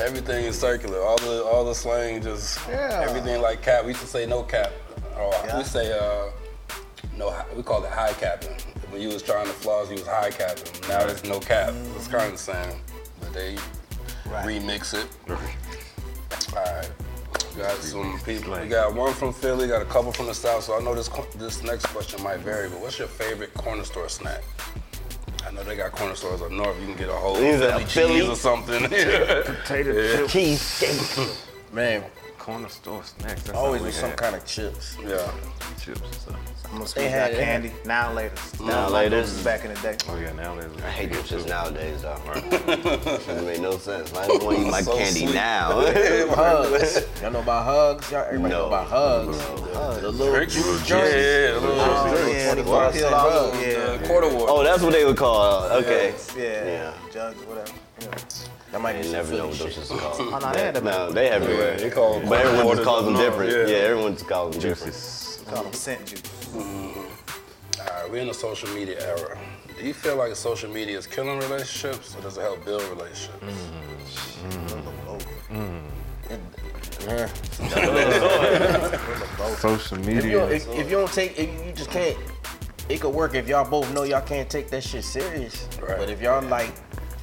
Everything 0.00 0.44
is 0.44 0.56
circular. 0.56 1.00
All 1.02 1.18
the 1.18 1.42
all 1.44 1.64
the 1.64 1.74
slang 1.74 2.22
just 2.22 2.60
Yeah. 2.68 3.00
everything 3.08 3.42
like 3.42 3.60
cap. 3.62 3.82
We 3.84 3.88
used 3.90 4.02
to 4.02 4.06
say 4.06 4.24
no 4.24 4.44
cap. 4.44 4.70
Or 5.18 5.32
Yeah. 5.46 5.58
we 5.58 5.64
say 5.64 5.90
uh 5.98 6.30
no 7.16 7.30
hi- 7.30 7.44
we 7.56 7.62
call 7.62 7.84
it 7.84 7.90
high 7.90 8.12
capping. 8.14 8.50
When 8.90 9.00
you 9.00 9.08
was 9.08 9.22
trying 9.22 9.46
to 9.46 9.52
floss, 9.52 9.88
you 9.88 9.94
was 9.96 10.06
high 10.06 10.30
capping. 10.30 10.64
Now 10.88 11.04
there's 11.06 11.24
no 11.24 11.40
cap. 11.40 11.72
It's 11.96 12.08
kind 12.08 12.24
of 12.26 12.32
the 12.32 12.38
same. 12.38 12.80
But 13.20 13.32
they 13.32 13.56
Right. 14.26 14.46
remix 14.46 14.94
it. 14.94 15.06
Alright. 16.56 16.90
Got 17.56 17.76
some 17.82 18.18
people. 18.24 18.58
We 18.58 18.66
got 18.68 18.94
one 18.94 19.12
from 19.14 19.32
Philly, 19.32 19.68
got 19.68 19.82
a 19.82 19.84
couple 19.84 20.12
from 20.12 20.26
the 20.26 20.34
south. 20.34 20.64
So 20.64 20.76
I 20.78 20.82
know 20.82 20.94
this 20.94 21.08
this 21.36 21.62
next 21.62 21.86
question 21.86 22.22
might 22.22 22.40
vary, 22.40 22.68
but 22.68 22.80
what's 22.80 22.98
your 22.98 23.06
favorite 23.08 23.54
corner 23.54 23.84
store 23.84 24.08
snack? 24.08 24.42
I 25.46 25.50
know 25.52 25.62
they 25.62 25.76
got 25.76 25.92
corner 25.92 26.14
stores 26.16 26.42
up 26.42 26.50
north. 26.50 26.80
You 26.80 26.86
can 26.86 26.96
get 26.96 27.08
a 27.10 27.12
whole 27.12 27.36
Is 27.36 27.60
it 27.60 27.70
a 27.70 27.86
Philly 27.86 28.20
cheese 28.20 28.28
or 28.28 28.34
something. 28.36 28.80
Potato 28.88 30.26
chips, 30.26 30.32
Cheesesteak. 30.82 31.36
Man, 31.72 32.02
corner 32.44 32.68
store 32.68 33.02
snacks. 33.04 33.42
That's 33.44 33.56
always 33.58 33.80
all 33.80 33.86
with 33.86 33.94
some 33.94 34.10
had. 34.10 34.18
kind 34.18 34.36
of 34.36 34.44
chips. 34.44 34.98
yeah. 35.00 35.30
chips 35.82 36.02
and 36.02 36.14
stuff. 36.14 36.36
I'm 36.66 36.72
gonna 36.72 36.84
They 36.84 36.86
switch 36.90 37.10
had 37.10 37.22
out 37.22 37.30
it. 37.30 37.44
candy. 37.44 37.72
Now 37.86 38.12
later. 38.12 38.34
Now 38.60 38.82
like 38.90 38.92
later. 39.10 39.20
those 39.22 39.42
Back 39.42 39.64
in 39.64 39.72
the 39.72 39.80
day. 39.80 39.96
Oh 40.10 40.18
yeah, 40.18 40.32
now 40.32 40.54
there's. 40.54 40.76
I 40.82 40.90
hate 40.90 41.12
them 41.12 41.22
shits 41.22 41.48
nowadays, 41.48 42.02
though. 42.02 42.20
Doesn't 42.26 43.46
make 43.46 43.60
no 43.60 43.78
sense. 43.78 44.12
I 44.14 44.26
don't 44.26 44.42
want 44.44 44.58
to 44.58 44.62
eat 44.66 44.70
my 44.70 44.82
So 44.82 44.96
candy 44.98 45.20
sweet. 45.26 45.34
now. 45.34 45.70
Hugs. 46.34 47.06
Y'all 47.22 47.30
know 47.30 47.40
about 47.40 47.64
hugs? 47.64 48.10
Y'all 48.10 48.24
everybody 48.26 48.52
know 48.52 48.60
No. 48.62 48.66
about 48.66 48.88
hugs. 48.88 49.38
The 50.02 50.10
little 50.10 50.34
Drink 50.34 50.50
juice 50.50 50.64
juice. 50.66 50.86
joints. 50.86 51.14
Yeah, 51.14 51.16
yeah, 51.16 51.54
Oh, 51.54 52.10
little 52.12 52.28
yeah, 52.28 52.54
the 52.54 52.62
25 52.62 52.92
peel 52.92 53.00
cent 53.02 53.14
all 53.14 53.30
hug. 53.30 53.54
over, 53.54 53.70
Yeah. 53.70 53.76
uh, 53.78 54.06
quarter 54.06 54.28
water. 54.28 54.46
oh, 54.48 54.62
that's 54.64 54.82
what 54.82 54.92
they 54.92 55.04
would 55.06 55.16
call. 55.16 55.62
Okay. 55.80 56.14
Yeah. 56.36 56.44
Yeah. 56.66 56.92
Jugs, 57.12 57.38
whatever. 57.46 57.72
Yeah. 58.02 58.08
That 58.74 58.80
might 58.80 58.96
I 58.96 59.02
be 59.02 59.04
some 59.04 59.12
never 59.12 59.30
know 59.30 59.36
Philly 59.36 59.48
what 59.50 59.58
those 59.60 59.72
shit. 59.72 59.84
shits 59.84 59.94
are 59.94 59.98
called. 60.00 60.16
Oh, 60.18 60.38
no, 60.40 60.52
they 60.52 60.60
had 60.64 60.74
them. 60.74 60.84
No, 60.84 61.12
they 61.12 61.28
everywhere. 61.30 61.72
Yeah, 61.74 61.76
they 61.76 61.90
call 61.90 62.18
them 62.18 62.28
but 62.28 62.40
everyone 62.40 62.66
waters 62.66 62.78
just 62.80 62.88
calls 62.88 63.04
them 63.04 63.14
different. 63.14 63.52
Yeah, 63.52 63.66
yeah. 63.68 63.82
everyone 63.84 64.12
just 64.14 64.26
calls 64.26 64.50
them 64.50 64.62
different. 64.62 64.92
Juices. 64.94 65.44
Call 65.46 65.62
them 65.62 65.72
cent 65.72 66.06
juice. 66.06 66.22
Mm-hmm. 66.22 66.98
All 66.98 68.02
right, 68.02 68.10
we're 68.10 68.16
in 68.18 68.26
the 68.26 68.34
social 68.34 68.68
media 68.70 69.00
era. 69.00 69.38
Do 69.78 69.86
you 69.86 69.94
feel 69.94 70.16
like 70.16 70.34
social 70.34 70.68
media 70.68 70.98
is 70.98 71.06
killing 71.06 71.38
relationships, 71.38 72.16
or 72.16 72.22
does 72.22 72.36
it 72.36 72.40
help 72.40 72.64
build 72.64 72.82
relationships? 72.88 73.44
Yeah. 77.06 77.28
Social 79.54 79.98
If 79.98 80.08
you, 80.08 80.14
media. 80.14 80.32
don't, 80.38 80.50
if, 80.52 80.68
if 80.68 80.90
you 80.90 80.96
don't 80.96 81.12
take, 81.12 81.38
if 81.38 81.64
you 81.64 81.72
just 81.76 81.90
can't, 81.90 82.18
it 82.88 83.00
could 83.00 83.14
work 83.14 83.36
if 83.36 83.46
y'all 83.46 83.70
both 83.70 83.94
know 83.94 84.02
y'all 84.02 84.20
can't 84.20 84.50
take 84.50 84.68
that 84.70 84.82
shit 84.82 85.04
serious. 85.04 85.68
Right. 85.80 85.96
But 85.96 86.10
if 86.10 86.20
y'all 86.20 86.42
like 86.48 86.72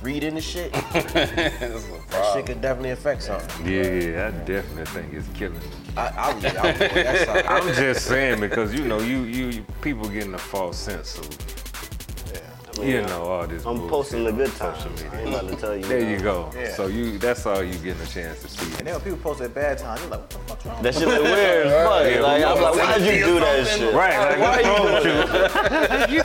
reading 0.02 0.36
the 0.36 0.42
shit, 0.42 0.72
that 0.94 1.14
This 1.14 1.62
is 1.62 1.86
a 1.86 1.90
shit 1.92 2.08
problem. 2.10 2.46
could 2.46 2.62
definitely 2.62 2.92
affect 2.92 3.24
something. 3.24 3.68
Yeah, 3.68 3.84
yeah, 3.84 4.28
I 4.28 4.32
definitely 4.46 4.86
think 4.86 5.14
it's 5.14 5.28
killing. 5.38 5.60
me. 5.60 5.66
I, 5.98 6.08
I'll 6.18 6.36
leave 6.36 6.46
it 6.46 6.56
out. 6.58 6.64
boy. 6.80 6.88
That's 6.94 7.26
something. 7.26 7.46
I'm 7.48 7.74
just 7.76 8.06
saying 8.06 8.40
because 8.40 8.74
you 8.74 8.86
know 8.88 9.00
you 9.00 9.24
you, 9.24 9.48
you 9.48 9.66
people 9.82 10.08
getting 10.10 10.34
a 10.34 10.38
false 10.38 10.78
sense 10.78 11.18
of 11.18 11.28
yeah, 12.80 13.02
you 13.02 13.02
know 13.08 13.24
all 13.24 13.46
this. 13.48 13.66
I'm 13.66 13.76
bullshit 13.76 13.90
posting 13.92 14.24
the 14.24 14.32
on 14.32 14.38
good 14.38 14.48
social 14.54 14.74
times. 14.92 15.04
I 15.04 15.06
media. 15.06 15.20
ain't 15.20 15.28
about 15.30 15.50
to 15.50 15.56
tell 15.58 15.76
you. 15.76 15.84
There 15.84 16.10
you 16.10 16.18
go. 16.20 16.52
Yeah. 16.56 16.74
So 16.74 16.88
you 16.88 17.18
that's 17.18 17.46
all 17.46 17.62
you 17.62 17.74
getting 17.76 18.02
a 18.02 18.08
chance 18.08 18.42
to 18.44 18.48
see. 18.48 18.66
And 18.80 18.88
then 18.88 18.94
when 18.96 19.02
people 19.02 19.18
post 19.20 19.40
their 19.40 19.50
bad 19.50 19.78
times, 19.78 20.02
you're 20.02 20.10
like, 20.10 20.22
what 20.22 20.30
the 20.30 20.40
fuck's 20.40 20.66
wrong? 20.66 20.82
That 20.82 20.94
shit 20.96 21.08
look 21.08 21.22
weird 21.24 21.68
as 21.68 21.88
fuck. 21.88 22.12
Yeah, 22.12 22.22
like, 22.22 22.44
I'm 22.46 22.62
like, 22.62 22.76
why'd 22.76 23.02
you 23.02 23.26
do 23.26 23.40
that 23.42 23.68
shit? 23.68 23.94
Right, 23.94 24.18
like 24.18 24.40
what's 24.40 24.66
wrong 24.66 26.00
with 26.00 26.12
you? 26.12 26.18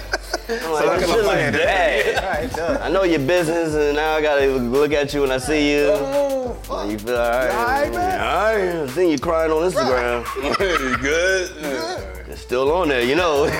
I'm 0.48 0.72
like, 0.72 1.00
this 1.00 1.10
shit 1.10 1.24
looks 1.24 1.56
bad. 1.56 2.22
Right, 2.22 2.44
it 2.44 2.52
does. 2.56 2.80
I 2.80 2.88
know 2.88 3.02
your 3.02 3.18
business, 3.20 3.74
and 3.74 3.96
now 3.96 4.14
I 4.14 4.22
gotta 4.22 4.46
look 4.46 4.92
at 4.92 5.12
you 5.12 5.22
when 5.22 5.32
I 5.32 5.38
see 5.38 5.72
you. 5.72 5.92
And 5.92 6.92
you 6.92 6.98
feel 6.98 7.16
alright. 7.16 7.50
alright, 7.54 7.92
man? 7.92 8.20
Alright. 8.20 8.90
I 8.90 8.92
seen 8.92 9.10
you 9.10 9.18
crying 9.18 9.50
on 9.50 9.70
Instagram. 9.70 10.24
you 10.90 10.96
good? 10.98 11.95
Yeah. 12.46 12.52
It's 12.52 12.54
still 12.54 12.72
on 12.72 12.88
there, 12.88 13.02
you 13.02 13.16
know. 13.16 13.44
it's 13.50 13.58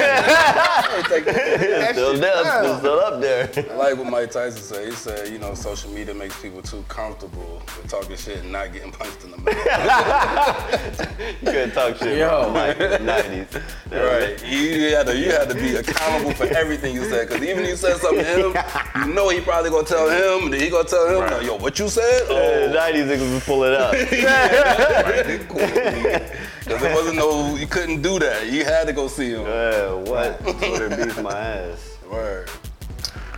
still 1.93 2.17
there. 2.19 2.65
It's 2.65 2.79
still 2.79 3.01
up 3.01 3.21
there. 3.21 3.51
I 3.71 3.75
like 3.75 3.97
what 3.97 4.07
Mike 4.09 4.31
Tyson 4.31 4.63
said. 4.63 4.87
He 4.87 4.93
said, 4.93 5.29
you 5.29 5.39
know, 5.39 5.55
social 5.55 5.91
media 5.91 6.15
makes 6.15 6.41
people 6.41 6.63
too 6.63 6.85
comfortable 6.89 7.63
with 7.77 7.89
talking 7.91 8.17
shit 8.17 8.39
and 8.39 8.53
not 8.53 8.73
getting 8.73 8.93
punched 8.93 9.25
in 9.25 9.33
the 9.33 9.39
mouth. 9.39 11.13
You 11.41 11.53
couldn't 11.53 11.73
talk 11.73 11.97
shit 11.97 12.19
Yo. 12.19 12.53
the 12.53 12.99
90s. 12.99 13.63
right. 13.91 14.45
You 14.47 14.95
had 14.95 15.07
to 15.07 15.17
you 15.17 15.31
had 15.31 15.49
to 15.49 15.55
be 15.55 15.77
accountable 15.77 16.33
for 16.33 16.45
everything 16.45 16.95
you 16.95 17.05
said. 17.05 17.29
Cause 17.29 17.43
even 17.43 17.65
if 17.65 17.69
you 17.71 17.77
said 17.77 17.97
something 17.97 18.25
to 18.25 18.53
him, 18.53 18.65
you 19.09 19.15
know 19.15 19.29
he 19.29 19.41
probably 19.41 19.71
gonna 19.71 19.87
tell 19.87 20.09
him, 20.09 20.51
then 20.51 20.61
he 20.61 20.69
gonna 20.71 20.89
tell 20.89 21.09
him, 21.09 21.21
Right. 21.23 21.33
like, 21.33 21.43
yo, 21.47 21.57
what 21.57 21.79
you 21.79 21.89
said? 21.89 22.23
Oh, 22.29 22.73
90s 22.75 23.07
niggas 23.09 23.35
was 23.35 23.45
pulling 23.45 23.75
up. 23.75 23.93
right, 23.93 25.49
cool. 25.49 26.39
Cause 26.67 26.81
there 26.81 26.95
wasn't 26.97 27.17
no, 27.17 27.55
you 27.55 27.69
couldn't 27.69 28.03
do 28.03 28.19
that. 28.19 28.51
You 28.51 28.65
had 28.65 28.89
to 28.89 28.93
go 28.93 29.07
see 29.07 29.31
him. 29.31 29.43
Yeah, 29.43 29.95
what? 29.95 30.41
Twitter 30.41 30.89
beats 30.89 31.17
my 31.23 31.31
ass. 31.31 31.97
Word. 32.11 32.51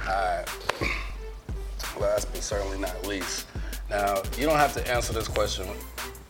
Alright. 0.06 0.48
Last 2.00 2.32
but 2.32 2.42
certainly 2.42 2.78
not 2.78 3.06
least. 3.06 3.46
Now, 3.90 4.22
you 4.38 4.46
don't 4.46 4.56
have 4.56 4.72
to 4.74 4.90
answer 4.90 5.12
this 5.12 5.28
question 5.28 5.66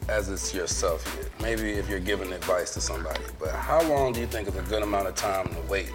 as 0.09 0.29
it's 0.29 0.53
yourself 0.53 1.05
yet. 1.21 1.31
Maybe 1.41 1.71
if 1.71 1.89
you're 1.89 2.01
giving 2.01 2.33
advice 2.33 2.75
to 2.75 2.81
somebody. 2.81 3.23
But 3.39 3.51
how 3.51 3.81
long 3.83 4.13
do 4.13 4.19
you 4.19 4.27
think 4.27 4.49
is 4.49 4.57
a 4.57 4.63
good 4.63 4.83
amount 4.83 5.07
of 5.07 5.15
time 5.15 5.47
to 5.49 5.61
wait 5.69 5.93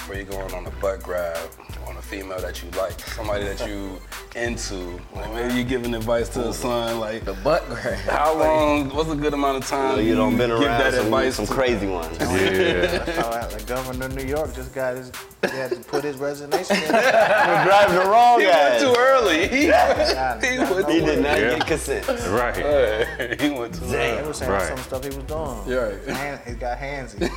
before 0.00 0.16
you're 0.16 0.24
going 0.24 0.52
on 0.54 0.66
a 0.66 0.70
butt 0.80 1.02
grab 1.02 1.38
on 1.86 1.96
a 1.96 2.02
female 2.02 2.40
that 2.40 2.62
you 2.62 2.70
like? 2.70 2.98
Somebody 3.00 3.44
that 3.44 3.66
you 3.68 4.00
into. 4.36 4.98
Like 5.14 5.32
maybe 5.32 5.54
you're 5.54 5.64
giving 5.64 5.94
advice 5.94 6.28
to 6.30 6.48
a 6.48 6.52
son, 6.52 6.98
like 7.00 7.24
The 7.24 7.34
butt 7.34 7.66
grab. 7.66 7.94
how 7.98 8.36
long, 8.38 8.88
what's 8.94 9.10
a 9.10 9.16
good 9.16 9.34
amount 9.34 9.58
of 9.62 9.68
time 9.68 9.96
So 9.96 10.00
you 10.00 10.14
don't 10.14 10.36
been 10.36 10.50
give 10.50 10.60
around 10.60 10.78
that 10.80 10.94
some, 10.94 11.06
advice 11.06 11.36
some 11.36 11.46
to- 11.46 11.52
crazy 11.52 11.86
ones. 11.86 12.16
Yeah. 12.20 13.04
Oh, 13.24 13.48
the 13.56 13.62
governor 13.66 14.06
of 14.06 14.14
New 14.14 14.24
York 14.24 14.54
just 14.54 14.74
got 14.74 14.96
his, 14.96 15.12
he 15.42 15.56
had 15.56 15.70
to 15.70 15.76
put 15.80 16.04
his 16.04 16.16
resignation 16.16 16.76
in. 16.76 16.82
We're 16.92 17.64
driving 17.64 17.96
the 17.96 18.04
wrong 18.08 18.40
He 18.40 18.46
went 18.46 18.58
guy. 18.58 18.78
too 18.78 18.94
early. 18.98 19.48
He, 19.48 19.66
God, 19.66 19.96
he 20.42 20.56
God, 20.56 20.70
went 20.74 20.90
He 20.90 21.00
too 21.00 21.06
did 21.06 21.22
not 21.22 21.38
Yeah. 21.38 21.58
get 21.58 21.66
consent. 21.66 22.08
Right. 22.08 23.40
he 23.40 23.50
went 23.50 23.74
too 23.74 23.84
They 23.86 24.12
early. 24.18 24.26
were 24.26 24.32
saying 24.32 24.50
Right. 24.52 24.68
some 24.68 24.78
stuff 24.78 25.02
he 25.04 25.08
was 25.10 25.24
doing. 25.24 25.62
Yeah, 25.66 25.76
right. 25.88 26.06
Man, 26.06 26.40
he 26.46 26.54
got 26.54 26.78
handsy. 26.78 27.28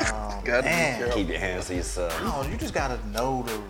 Um, 0.00 0.44
Gotta 0.44 0.62
be 0.62 0.68
careful. 0.68 1.14
Keep 1.14 1.28
your 1.28 1.38
hands 1.38 1.66
to 1.68 1.74
yourself. 1.76 2.22
no, 2.22 2.42
you 2.50 2.56
just 2.56 2.74
gotta 2.74 2.98
know 3.08 3.42
the, 3.42 3.60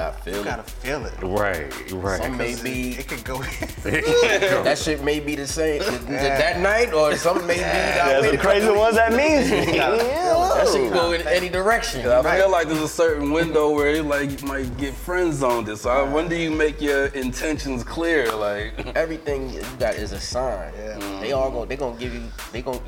You 0.00 0.06
got 0.06 0.26
you 0.26 0.32
feel 0.32 0.44
gotta 0.44 0.62
feel 0.62 1.04
it. 1.06 1.12
Right. 1.22 1.92
Right. 1.92 2.22
Some 2.22 2.36
may 2.38 2.56
be 2.62 2.92
It 2.92 3.06
could 3.08 3.22
go. 3.24 3.38
that 3.84 4.78
shit 4.82 5.04
may 5.04 5.20
be 5.20 5.34
the 5.34 5.46
same 5.46 5.80
th- 5.82 5.90
th- 5.92 6.06
that 6.08 6.60
night, 6.60 6.92
or 6.94 7.16
some 7.16 7.46
may 7.46 7.54
be. 7.56 7.60
There's 7.60 8.26
some 8.28 8.38
crazy 8.38 8.70
ones 8.70 8.96
that 8.96 9.12
means 9.12 9.50
me. 9.50 9.78
That 10.60 10.68
shit 10.68 10.82
can 10.82 10.92
go 10.92 11.12
in 11.12 11.26
any 11.26 11.48
direction. 11.48 12.06
I 12.06 12.36
feel 12.38 12.50
like 12.50 12.66
there's 12.68 12.82
a 12.82 12.88
certain 12.88 13.30
window 13.32 13.70
where 13.70 13.94
you 13.96 14.02
like 14.02 14.40
you 14.42 14.46
might 14.46 14.76
get 14.76 14.92
friend 14.94 15.32
zoned. 15.32 15.66
This. 15.66 15.82
So 15.82 16.10
when 16.10 16.28
do 16.28 16.36
you 16.36 16.50
make 16.50 16.80
your 16.82 17.06
intentions 17.06 17.82
clear? 17.84 18.30
Like, 18.34 18.78
Everything 18.96 19.48
you 19.50 19.62
got 19.78 19.94
is 19.94 20.12
a 20.12 20.20
sign. 20.20 20.72
Yeah. 20.76 21.18
They 21.20 21.32
all 21.32 21.50
go. 21.50 21.64
They 21.64 21.76
gonna 21.76 21.96
give 21.98 22.12
you. 22.14 22.22
They 22.52 22.60
gonna. 22.62 22.80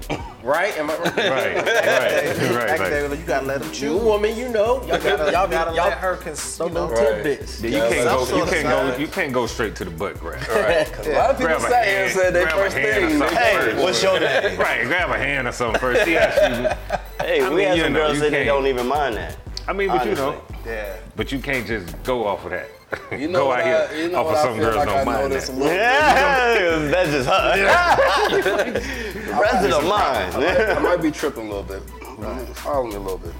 Right? 0.42 0.76
Am 0.76 0.90
I 0.90 0.96
right? 0.98 1.16
Right. 1.16 1.26
Right. 1.26 1.56
Right. 1.56 2.66
Back 2.66 2.78
Like, 2.80 2.90
there, 2.90 3.14
you 3.14 3.24
gotta 3.26 3.46
let 3.46 3.62
him 3.62 3.68
You 3.68 3.74
choose. 3.74 4.02
woman, 4.02 4.36
you 4.36 4.48
know. 4.48 4.82
Y'all, 4.82 4.96
You 4.98 5.02
gotta, 5.02 5.32
y'all, 5.32 5.48
gotta 5.48 5.74
y'all, 5.74 5.88
let 5.88 5.98
her 5.98 6.16
cons- 6.16 6.58
you 6.58 6.68
know, 6.70 6.86
little 6.86 7.01
Right. 7.02 7.22
tidbits. 7.22 7.62
you 7.62 7.70
can't 7.70 8.04
go. 8.08 8.24
sort 8.24 8.38
You 8.46 8.52
can't 8.52 8.68
go. 8.68 8.96
You 8.96 9.06
can't 9.08 9.32
go 9.32 9.46
straight 9.46 9.74
to 9.76 9.84
the 9.84 9.90
butt 9.90 10.18
grab. 10.20 10.40
right? 10.48 10.86
'Cause 10.92 11.06
a 11.06 11.12
lot 11.12 11.30
of 11.30 11.38
people 11.38 11.56
Grab 11.58 11.62
a 11.72 11.76
and 11.76 11.84
hand, 11.86 12.10
said 12.12 12.34
their 12.34 12.48
first 12.48 12.74
thing. 12.76 13.18
something. 13.18 13.18
they- 13.18 13.34
Hey, 13.36 13.82
what's 13.82 14.02
your 14.02 14.20
name? 14.20 14.58
Right. 14.58 14.84
Grab 14.86 15.10
a 15.10 15.18
hand 15.18 15.48
or 15.48 15.52
something 15.52 15.80
first. 15.80 16.04
See 16.04 16.14
how 16.14 16.30
she. 16.30 16.66
Hey, 17.24 17.40
I 17.40 17.48
we 17.50 17.54
mean, 17.56 17.68
had 17.68 17.76
you 17.76 17.84
some 17.84 17.92
know, 17.92 17.98
girls 18.00 18.14
you 18.14 18.20
say 18.20 18.30
they 18.30 18.44
don't 18.44 18.66
even 18.66 18.86
mind 18.88 19.14
that. 19.16 19.36
I 19.68 19.72
mean, 19.72 19.88
but 19.88 20.04
you 20.06 20.14
know. 20.16 20.42
Yeah. 20.66 20.96
But 21.14 21.30
you 21.30 21.38
can't 21.38 21.64
just 21.66 22.02
go 22.02 22.26
off 22.26 22.44
of 22.44 22.50
that. 22.50 22.68
You 23.12 23.28
know 23.28 23.44
go 23.46 23.52
out 23.52 23.60
I, 23.60 23.64
here 23.88 24.02
you 24.02 24.08
know 24.12 24.18
off 24.26 24.34
of 24.34 24.38
some 24.40 24.58
girls 24.58 24.76
like 24.76 24.88
don't 24.88 25.06
mind 25.06 25.32
that. 25.32 25.48
little 25.48 25.66
Yeah, 25.72 26.78
that's 26.90 27.10
just 27.10 27.28
her. 27.28 27.56
the 28.36 29.40
rest 29.40 29.64
of 29.64 29.70
the 29.70 29.80
mind. 29.88 30.34
I 30.34 30.78
might 30.80 31.00
be 31.00 31.10
tripping 31.10 31.46
a 31.48 31.54
little 31.54 31.62
bit. 31.62 31.82
Follow 32.56 32.86
me 32.86 32.94
a 32.96 32.98
little 33.00 33.18
bit. 33.18 33.32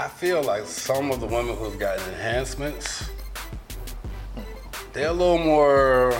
I 0.00 0.08
feel 0.08 0.42
like 0.42 0.64
some 0.64 1.10
of 1.10 1.20
the 1.20 1.26
women 1.26 1.54
who've 1.56 1.78
gotten 1.78 2.02
enhancements, 2.14 3.10
they're 4.94 5.08
a 5.08 5.12
little 5.12 5.36
more. 5.36 6.12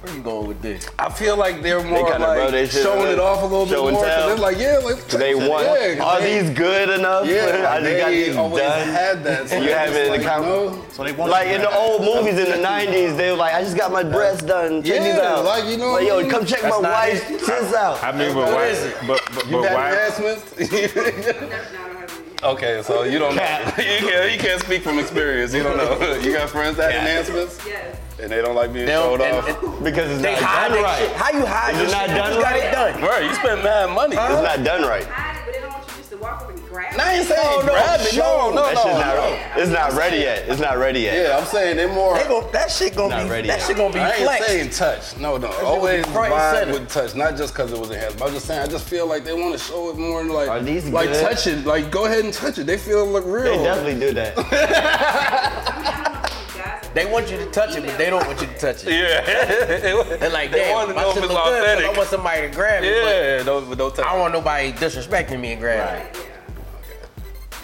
Where 0.00 0.14
you 0.14 0.22
going 0.22 0.48
with 0.48 0.60
this? 0.62 0.88
I 0.98 1.08
feel 1.10 1.36
like 1.36 1.62
they're 1.62 1.82
more 1.82 2.10
kinda 2.10 2.26
like 2.26 2.38
rub 2.38 2.50
their 2.52 2.66
shit 2.66 2.82
showing 2.82 3.02
up, 3.06 3.12
it 3.12 3.18
off 3.20 3.42
a 3.42 3.46
little 3.46 3.64
bit 3.66 3.74
show 3.74 3.86
and 3.88 3.94
more. 3.94 4.04
'cause 4.04 4.14
tell. 4.14 4.26
They're 4.28 4.36
like, 4.36 4.58
yeah, 4.58 4.78
like 4.78 5.06
They 5.08 5.34
want. 5.36 5.64
Yeah, 5.66 5.94
'cause 5.94 6.00
Are 6.06 6.20
they- 6.20 6.40
these 6.40 6.50
good 6.50 6.90
enough? 6.90 7.26
Yeah, 7.26 7.34
I 7.34 7.46
just 7.50 7.62
got 7.62 7.82
they 7.82 8.24
these 8.24 8.36
always 8.36 8.62
done. 8.62 8.88
had 8.88 9.24
that. 9.24 9.48
So 9.48 9.56
You 9.56 9.72
have 9.72 9.94
it 9.94 10.04
in 10.06 10.10
like, 10.10 10.20
the 10.22 10.26
count- 10.26 10.46
no. 10.46 10.84
So 10.92 11.02
they 11.04 11.12
want 11.12 11.30
Like 11.32 11.48
in 11.48 11.60
the 11.62 11.76
old 11.76 12.02
movies 12.02 12.38
in 12.38 12.50
the 12.50 12.58
90s, 12.58 13.16
they 13.16 13.30
were 13.30 13.36
like, 13.36 13.54
I 13.54 13.62
just 13.62 13.76
got 13.76 13.90
my 13.92 14.02
breasts 14.04 14.42
done. 14.42 14.82
Check 14.84 15.02
these 15.02 15.16
Yeah, 15.16 15.32
out. 15.34 15.44
like, 15.44 15.64
you 15.64 15.76
know 15.78 15.92
Like, 15.92 16.02
I 16.04 16.06
yo, 16.06 16.20
mean? 16.20 16.30
come 16.30 16.44
check 16.46 16.60
That's 16.62 16.76
my 16.76 16.80
not 16.82 16.92
wife's 16.92 17.30
it. 17.30 17.38
tits 17.44 17.74
out. 17.74 18.02
I 18.02 18.10
mean, 18.12 18.34
but 18.34 18.44
What 18.46 18.54
why? 18.54 18.66
is 18.66 18.84
it? 18.84 18.96
But 19.06 19.20
but, 19.34 19.46
You 19.46 19.62
got 19.62 19.72
why? 19.74 19.90
enhancements? 19.90 20.44
okay, 22.42 22.82
so 22.82 23.02
you 23.04 23.18
don't 23.18 23.34
know. 23.36 23.42
you, 23.78 23.98
can't, 24.08 24.32
you 24.32 24.38
can't 24.38 24.60
speak 24.60 24.82
from 24.82 24.98
experience. 24.98 25.52
You 25.54 25.62
don't 25.62 25.76
know. 25.76 25.96
You 26.22 26.32
got 26.32 26.50
friends 26.50 26.76
that 26.76 26.92
had 26.92 27.00
enhancements 27.02 27.58
Yes. 27.66 27.96
and 28.20 28.30
they 28.30 28.40
don't 28.42 28.54
like 28.54 28.72
being 28.72 28.86
They 28.86 28.92
don't- 28.92 29.18
showed 29.20 29.34
off. 29.34 29.82
Because 29.84 30.10
it's 30.10 30.22
They 30.22 30.32
not 30.34 30.42
hide 30.42 30.68
done 30.68 30.82
right. 30.82 30.98
shit. 30.98 31.12
How 31.16 31.30
you 31.30 31.46
hide 31.46 31.74
Is 31.74 31.80
it 31.80 31.84
this 31.84 31.92
not 31.92 32.06
shit? 32.06 32.16
done 32.16 32.34
You 32.34 32.42
got 32.42 32.52
right? 32.52 32.64
it 32.64 32.72
done. 32.72 33.02
Right, 33.02 33.24
you 33.24 33.34
spend 33.34 33.62
mad 33.62 33.90
money. 33.90 34.16
It's 34.16 34.42
not 34.42 34.64
done 34.64 34.82
right. 34.82 35.04
Hide 35.04 35.36
it, 35.36 35.42
but 35.46 35.52
they 35.54 35.60
don't 35.60 35.72
want 35.72 35.86
you 35.88 35.96
just 35.98 36.10
to 36.10 36.16
walk 36.18 36.42
up 36.42 36.50
and 36.50 36.57
grab 36.78 36.94
it. 36.94 37.00
I 37.00 37.14
ain't 37.14 37.26
saying 37.26 37.42
No, 37.42 37.60
no, 37.60 37.72
grab 37.72 38.00
it. 38.00 38.16
No, 38.16 38.50
no, 38.50 38.62
That 38.66 38.74
no. 38.74 38.82
shit's 38.82 38.94
no. 38.94 39.00
not. 39.00 39.58
It's 39.58 39.70
not 39.70 39.92
ready 39.94 40.16
yet. 40.18 40.48
It's 40.48 40.60
not 40.60 40.78
ready 40.78 41.00
yet. 41.00 41.28
Yeah, 41.28 41.38
I'm 41.38 41.44
saying 41.46 41.76
they're 41.76 41.92
more. 41.92 42.16
They 42.18 42.24
gon' 42.28 42.50
that 42.52 42.70
shit 42.70 42.94
gonna 42.94 43.16
Not 43.16 43.24
be 43.24 43.30
ready 43.30 43.48
that 43.48 43.58
yet. 43.58 43.66
shit 43.66 43.76
gonna 43.76 43.92
be 43.92 43.98
I 44.00 44.10
ain't 44.10 44.22
flexed. 44.22 44.46
saying 44.48 44.70
touch. 44.70 45.16
No, 45.18 45.36
no. 45.36 45.48
gonna 45.48 45.64
Always 45.66 46.04
be 46.06 46.12
front 46.12 46.32
and 46.32 46.70
vibe 46.70 46.72
with 46.80 46.88
touch, 46.88 47.14
not 47.14 47.36
just 47.36 47.52
because 47.54 47.72
it 47.72 47.78
was 47.78 47.90
enhanced. 47.90 48.18
But 48.18 48.28
I'm 48.28 48.34
just 48.34 48.46
saying, 48.46 48.60
I 48.62 48.66
just 48.66 48.88
feel 48.88 49.06
like 49.06 49.24
they 49.24 49.34
want 49.34 49.52
to 49.52 49.58
show 49.58 49.90
it 49.90 49.96
more 49.98 50.22
like, 50.24 50.48
Are 50.48 50.60
these 50.60 50.88
like 50.88 51.08
good? 51.10 51.20
touch 51.22 51.46
it. 51.46 51.64
Like, 51.66 51.90
go 51.90 52.04
ahead 52.06 52.24
and 52.24 52.32
touch 52.32 52.58
it. 52.58 52.66
They 52.66 52.78
feel 52.78 53.06
look 53.06 53.24
real. 53.26 53.56
They 53.58 53.64
definitely 53.64 53.98
do 54.00 54.12
that. 54.14 54.34
I 54.38 54.42
mean, 54.42 55.84
I 55.84 56.02
don't 56.04 56.12
know 56.14 56.20
if 56.24 56.56
you 56.56 56.62
guys 56.62 56.90
They 56.94 57.06
want 57.10 57.30
you 57.30 57.36
to 57.38 57.46
touch 57.50 57.76
it, 57.76 57.84
but 57.84 57.98
they 57.98 58.10
don't 58.10 58.26
want 58.26 58.40
you 58.40 58.46
to 58.46 58.58
touch 58.58 58.84
it. 58.86 58.92
Yeah. 58.92 60.16
They're 60.18 60.30
like, 60.30 60.50
They 60.50 60.58
damn, 60.60 60.74
wanna 60.74 60.94
my 60.94 61.02
know 61.02 61.08
if 61.10 61.14
shit 61.14 61.24
it's 61.24 61.32
look 61.32 61.44
good, 61.44 61.78
'cause 61.78 61.84
I 61.94 61.96
want 61.98 62.08
somebody 62.08 62.42
to 62.42 62.54
grab 62.54 62.84
it, 62.84 63.38
yeah, 63.38 63.42
don't, 63.42 63.68
but 63.68 63.78
don't 63.78 63.90
touch 63.90 63.96
but 63.98 64.06
I 64.06 64.10
don't 64.12 64.20
want 64.20 64.32
nobody 64.34 64.72
disrespecting 64.72 65.40
me 65.40 65.52
and 65.52 65.60
grab 65.60 66.02
it. 66.06 66.27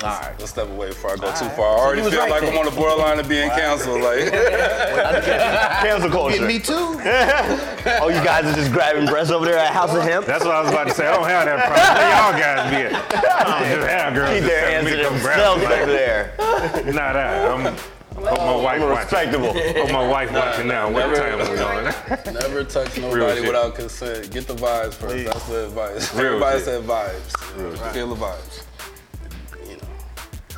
All 0.05 0.21
right. 0.21 0.35
Let's 0.39 0.51
step 0.51 0.69
away 0.69 0.89
before 0.89 1.13
I 1.13 1.17
go 1.17 1.33
too 1.33 1.47
right. 1.47 1.57
far. 1.57 1.77
I 1.77 1.81
already 1.81 2.03
feel 2.03 2.21
right 2.21 2.31
like 2.31 2.41
then. 2.43 2.53
I'm 2.53 2.59
on 2.59 2.65
the 2.67 2.71
borderline 2.73 3.19
of 3.19 3.29
being 3.29 3.49
canceled. 3.51 4.03
Like, 4.03 4.31
Cancel 5.83 6.11
culture. 6.11 6.45
Me 6.47 6.59
too. 6.59 7.01
Oh, 8.01 8.09
you 8.09 8.23
guys 8.25 8.47
are 8.47 8.55
just 8.55 8.73
grabbing 8.73 9.05
breasts 9.07 9.31
over 9.31 9.45
there 9.45 9.59
at 9.59 9.73
House 9.73 9.95
of 9.95 10.03
Hemp? 10.03 10.25
That's 10.27 10.43
what 10.45 10.55
I 10.55 10.63
was 10.63 10.71
about 10.71 10.89
to 10.89 10.95
say. 10.95 11.07
I 11.07 11.15
don't 11.17 11.25
have 11.29 11.45
that 11.45 11.69
problem. 11.69 11.97
Where 12.01 12.11
y'all 12.17 12.33
guys 12.33 12.71
be 12.71 12.97
at? 12.97 13.37
I 13.37 13.45
don't 13.61 13.77
just 13.77 13.89
have 13.89 14.15
girls 14.15 14.31
Keep 14.35 14.45
their 14.45 14.71
hands 14.71 14.85
me 14.87 14.91
to 14.93 14.97
to 14.97 15.03
themselves 15.11 15.63
grab 15.63 15.83
over 15.83 15.93
them. 15.93 16.83
there. 16.83 16.93
Nah, 16.95 17.13
nah. 17.13 17.55
I'm, 17.55 17.77
hope 18.25 18.39
my 18.39 18.57
wife 18.57 18.81
I'm 18.81 18.89
watching. 18.89 18.97
respectable. 18.97 19.53
Hope 19.53 19.93
my 19.93 20.09
wife 20.09 20.33
watching 20.33 20.67
now. 20.67 20.91
What 20.91 21.11
never- 21.11 21.17
time 21.17 21.39
we 21.53 21.59
on? 21.61 22.35
never 22.35 22.65
touch 22.65 22.97
nobody 22.99 23.41
without 23.43 23.75
consent. 23.75 24.31
Get 24.33 24.47
the 24.47 24.55
vibes 24.55 24.95
first. 24.95 25.25
That's 25.27 25.47
the 25.49 25.67
advice. 25.67 26.15
Real 26.15 26.27
Everybody 26.27 26.59
shit. 26.59 26.65
said 26.65 26.83
vibes. 26.85 27.93
Feel 27.93 28.15
the 28.15 28.17
vibes. 28.17 28.64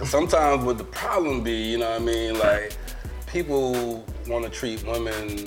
Sometimes 0.04 0.64
what 0.64 0.76
the 0.76 0.84
problem 0.84 1.42
be, 1.42 1.52
you 1.52 1.78
know 1.78 1.88
what 1.88 2.00
I 2.00 2.04
mean? 2.04 2.38
Like, 2.38 2.76
people 3.26 4.04
want 4.28 4.44
to 4.44 4.50
treat 4.50 4.84
women 4.86 5.44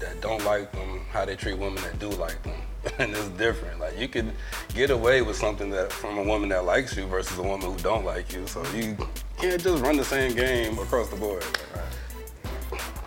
that 0.00 0.20
don't 0.20 0.44
like 0.44 0.72
them 0.72 1.00
how 1.10 1.24
they 1.24 1.36
treat 1.36 1.56
women 1.56 1.82
that 1.82 1.98
do 1.98 2.08
like 2.10 2.42
them. 2.42 2.54
And 2.98 3.10
it's 3.10 3.28
different. 3.30 3.80
Like 3.80 3.98
you 3.98 4.06
can 4.06 4.32
get 4.72 4.90
away 4.90 5.20
with 5.20 5.36
something 5.36 5.70
that 5.70 5.92
from 5.92 6.18
a 6.18 6.22
woman 6.22 6.48
that 6.50 6.64
likes 6.64 6.96
you 6.96 7.04
versus 7.06 7.36
a 7.36 7.42
woman 7.42 7.72
who 7.72 7.76
don't 7.78 8.04
like 8.04 8.32
you. 8.32 8.46
So 8.46 8.64
you 8.72 8.96
can't 9.38 9.60
just 9.60 9.82
run 9.82 9.96
the 9.96 10.04
same 10.04 10.36
game 10.36 10.78
across 10.78 11.08
the 11.08 11.16
board. 11.16 11.44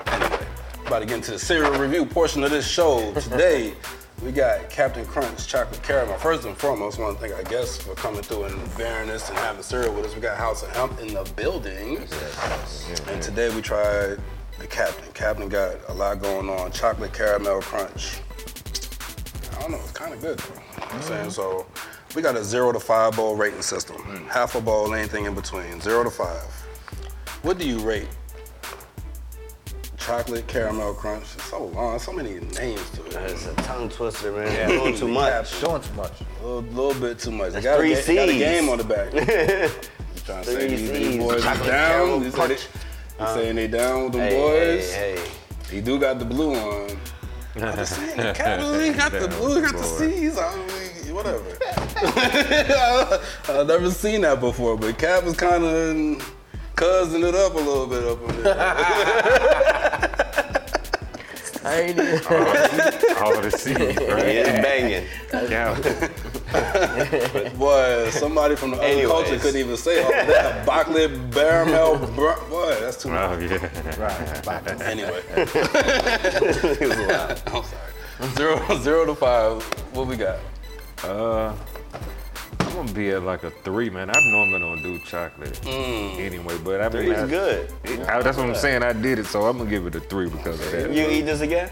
Anyway, 0.07 0.45
about 0.85 0.99
to 0.99 1.05
get 1.05 1.15
into 1.15 1.31
the 1.31 1.39
cereal 1.39 1.71
review 1.79 2.05
portion 2.05 2.43
of 2.43 2.51
this 2.51 2.67
show. 2.67 3.13
Today, 3.13 3.73
we 4.23 4.31
got 4.31 4.69
Captain 4.69 5.05
Crunch 5.05 5.47
Chocolate 5.47 5.81
Caramel. 5.83 6.17
First 6.17 6.45
and 6.45 6.57
foremost, 6.57 6.99
want 6.99 7.15
to 7.15 7.21
thank 7.21 7.33
our 7.33 7.43
guests 7.43 7.81
for 7.81 7.95
coming 7.95 8.21
through 8.21 8.45
and 8.45 8.77
bearing 8.77 9.07
this 9.07 9.29
and 9.29 9.37
having 9.37 9.63
cereal 9.63 9.93
with 9.93 10.05
us. 10.05 10.15
We 10.15 10.21
got 10.21 10.37
House 10.37 10.63
of 10.63 10.69
Hemp 10.75 10.99
in 10.99 11.13
the 11.13 11.23
building. 11.35 12.05
And 13.07 13.21
today 13.21 13.53
we 13.53 13.61
tried 13.61 14.17
the 14.59 14.67
Captain. 14.67 15.05
Captain 15.13 15.47
got 15.47 15.77
a 15.87 15.93
lot 15.93 16.21
going 16.21 16.49
on. 16.49 16.71
Chocolate 16.71 17.13
Caramel 17.13 17.61
Crunch. 17.61 18.19
I 19.57 19.61
don't 19.61 19.71
know, 19.71 19.77
it's 19.77 19.91
kind 19.91 20.13
of 20.13 20.21
good. 20.21 20.39
You 20.39 20.55
know 20.55 20.61
what 20.61 20.93
I'm 20.93 21.01
saying? 21.01 21.21
Mm-hmm. 21.21 21.29
So 21.29 21.65
we 22.15 22.21
got 22.21 22.35
a 22.35 22.43
zero 22.43 22.71
to 22.71 22.79
five 22.79 23.15
bowl 23.15 23.35
rating 23.35 23.61
system. 23.61 23.97
Mm. 23.97 24.27
Half 24.27 24.55
a 24.55 24.61
bowl, 24.61 24.93
anything 24.93 25.25
in 25.25 25.35
between. 25.35 25.79
Zero 25.79 26.03
to 26.03 26.09
five. 26.09 26.43
What 27.41 27.57
do 27.57 27.67
you 27.67 27.79
rate? 27.79 28.07
Chocolate 30.09 30.47
caramel 30.47 30.95
crunch. 30.95 31.21
It's 31.35 31.43
so 31.45 31.65
long. 31.65 31.99
So 31.99 32.11
many 32.11 32.39
names 32.39 32.89
to 32.91 33.05
it. 33.05 33.13
It's 33.31 33.45
a 33.45 33.53
tongue 33.57 33.89
twister, 33.89 34.31
man. 34.31 34.67
Doing 34.69 34.95
too 34.97 35.07
much. 35.07 35.59
Doing 35.61 35.81
too 35.83 35.93
much. 35.93 36.13
A 36.41 36.45
little, 36.47 36.61
little 36.63 36.99
bit 36.99 37.19
too 37.19 37.29
much. 37.29 37.53
They 37.53 37.61
That's 37.61 37.65
got, 37.65 37.77
three 37.77 37.93
a, 37.93 38.03
ga- 38.03 38.15
got 38.15 38.29
a 38.29 38.37
game 38.39 38.69
on 38.69 38.77
the 38.79 38.83
back. 38.83 39.13
You 40.15 40.21
trying 40.25 40.43
to 40.43 40.49
say 40.49 40.55
Three 40.67 40.67
these, 40.77 40.91
these 40.91 41.07
Cs. 41.13 41.17
boys 41.23 41.35
is 41.37 41.43
Chocolate 41.43 41.67
down? 41.67 41.91
caramel 41.91 42.23
You, 42.23 42.23
say 42.23 42.29
they, 42.31 42.35
crunch. 42.47 42.67
you 43.19 43.25
saying 43.27 43.55
they 43.55 43.67
down 43.67 44.03
with 44.05 44.11
them 44.13 44.21
Hey, 44.21 44.35
boys? 44.35 44.93
hey, 44.93 45.15
hey. 45.17 45.75
He 45.75 45.81
do 45.81 45.99
got 45.99 46.17
the 46.19 46.25
blue 46.25 46.55
on. 46.55 46.89
I'm 47.55 47.75
just 47.75 47.95
saying, 47.95 48.17
the 48.17 48.33
Capitals 48.33 48.77
ain't 48.77 48.97
got 48.97 49.11
the 49.11 49.19
Damn, 49.27 49.29
blue, 49.39 49.55
he 49.55 49.61
got 49.61 49.71
the 49.73 49.77
boy. 49.81 49.97
C's. 49.99 50.37
I 50.39 50.55
mean, 50.55 51.13
whatever. 51.15 51.45
I've 53.59 53.67
never 53.67 53.91
seen 53.91 54.21
that 54.21 54.39
before, 54.39 54.75
but 54.75 54.97
Cap 54.97 55.23
was 55.23 55.35
kind 55.37 55.63
of 55.63 56.35
cousin 56.75 57.23
it 57.23 57.35
up 57.35 57.53
a 57.53 57.57
little 57.57 57.85
bit 57.87 58.03
up 58.05 58.21
in 58.29 58.43
there. 58.43 58.55
I 61.69 61.81
ain't 61.81 61.99
even. 61.99 62.19
All 63.23 63.41
the 63.41 63.51
seeds, 63.51 63.79
right? 64.09 64.25
It's 64.25 64.49
banging. 64.49 65.05
Yeah. 65.51 65.75
Boy, 67.57 68.09
somebody 68.09 68.55
from 68.55 68.71
the 68.71 68.77
other 68.77 68.85
Anyways. 68.87 69.07
culture 69.07 69.37
couldn't 69.37 69.59
even 69.59 69.77
say 69.77 70.01
all 70.03 70.09
that. 70.09 70.65
Backley, 70.65 71.07
Baramel, 71.07 71.99
br- 72.15 72.49
boy, 72.49 72.75
that's 72.79 73.01
too 73.03 73.09
much. 73.09 73.19
Oh 73.21 73.37
yeah. 73.39 74.01
Right. 74.01 74.81
Anyway. 74.81 75.21
I'm 77.47 77.63
sorry. 77.63 77.93
Zero, 78.35 78.77
zero 78.79 79.05
to 79.05 79.15
five, 79.15 79.61
what 79.93 80.07
we 80.07 80.15
got? 80.17 80.39
Uh, 81.03 81.53
I'm 82.69 82.75
gonna 82.75 82.91
be 82.93 83.09
at 83.09 83.23
like 83.23 83.43
a 83.43 83.49
three, 83.51 83.89
man. 83.89 84.09
I 84.09 84.19
normally 84.31 84.59
don't 84.59 84.81
do 84.83 84.99
chocolate 84.99 85.53
Mm. 85.63 86.19
anyway, 86.19 86.57
but 86.63 86.81
I 86.81 86.89
mean, 86.89 87.03
Three's 87.05 87.17
I- 87.17 87.27
good. 87.27 87.73
I- 88.07 88.21
that's 88.21 88.37
what 88.37 88.45
I'm 88.47 88.55
saying. 88.55 88.83
I 88.83 88.93
did 88.93 89.17
it, 89.19 89.25
so 89.25 89.45
I'm 89.45 89.57
gonna 89.57 89.69
give 89.69 89.87
it 89.87 89.95
a 89.95 89.99
three 89.99 90.29
because 90.29 90.59
of 90.59 90.71
that. 90.71 90.91
You 90.91 91.09
eat 91.09 91.21
this 91.23 91.41
again? 91.41 91.69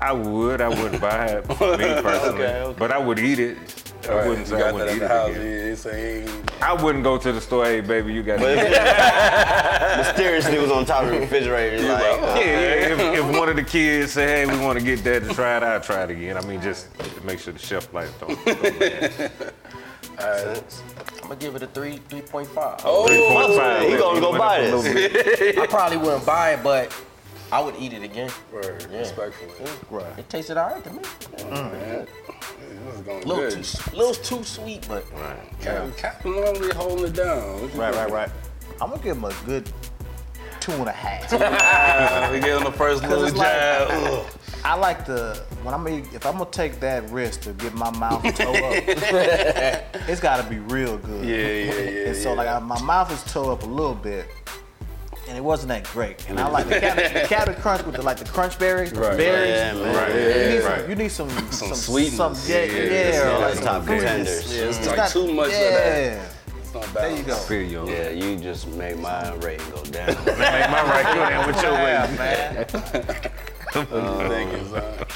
I 0.00 0.12
would. 0.12 0.60
I 0.60 0.68
wouldn't 0.68 1.00
buy 1.00 1.26
it, 1.26 1.48
me 1.48 1.54
personally, 1.56 2.44
Okay, 2.44 2.60
okay. 2.62 2.74
but 2.78 2.92
I 2.92 2.98
would 2.98 3.18
eat 3.18 3.38
it. 3.40 3.56
I 4.08 4.12
Right, 4.14 4.28
wouldn't 4.28 4.46
say 4.46 4.62
I 4.62 4.70
wouldn't 4.70 4.90
eat 4.96 5.02
it 5.02 5.10
again. 5.10 5.40
He 5.42 5.68
ain't 5.70 5.78
saying 5.78 6.28
I 6.62 6.72
wouldn't 6.74 7.02
go 7.02 7.18
to 7.18 7.32
the 7.32 7.40
store. 7.40 7.64
Hey, 7.64 7.80
baby, 7.80 8.12
you 8.12 8.22
got. 8.22 8.38
But 8.38 8.58
it. 8.58 8.70
mysteriously 10.06 10.58
was 10.60 10.70
on 10.70 10.84
top 10.84 11.04
of 11.04 11.10
the 11.10 11.18
refrigerator, 11.20 11.82
like, 11.88 12.02
like, 12.02 12.20
Yeah, 12.20 12.44
yeah. 12.44 12.92
If, 12.92 13.18
if 13.18 13.36
one 13.36 13.48
of 13.48 13.56
the 13.56 13.64
kids 13.64 14.12
say, 14.12 14.26
"Hey, 14.26 14.46
we 14.46 14.56
want 14.64 14.78
to 14.78 14.84
get 14.84 15.02
that 15.04 15.24
to 15.24 15.34
try 15.34 15.56
it," 15.56 15.62
I'll 15.64 15.80
try 15.80 16.04
it 16.04 16.10
again. 16.10 16.36
I 16.36 16.42
mean, 16.42 16.60
just 16.62 16.96
to 16.98 17.24
make 17.24 17.40
sure 17.40 17.52
the 17.52 17.58
shelf 17.58 17.92
life 17.92 18.12
don't. 18.20 18.38
Go 20.16 20.22
bad. 20.24 20.64
I'm 21.16 21.20
gonna 21.22 21.36
give 21.36 21.56
it 21.56 21.62
a 21.62 21.66
three, 21.66 21.98
three 22.08 22.20
point 22.22 22.48
five. 22.48 22.80
Oh, 22.84 23.06
3.5, 23.08 23.88
he 23.90 23.96
gonna 23.96 24.20
go 24.20 24.30
went 24.30 24.38
buy 24.40 24.66
up 24.66 24.80
a 24.80 24.82
this. 24.82 25.58
I 25.58 25.66
probably 25.66 25.98
wouldn't 25.98 26.24
buy 26.26 26.52
it, 26.52 26.62
but 26.62 26.94
I 27.52 27.60
would 27.60 27.74
eat 27.78 27.92
it 27.92 28.02
again. 28.02 28.30
word, 28.52 28.86
Yeah. 28.90 28.98
respectfully. 28.98 29.52
Right. 29.90 30.18
It 30.18 30.28
tasted 30.28 30.56
alright 30.56 30.82
to 30.84 30.90
me. 30.92 30.98
Mm. 31.38 31.72
Man, 31.72 32.06
this 32.86 32.94
is 32.94 33.00
going 33.02 33.22
A 33.22 33.26
little 33.26 33.50
good. 33.50 33.64
too, 33.64 33.96
little 33.96 34.14
too 34.14 34.44
sweet, 34.44 34.86
but 34.88 35.04
Cap, 35.60 35.96
Captain 35.96 36.32
normally 36.32 36.72
holding 36.74 37.06
it 37.06 37.12
down. 37.14 37.70
Right, 37.76 37.94
right, 37.94 38.10
right. 38.10 38.30
I'm 38.80 38.90
gonna 38.90 39.02
give 39.02 39.16
him 39.16 39.24
a 39.24 39.32
good 39.44 39.68
two 40.60 40.72
and 40.72 40.88
a 40.88 40.92
half. 40.92 41.32
We 42.32 42.40
gave 42.40 42.56
him 42.56 42.64
the 42.64 42.72
first 42.72 43.02
little 43.02 43.24
it's 43.24 43.36
like- 43.36 43.48
jab. 43.48 43.88
Ugh. 43.90 44.26
I 44.66 44.74
like 44.74 45.04
to 45.06 45.40
when 45.62 45.72
I'm 45.74 45.86
if 45.86 46.26
I'm 46.26 46.38
gonna 46.38 46.50
take 46.50 46.80
that 46.80 47.08
risk 47.10 47.42
to 47.42 47.52
get 47.52 47.72
my 47.74 47.90
mouth 47.96 48.20
to 48.24 48.32
toe 48.32 48.52
up, 48.52 48.74
it's 50.08 50.20
got 50.20 50.42
to 50.42 50.50
be 50.50 50.58
real 50.58 50.98
good. 50.98 51.24
Yeah, 51.24 51.36
yeah, 51.36 51.90
yeah. 51.90 52.06
And 52.08 52.16
so 52.16 52.30
yeah. 52.30 52.36
like 52.36 52.48
I, 52.48 52.58
my 52.58 52.80
mouth 52.82 53.12
is 53.12 53.22
toe 53.32 53.52
up 53.52 53.62
a 53.62 53.66
little 53.66 53.94
bit, 53.94 54.26
and 55.28 55.38
it 55.38 55.40
wasn't 55.44 55.68
that 55.68 55.84
great. 55.84 56.28
And 56.28 56.40
I 56.40 56.48
like 56.48 56.66
the 56.68 56.80
Captain, 56.80 57.14
the 57.14 57.20
Captain 57.28 57.54
Crunch 57.54 57.84
with 57.86 57.94
the 57.94 58.02
like 58.02 58.16
the 58.16 58.24
crunch 58.24 58.58
berries, 58.58 58.90
the 58.92 59.00
Right. 59.02 59.16
berries. 59.16 59.50
Yeah, 59.54 59.72
man. 59.74 59.94
Right. 59.94 60.08
You 60.08 60.16
need, 60.18 60.54
Yeah, 60.56 60.60
some, 60.60 60.70
right. 60.72 60.88
you 60.88 60.94
need 60.96 61.12
some 61.12 61.52
some 61.52 61.74
sweetness. 61.74 62.16
Some, 62.16 62.34
yeah, 62.52 62.64
Yeah, 62.64 62.72
yeah, 62.72 62.82
yeah, 62.82 63.20
or 63.36 63.38
yeah, 63.38 63.46
like 63.46 63.54
top 63.54 63.64
some 63.64 63.86
contenders. 63.86 64.52
Yeah, 64.56 64.64
it's 64.64 64.78
It's 64.78 64.86
like 64.88 64.96
not- 64.96 65.10
too 65.10 65.32
much 65.32 65.50
yeah. 65.52 65.58
of 65.58 65.72
that. 65.74 66.32
It's 66.60 66.74
not 66.74 66.82
There 66.86 66.92
balanced. 66.94 67.18
you 67.18 67.24
go. 67.24 67.34
Feel 67.36 67.62
you 67.62 67.78
on 67.78 67.86
Yeah, 67.86 68.08
you 68.10 68.36
just 68.36 68.66
made 68.66 68.98
my 68.98 69.32
rating 69.36 69.70
go 69.70 69.82
down. 69.84 70.06
Make 70.26 70.70
my 70.74 70.82
right 70.90 71.14
go 71.14 71.28
down 71.30 71.46
with 71.46 71.62
your 71.62 71.72
Yeah, 71.72 73.14
weight. 73.22 73.30
Man. 73.76 73.86
Thank 74.30 74.52
you, 74.52 74.68
son. 74.68 75.06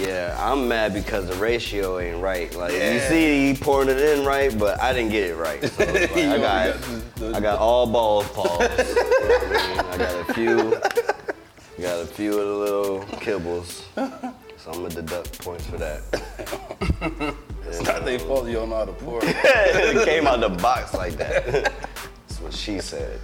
Yeah, 0.00 0.36
I'm 0.40 0.68
mad 0.68 0.94
because 0.94 1.26
the 1.28 1.34
ratio 1.34 1.98
ain't 1.98 2.22
right. 2.22 2.54
Like 2.56 2.72
you 2.72 2.98
see, 3.00 3.52
he 3.52 3.54
poured 3.58 3.88
it 3.88 3.98
in 4.18 4.24
right, 4.24 4.56
but 4.58 4.80
I 4.80 4.92
didn't 4.94 5.10
get 5.10 5.28
it 5.28 5.36
right. 5.36 5.62
So 5.62 5.84
like, 5.84 6.16
I 6.16 6.38
got, 6.38 6.80
the- 7.16 7.32
I 7.34 7.40
got 7.40 7.58
all 7.58 7.86
balls. 7.86 8.26
You 8.36 8.42
know 8.44 8.56
I 8.60 9.68
mean? 9.68 9.80
I 9.80 9.96
got 9.98 10.30
a 10.30 10.34
few, 10.34 10.56
got 11.80 12.00
a 12.00 12.06
few 12.06 12.38
of 12.38 12.46
the 12.48 12.54
little 12.54 13.00
kibbles. 13.20 13.82
So 14.56 14.70
I'm 14.70 14.82
gonna 14.82 14.88
deduct 14.90 15.38
points 15.42 15.66
for 15.66 15.76
that. 15.78 17.34
It's 17.66 17.80
not 17.84 18.04
their 18.04 18.18
fault 18.18 18.46
you 18.48 18.52
don't 18.54 18.68
know 18.68 18.76
how 18.76 18.84
to 18.84 18.92
pour. 18.92 19.20
it 19.22 20.04
came 20.04 20.26
out 20.26 20.40
the 20.40 20.50
box 20.50 20.92
like 20.92 21.14
that. 21.14 21.46
That's 21.46 22.40
what 22.42 22.52
she 22.52 22.80
said. 22.80 23.18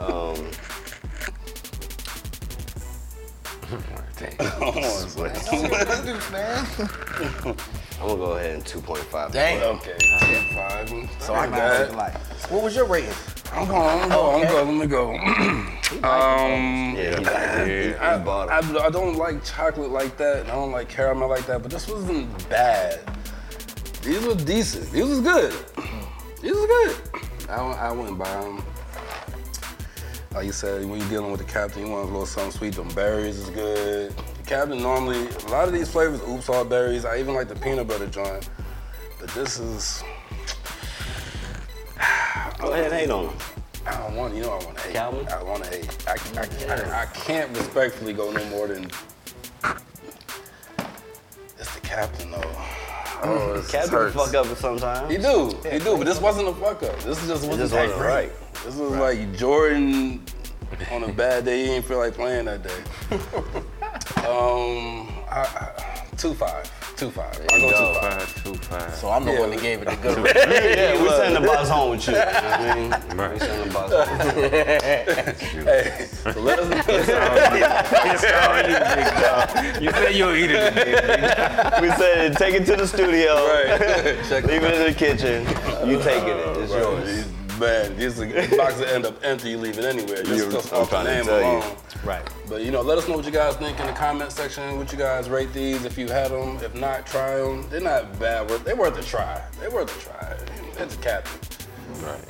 Um, 0.00 0.50
Come 4.48 4.84
on, 4.84 5.08
son. 5.08 5.30
I'm 8.00 8.06
gonna 8.06 8.16
go 8.16 8.32
ahead 8.32 8.54
and 8.54 8.64
2.5. 8.64 9.32
Dang. 9.32 9.62
Okay, 9.62 9.96
10 9.98 10.54
5. 10.88 11.22
So 11.22 11.34
I 11.34 11.46
got 11.46 11.52
Bad. 11.52 11.94
Like, 11.94 12.16
what 12.50 12.62
was 12.62 12.74
your 12.74 12.86
rating? 12.86 13.12
I'm 13.52 13.66
going, 13.68 13.82
I'm 13.82 14.08
going, 14.08 14.42
I'm 14.42 14.52
going, 14.52 14.78
let 14.78 14.86
me 14.86 14.86
go. 14.86 15.10
um, 16.04 16.94
Yeah, 16.96 17.18
he, 17.18 17.24
yeah, 17.24 17.64
he, 17.64 17.88
he 17.88 17.94
I, 17.94 18.18
bought 18.18 18.48
I, 18.48 18.60
it. 18.60 18.76
I 18.76 18.90
don't 18.90 19.16
like 19.16 19.44
chocolate 19.44 19.90
like 19.90 20.16
that, 20.18 20.40
and 20.42 20.50
I 20.50 20.54
don't 20.54 20.72
like 20.72 20.88
caramel 20.88 21.28
like 21.28 21.46
that, 21.46 21.60
but 21.62 21.70
this 21.70 21.88
wasn't 21.88 22.48
bad. 22.48 23.00
These 24.02 24.24
were 24.24 24.34
decent. 24.34 24.90
These 24.92 25.04
was 25.04 25.20
good. 25.20 25.52
These 26.40 26.52
was 26.52 26.66
good. 26.66 26.96
I, 27.50 27.56
I 27.56 27.92
wouldn't 27.92 28.18
buy 28.18 28.30
them. 28.40 28.62
Like 30.32 30.46
you 30.46 30.52
said, 30.52 30.88
when 30.88 31.00
you're 31.00 31.08
dealing 31.08 31.32
with 31.32 31.40
the 31.40 31.52
captain, 31.52 31.84
you 31.84 31.90
want 31.92 32.04
a 32.04 32.06
little 32.12 32.24
something 32.24 32.52
sweet. 32.52 32.74
Them 32.76 32.88
berries 32.94 33.36
is 33.36 33.50
good. 33.50 34.14
Captain 34.50 34.82
normally, 34.82 35.28
a 35.28 35.48
lot 35.50 35.68
of 35.68 35.72
these 35.72 35.88
flavors, 35.88 36.20
oops, 36.22 36.48
all 36.48 36.64
berries. 36.64 37.04
I 37.04 37.20
even 37.20 37.36
like 37.36 37.46
the 37.46 37.54
peanut 37.54 37.86
butter 37.86 38.08
joint, 38.08 38.50
but 39.20 39.30
this 39.30 39.60
is. 39.60 40.02
Go 42.58 42.72
ahead 42.72 42.86
and 42.86 42.92
hate 42.92 43.10
on 43.10 43.26
him. 43.26 43.38
I 43.86 43.96
don't 43.98 44.16
want, 44.16 44.34
you 44.34 44.42
know, 44.42 44.50
I 44.50 44.64
want 44.64 44.76
to 44.76 44.82
hate. 44.82 44.94
Calvin? 44.94 45.28
I 45.28 45.42
want 45.44 45.62
to 45.62 45.70
hate. 45.70 46.08
I, 46.08 46.16
I, 46.36 46.74
I, 46.74 47.02
I 47.02 47.06
can't 47.06 47.56
respectfully 47.56 48.12
go 48.12 48.32
no 48.32 48.44
more 48.46 48.66
than. 48.66 48.90
It's 51.56 51.72
the 51.76 51.80
captain, 51.82 52.32
though. 52.32 52.42
Oh, 53.22 53.52
it's, 53.52 53.70
Captain 53.70 53.92
hurts. 53.92 54.16
fuck 54.16 54.34
up 54.34 54.46
sometimes. 54.56 55.12
He 55.12 55.18
do, 55.18 55.54
he 55.70 55.78
do, 55.78 55.98
but 55.98 56.06
this 56.06 56.18
wasn't 56.22 56.48
a 56.48 56.54
fuck 56.54 56.82
up. 56.82 56.98
This 57.00 57.18
just 57.26 57.46
wasn't 57.46 57.58
just 57.58 57.74
wasn't 57.74 58.00
right. 58.00 58.32
This 58.64 58.76
was 58.76 58.92
like 58.92 59.36
Jordan 59.36 60.24
on 60.90 61.04
a 61.04 61.12
bad 61.12 61.44
day. 61.44 61.60
He 61.60 61.66
didn't 61.66 61.84
feel 61.84 61.98
like 61.98 62.14
playing 62.14 62.46
that 62.46 62.62
day. 62.62 63.60
um, 64.40 65.08
I, 65.30 65.40
I, 65.40 66.16
two 66.16 66.34
five, 66.34 66.96
two 66.96 67.10
five. 67.10 67.38
I 67.52 67.56
you 67.56 67.62
go 67.62 67.70
go. 67.70 67.92
two 67.94 68.00
five. 68.00 68.22
Five, 68.22 68.44
two, 68.44 68.54
five. 68.54 68.94
So 68.94 69.10
I'm 69.10 69.24
the 69.24 69.32
Yeah. 69.32 69.40
one 69.40 69.50
that 69.50 69.60
gave 69.60 69.82
it 69.82 69.88
the 69.88 69.96
good 69.96 70.18
rating. 70.24 70.50
Yeah, 70.50 71.02
we 71.02 71.08
send 71.10 71.36
the 71.36 71.40
box 71.40 71.68
home 71.68 71.90
with 71.92 72.06
you. 72.08 72.14
you 72.14 72.18
know 72.20 72.26
what 72.26 72.34
I 72.34 72.74
mean? 72.74 72.90
Right. 73.20 73.32
We 73.32 73.38
send 73.38 73.70
the 73.70 73.74
box 73.74 73.92
home. 73.94 74.40
Hey, 75.64 76.06
so 76.10 76.40
let 76.40 76.58
us. 76.58 76.68
It's 76.88 78.24
all 78.24 78.56
you, 78.62 78.78
big 78.96 79.08
dog. 79.20 79.82
You 79.82 79.90
say 79.92 80.12
you'll 80.16 80.34
eat 80.34 80.50
it 80.50 80.72
again. 80.72 81.82
We 81.82 81.88
said 81.90 82.36
take 82.36 82.54
it 82.54 82.64
to 82.66 82.76
the 82.76 82.86
studio. 82.86 83.34
right. 83.46 83.78
Check 84.28 84.44
Leave 84.44 84.62
it 84.64 84.74
in 84.74 84.82
the 84.92 84.94
kitchen. 84.98 85.46
You 85.88 86.02
taking 86.02 86.28
it. 86.28 86.46
It's 86.48 86.49
bad. 87.60 87.96
These 87.96 88.18
boxes 88.56 88.82
end 88.90 89.06
up 89.06 89.22
empty, 89.22 89.54
leaving 89.56 89.84
anywhere. 89.84 90.22
Just 90.22 90.70
because 90.70 91.04
name 91.04 91.28
alone. 91.28 91.62
you. 91.62 92.00
Right. 92.08 92.26
But 92.48 92.64
you 92.64 92.70
know, 92.70 92.80
let 92.80 92.98
us 92.98 93.06
know 93.06 93.16
what 93.16 93.26
you 93.26 93.30
guys 93.30 93.56
think 93.56 93.78
in 93.78 93.86
the 93.86 93.92
comment 93.92 94.32
section. 94.32 94.78
What 94.78 94.90
you 94.90 94.98
guys 94.98 95.28
rate 95.28 95.52
these? 95.52 95.84
If 95.84 95.98
you 95.98 96.08
had 96.08 96.30
them, 96.30 96.56
if 96.64 96.74
not, 96.74 97.06
try 97.06 97.36
them. 97.36 97.68
They're 97.70 97.80
not 97.80 98.18
bad. 98.18 98.48
They're 98.48 98.74
worth 98.74 98.98
a 98.98 99.02
try. 99.02 99.42
They 99.60 99.68
worth 99.68 99.96
a 99.96 100.00
try. 100.00 100.36
It's 100.82 100.96
Captain. 100.96 101.38
Right. 102.04 102.24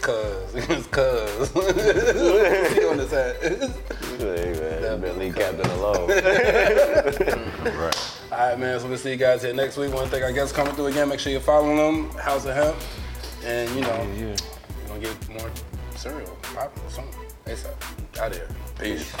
Cuz, 0.00 0.54
it's 0.54 0.86
cuz. 0.88 1.52
he 1.52 2.84
on 2.84 2.98
his 2.98 3.10
hat. 3.10 3.36
Hey 3.42 4.52
man, 4.60 4.82
Definitely 4.82 5.32
Captain 5.32 5.70
alone. 5.72 6.08
right. 7.78 8.20
All 8.30 8.38
right, 8.38 8.58
man. 8.58 8.78
So 8.78 8.88
we'll 8.88 8.98
see 8.98 9.10
you 9.10 9.16
guys 9.16 9.42
here 9.42 9.54
next 9.54 9.76
week. 9.76 9.92
One 9.92 10.08
thing 10.08 10.22
I 10.22 10.32
guess 10.32 10.52
coming 10.52 10.74
through 10.74 10.86
again. 10.86 11.08
Make 11.08 11.18
sure 11.18 11.32
you're 11.32 11.40
following 11.40 11.76
them. 11.76 12.10
House 12.18 12.46
of 12.46 12.54
Hemp 12.54 12.76
and 13.46 13.74
you 13.74 13.80
know. 13.82 14.08
Yeah, 14.16 14.26
yeah 14.26 14.36
to 15.00 15.08
get 15.08 15.28
more 15.28 15.50
cereal, 15.94 16.36
popcorn, 16.42 16.90
something. 16.90 17.20
ASAP. 17.46 18.18
Out 18.20 18.32
of 18.32 18.36
here. 18.36 18.48
Peace. 18.78 19.12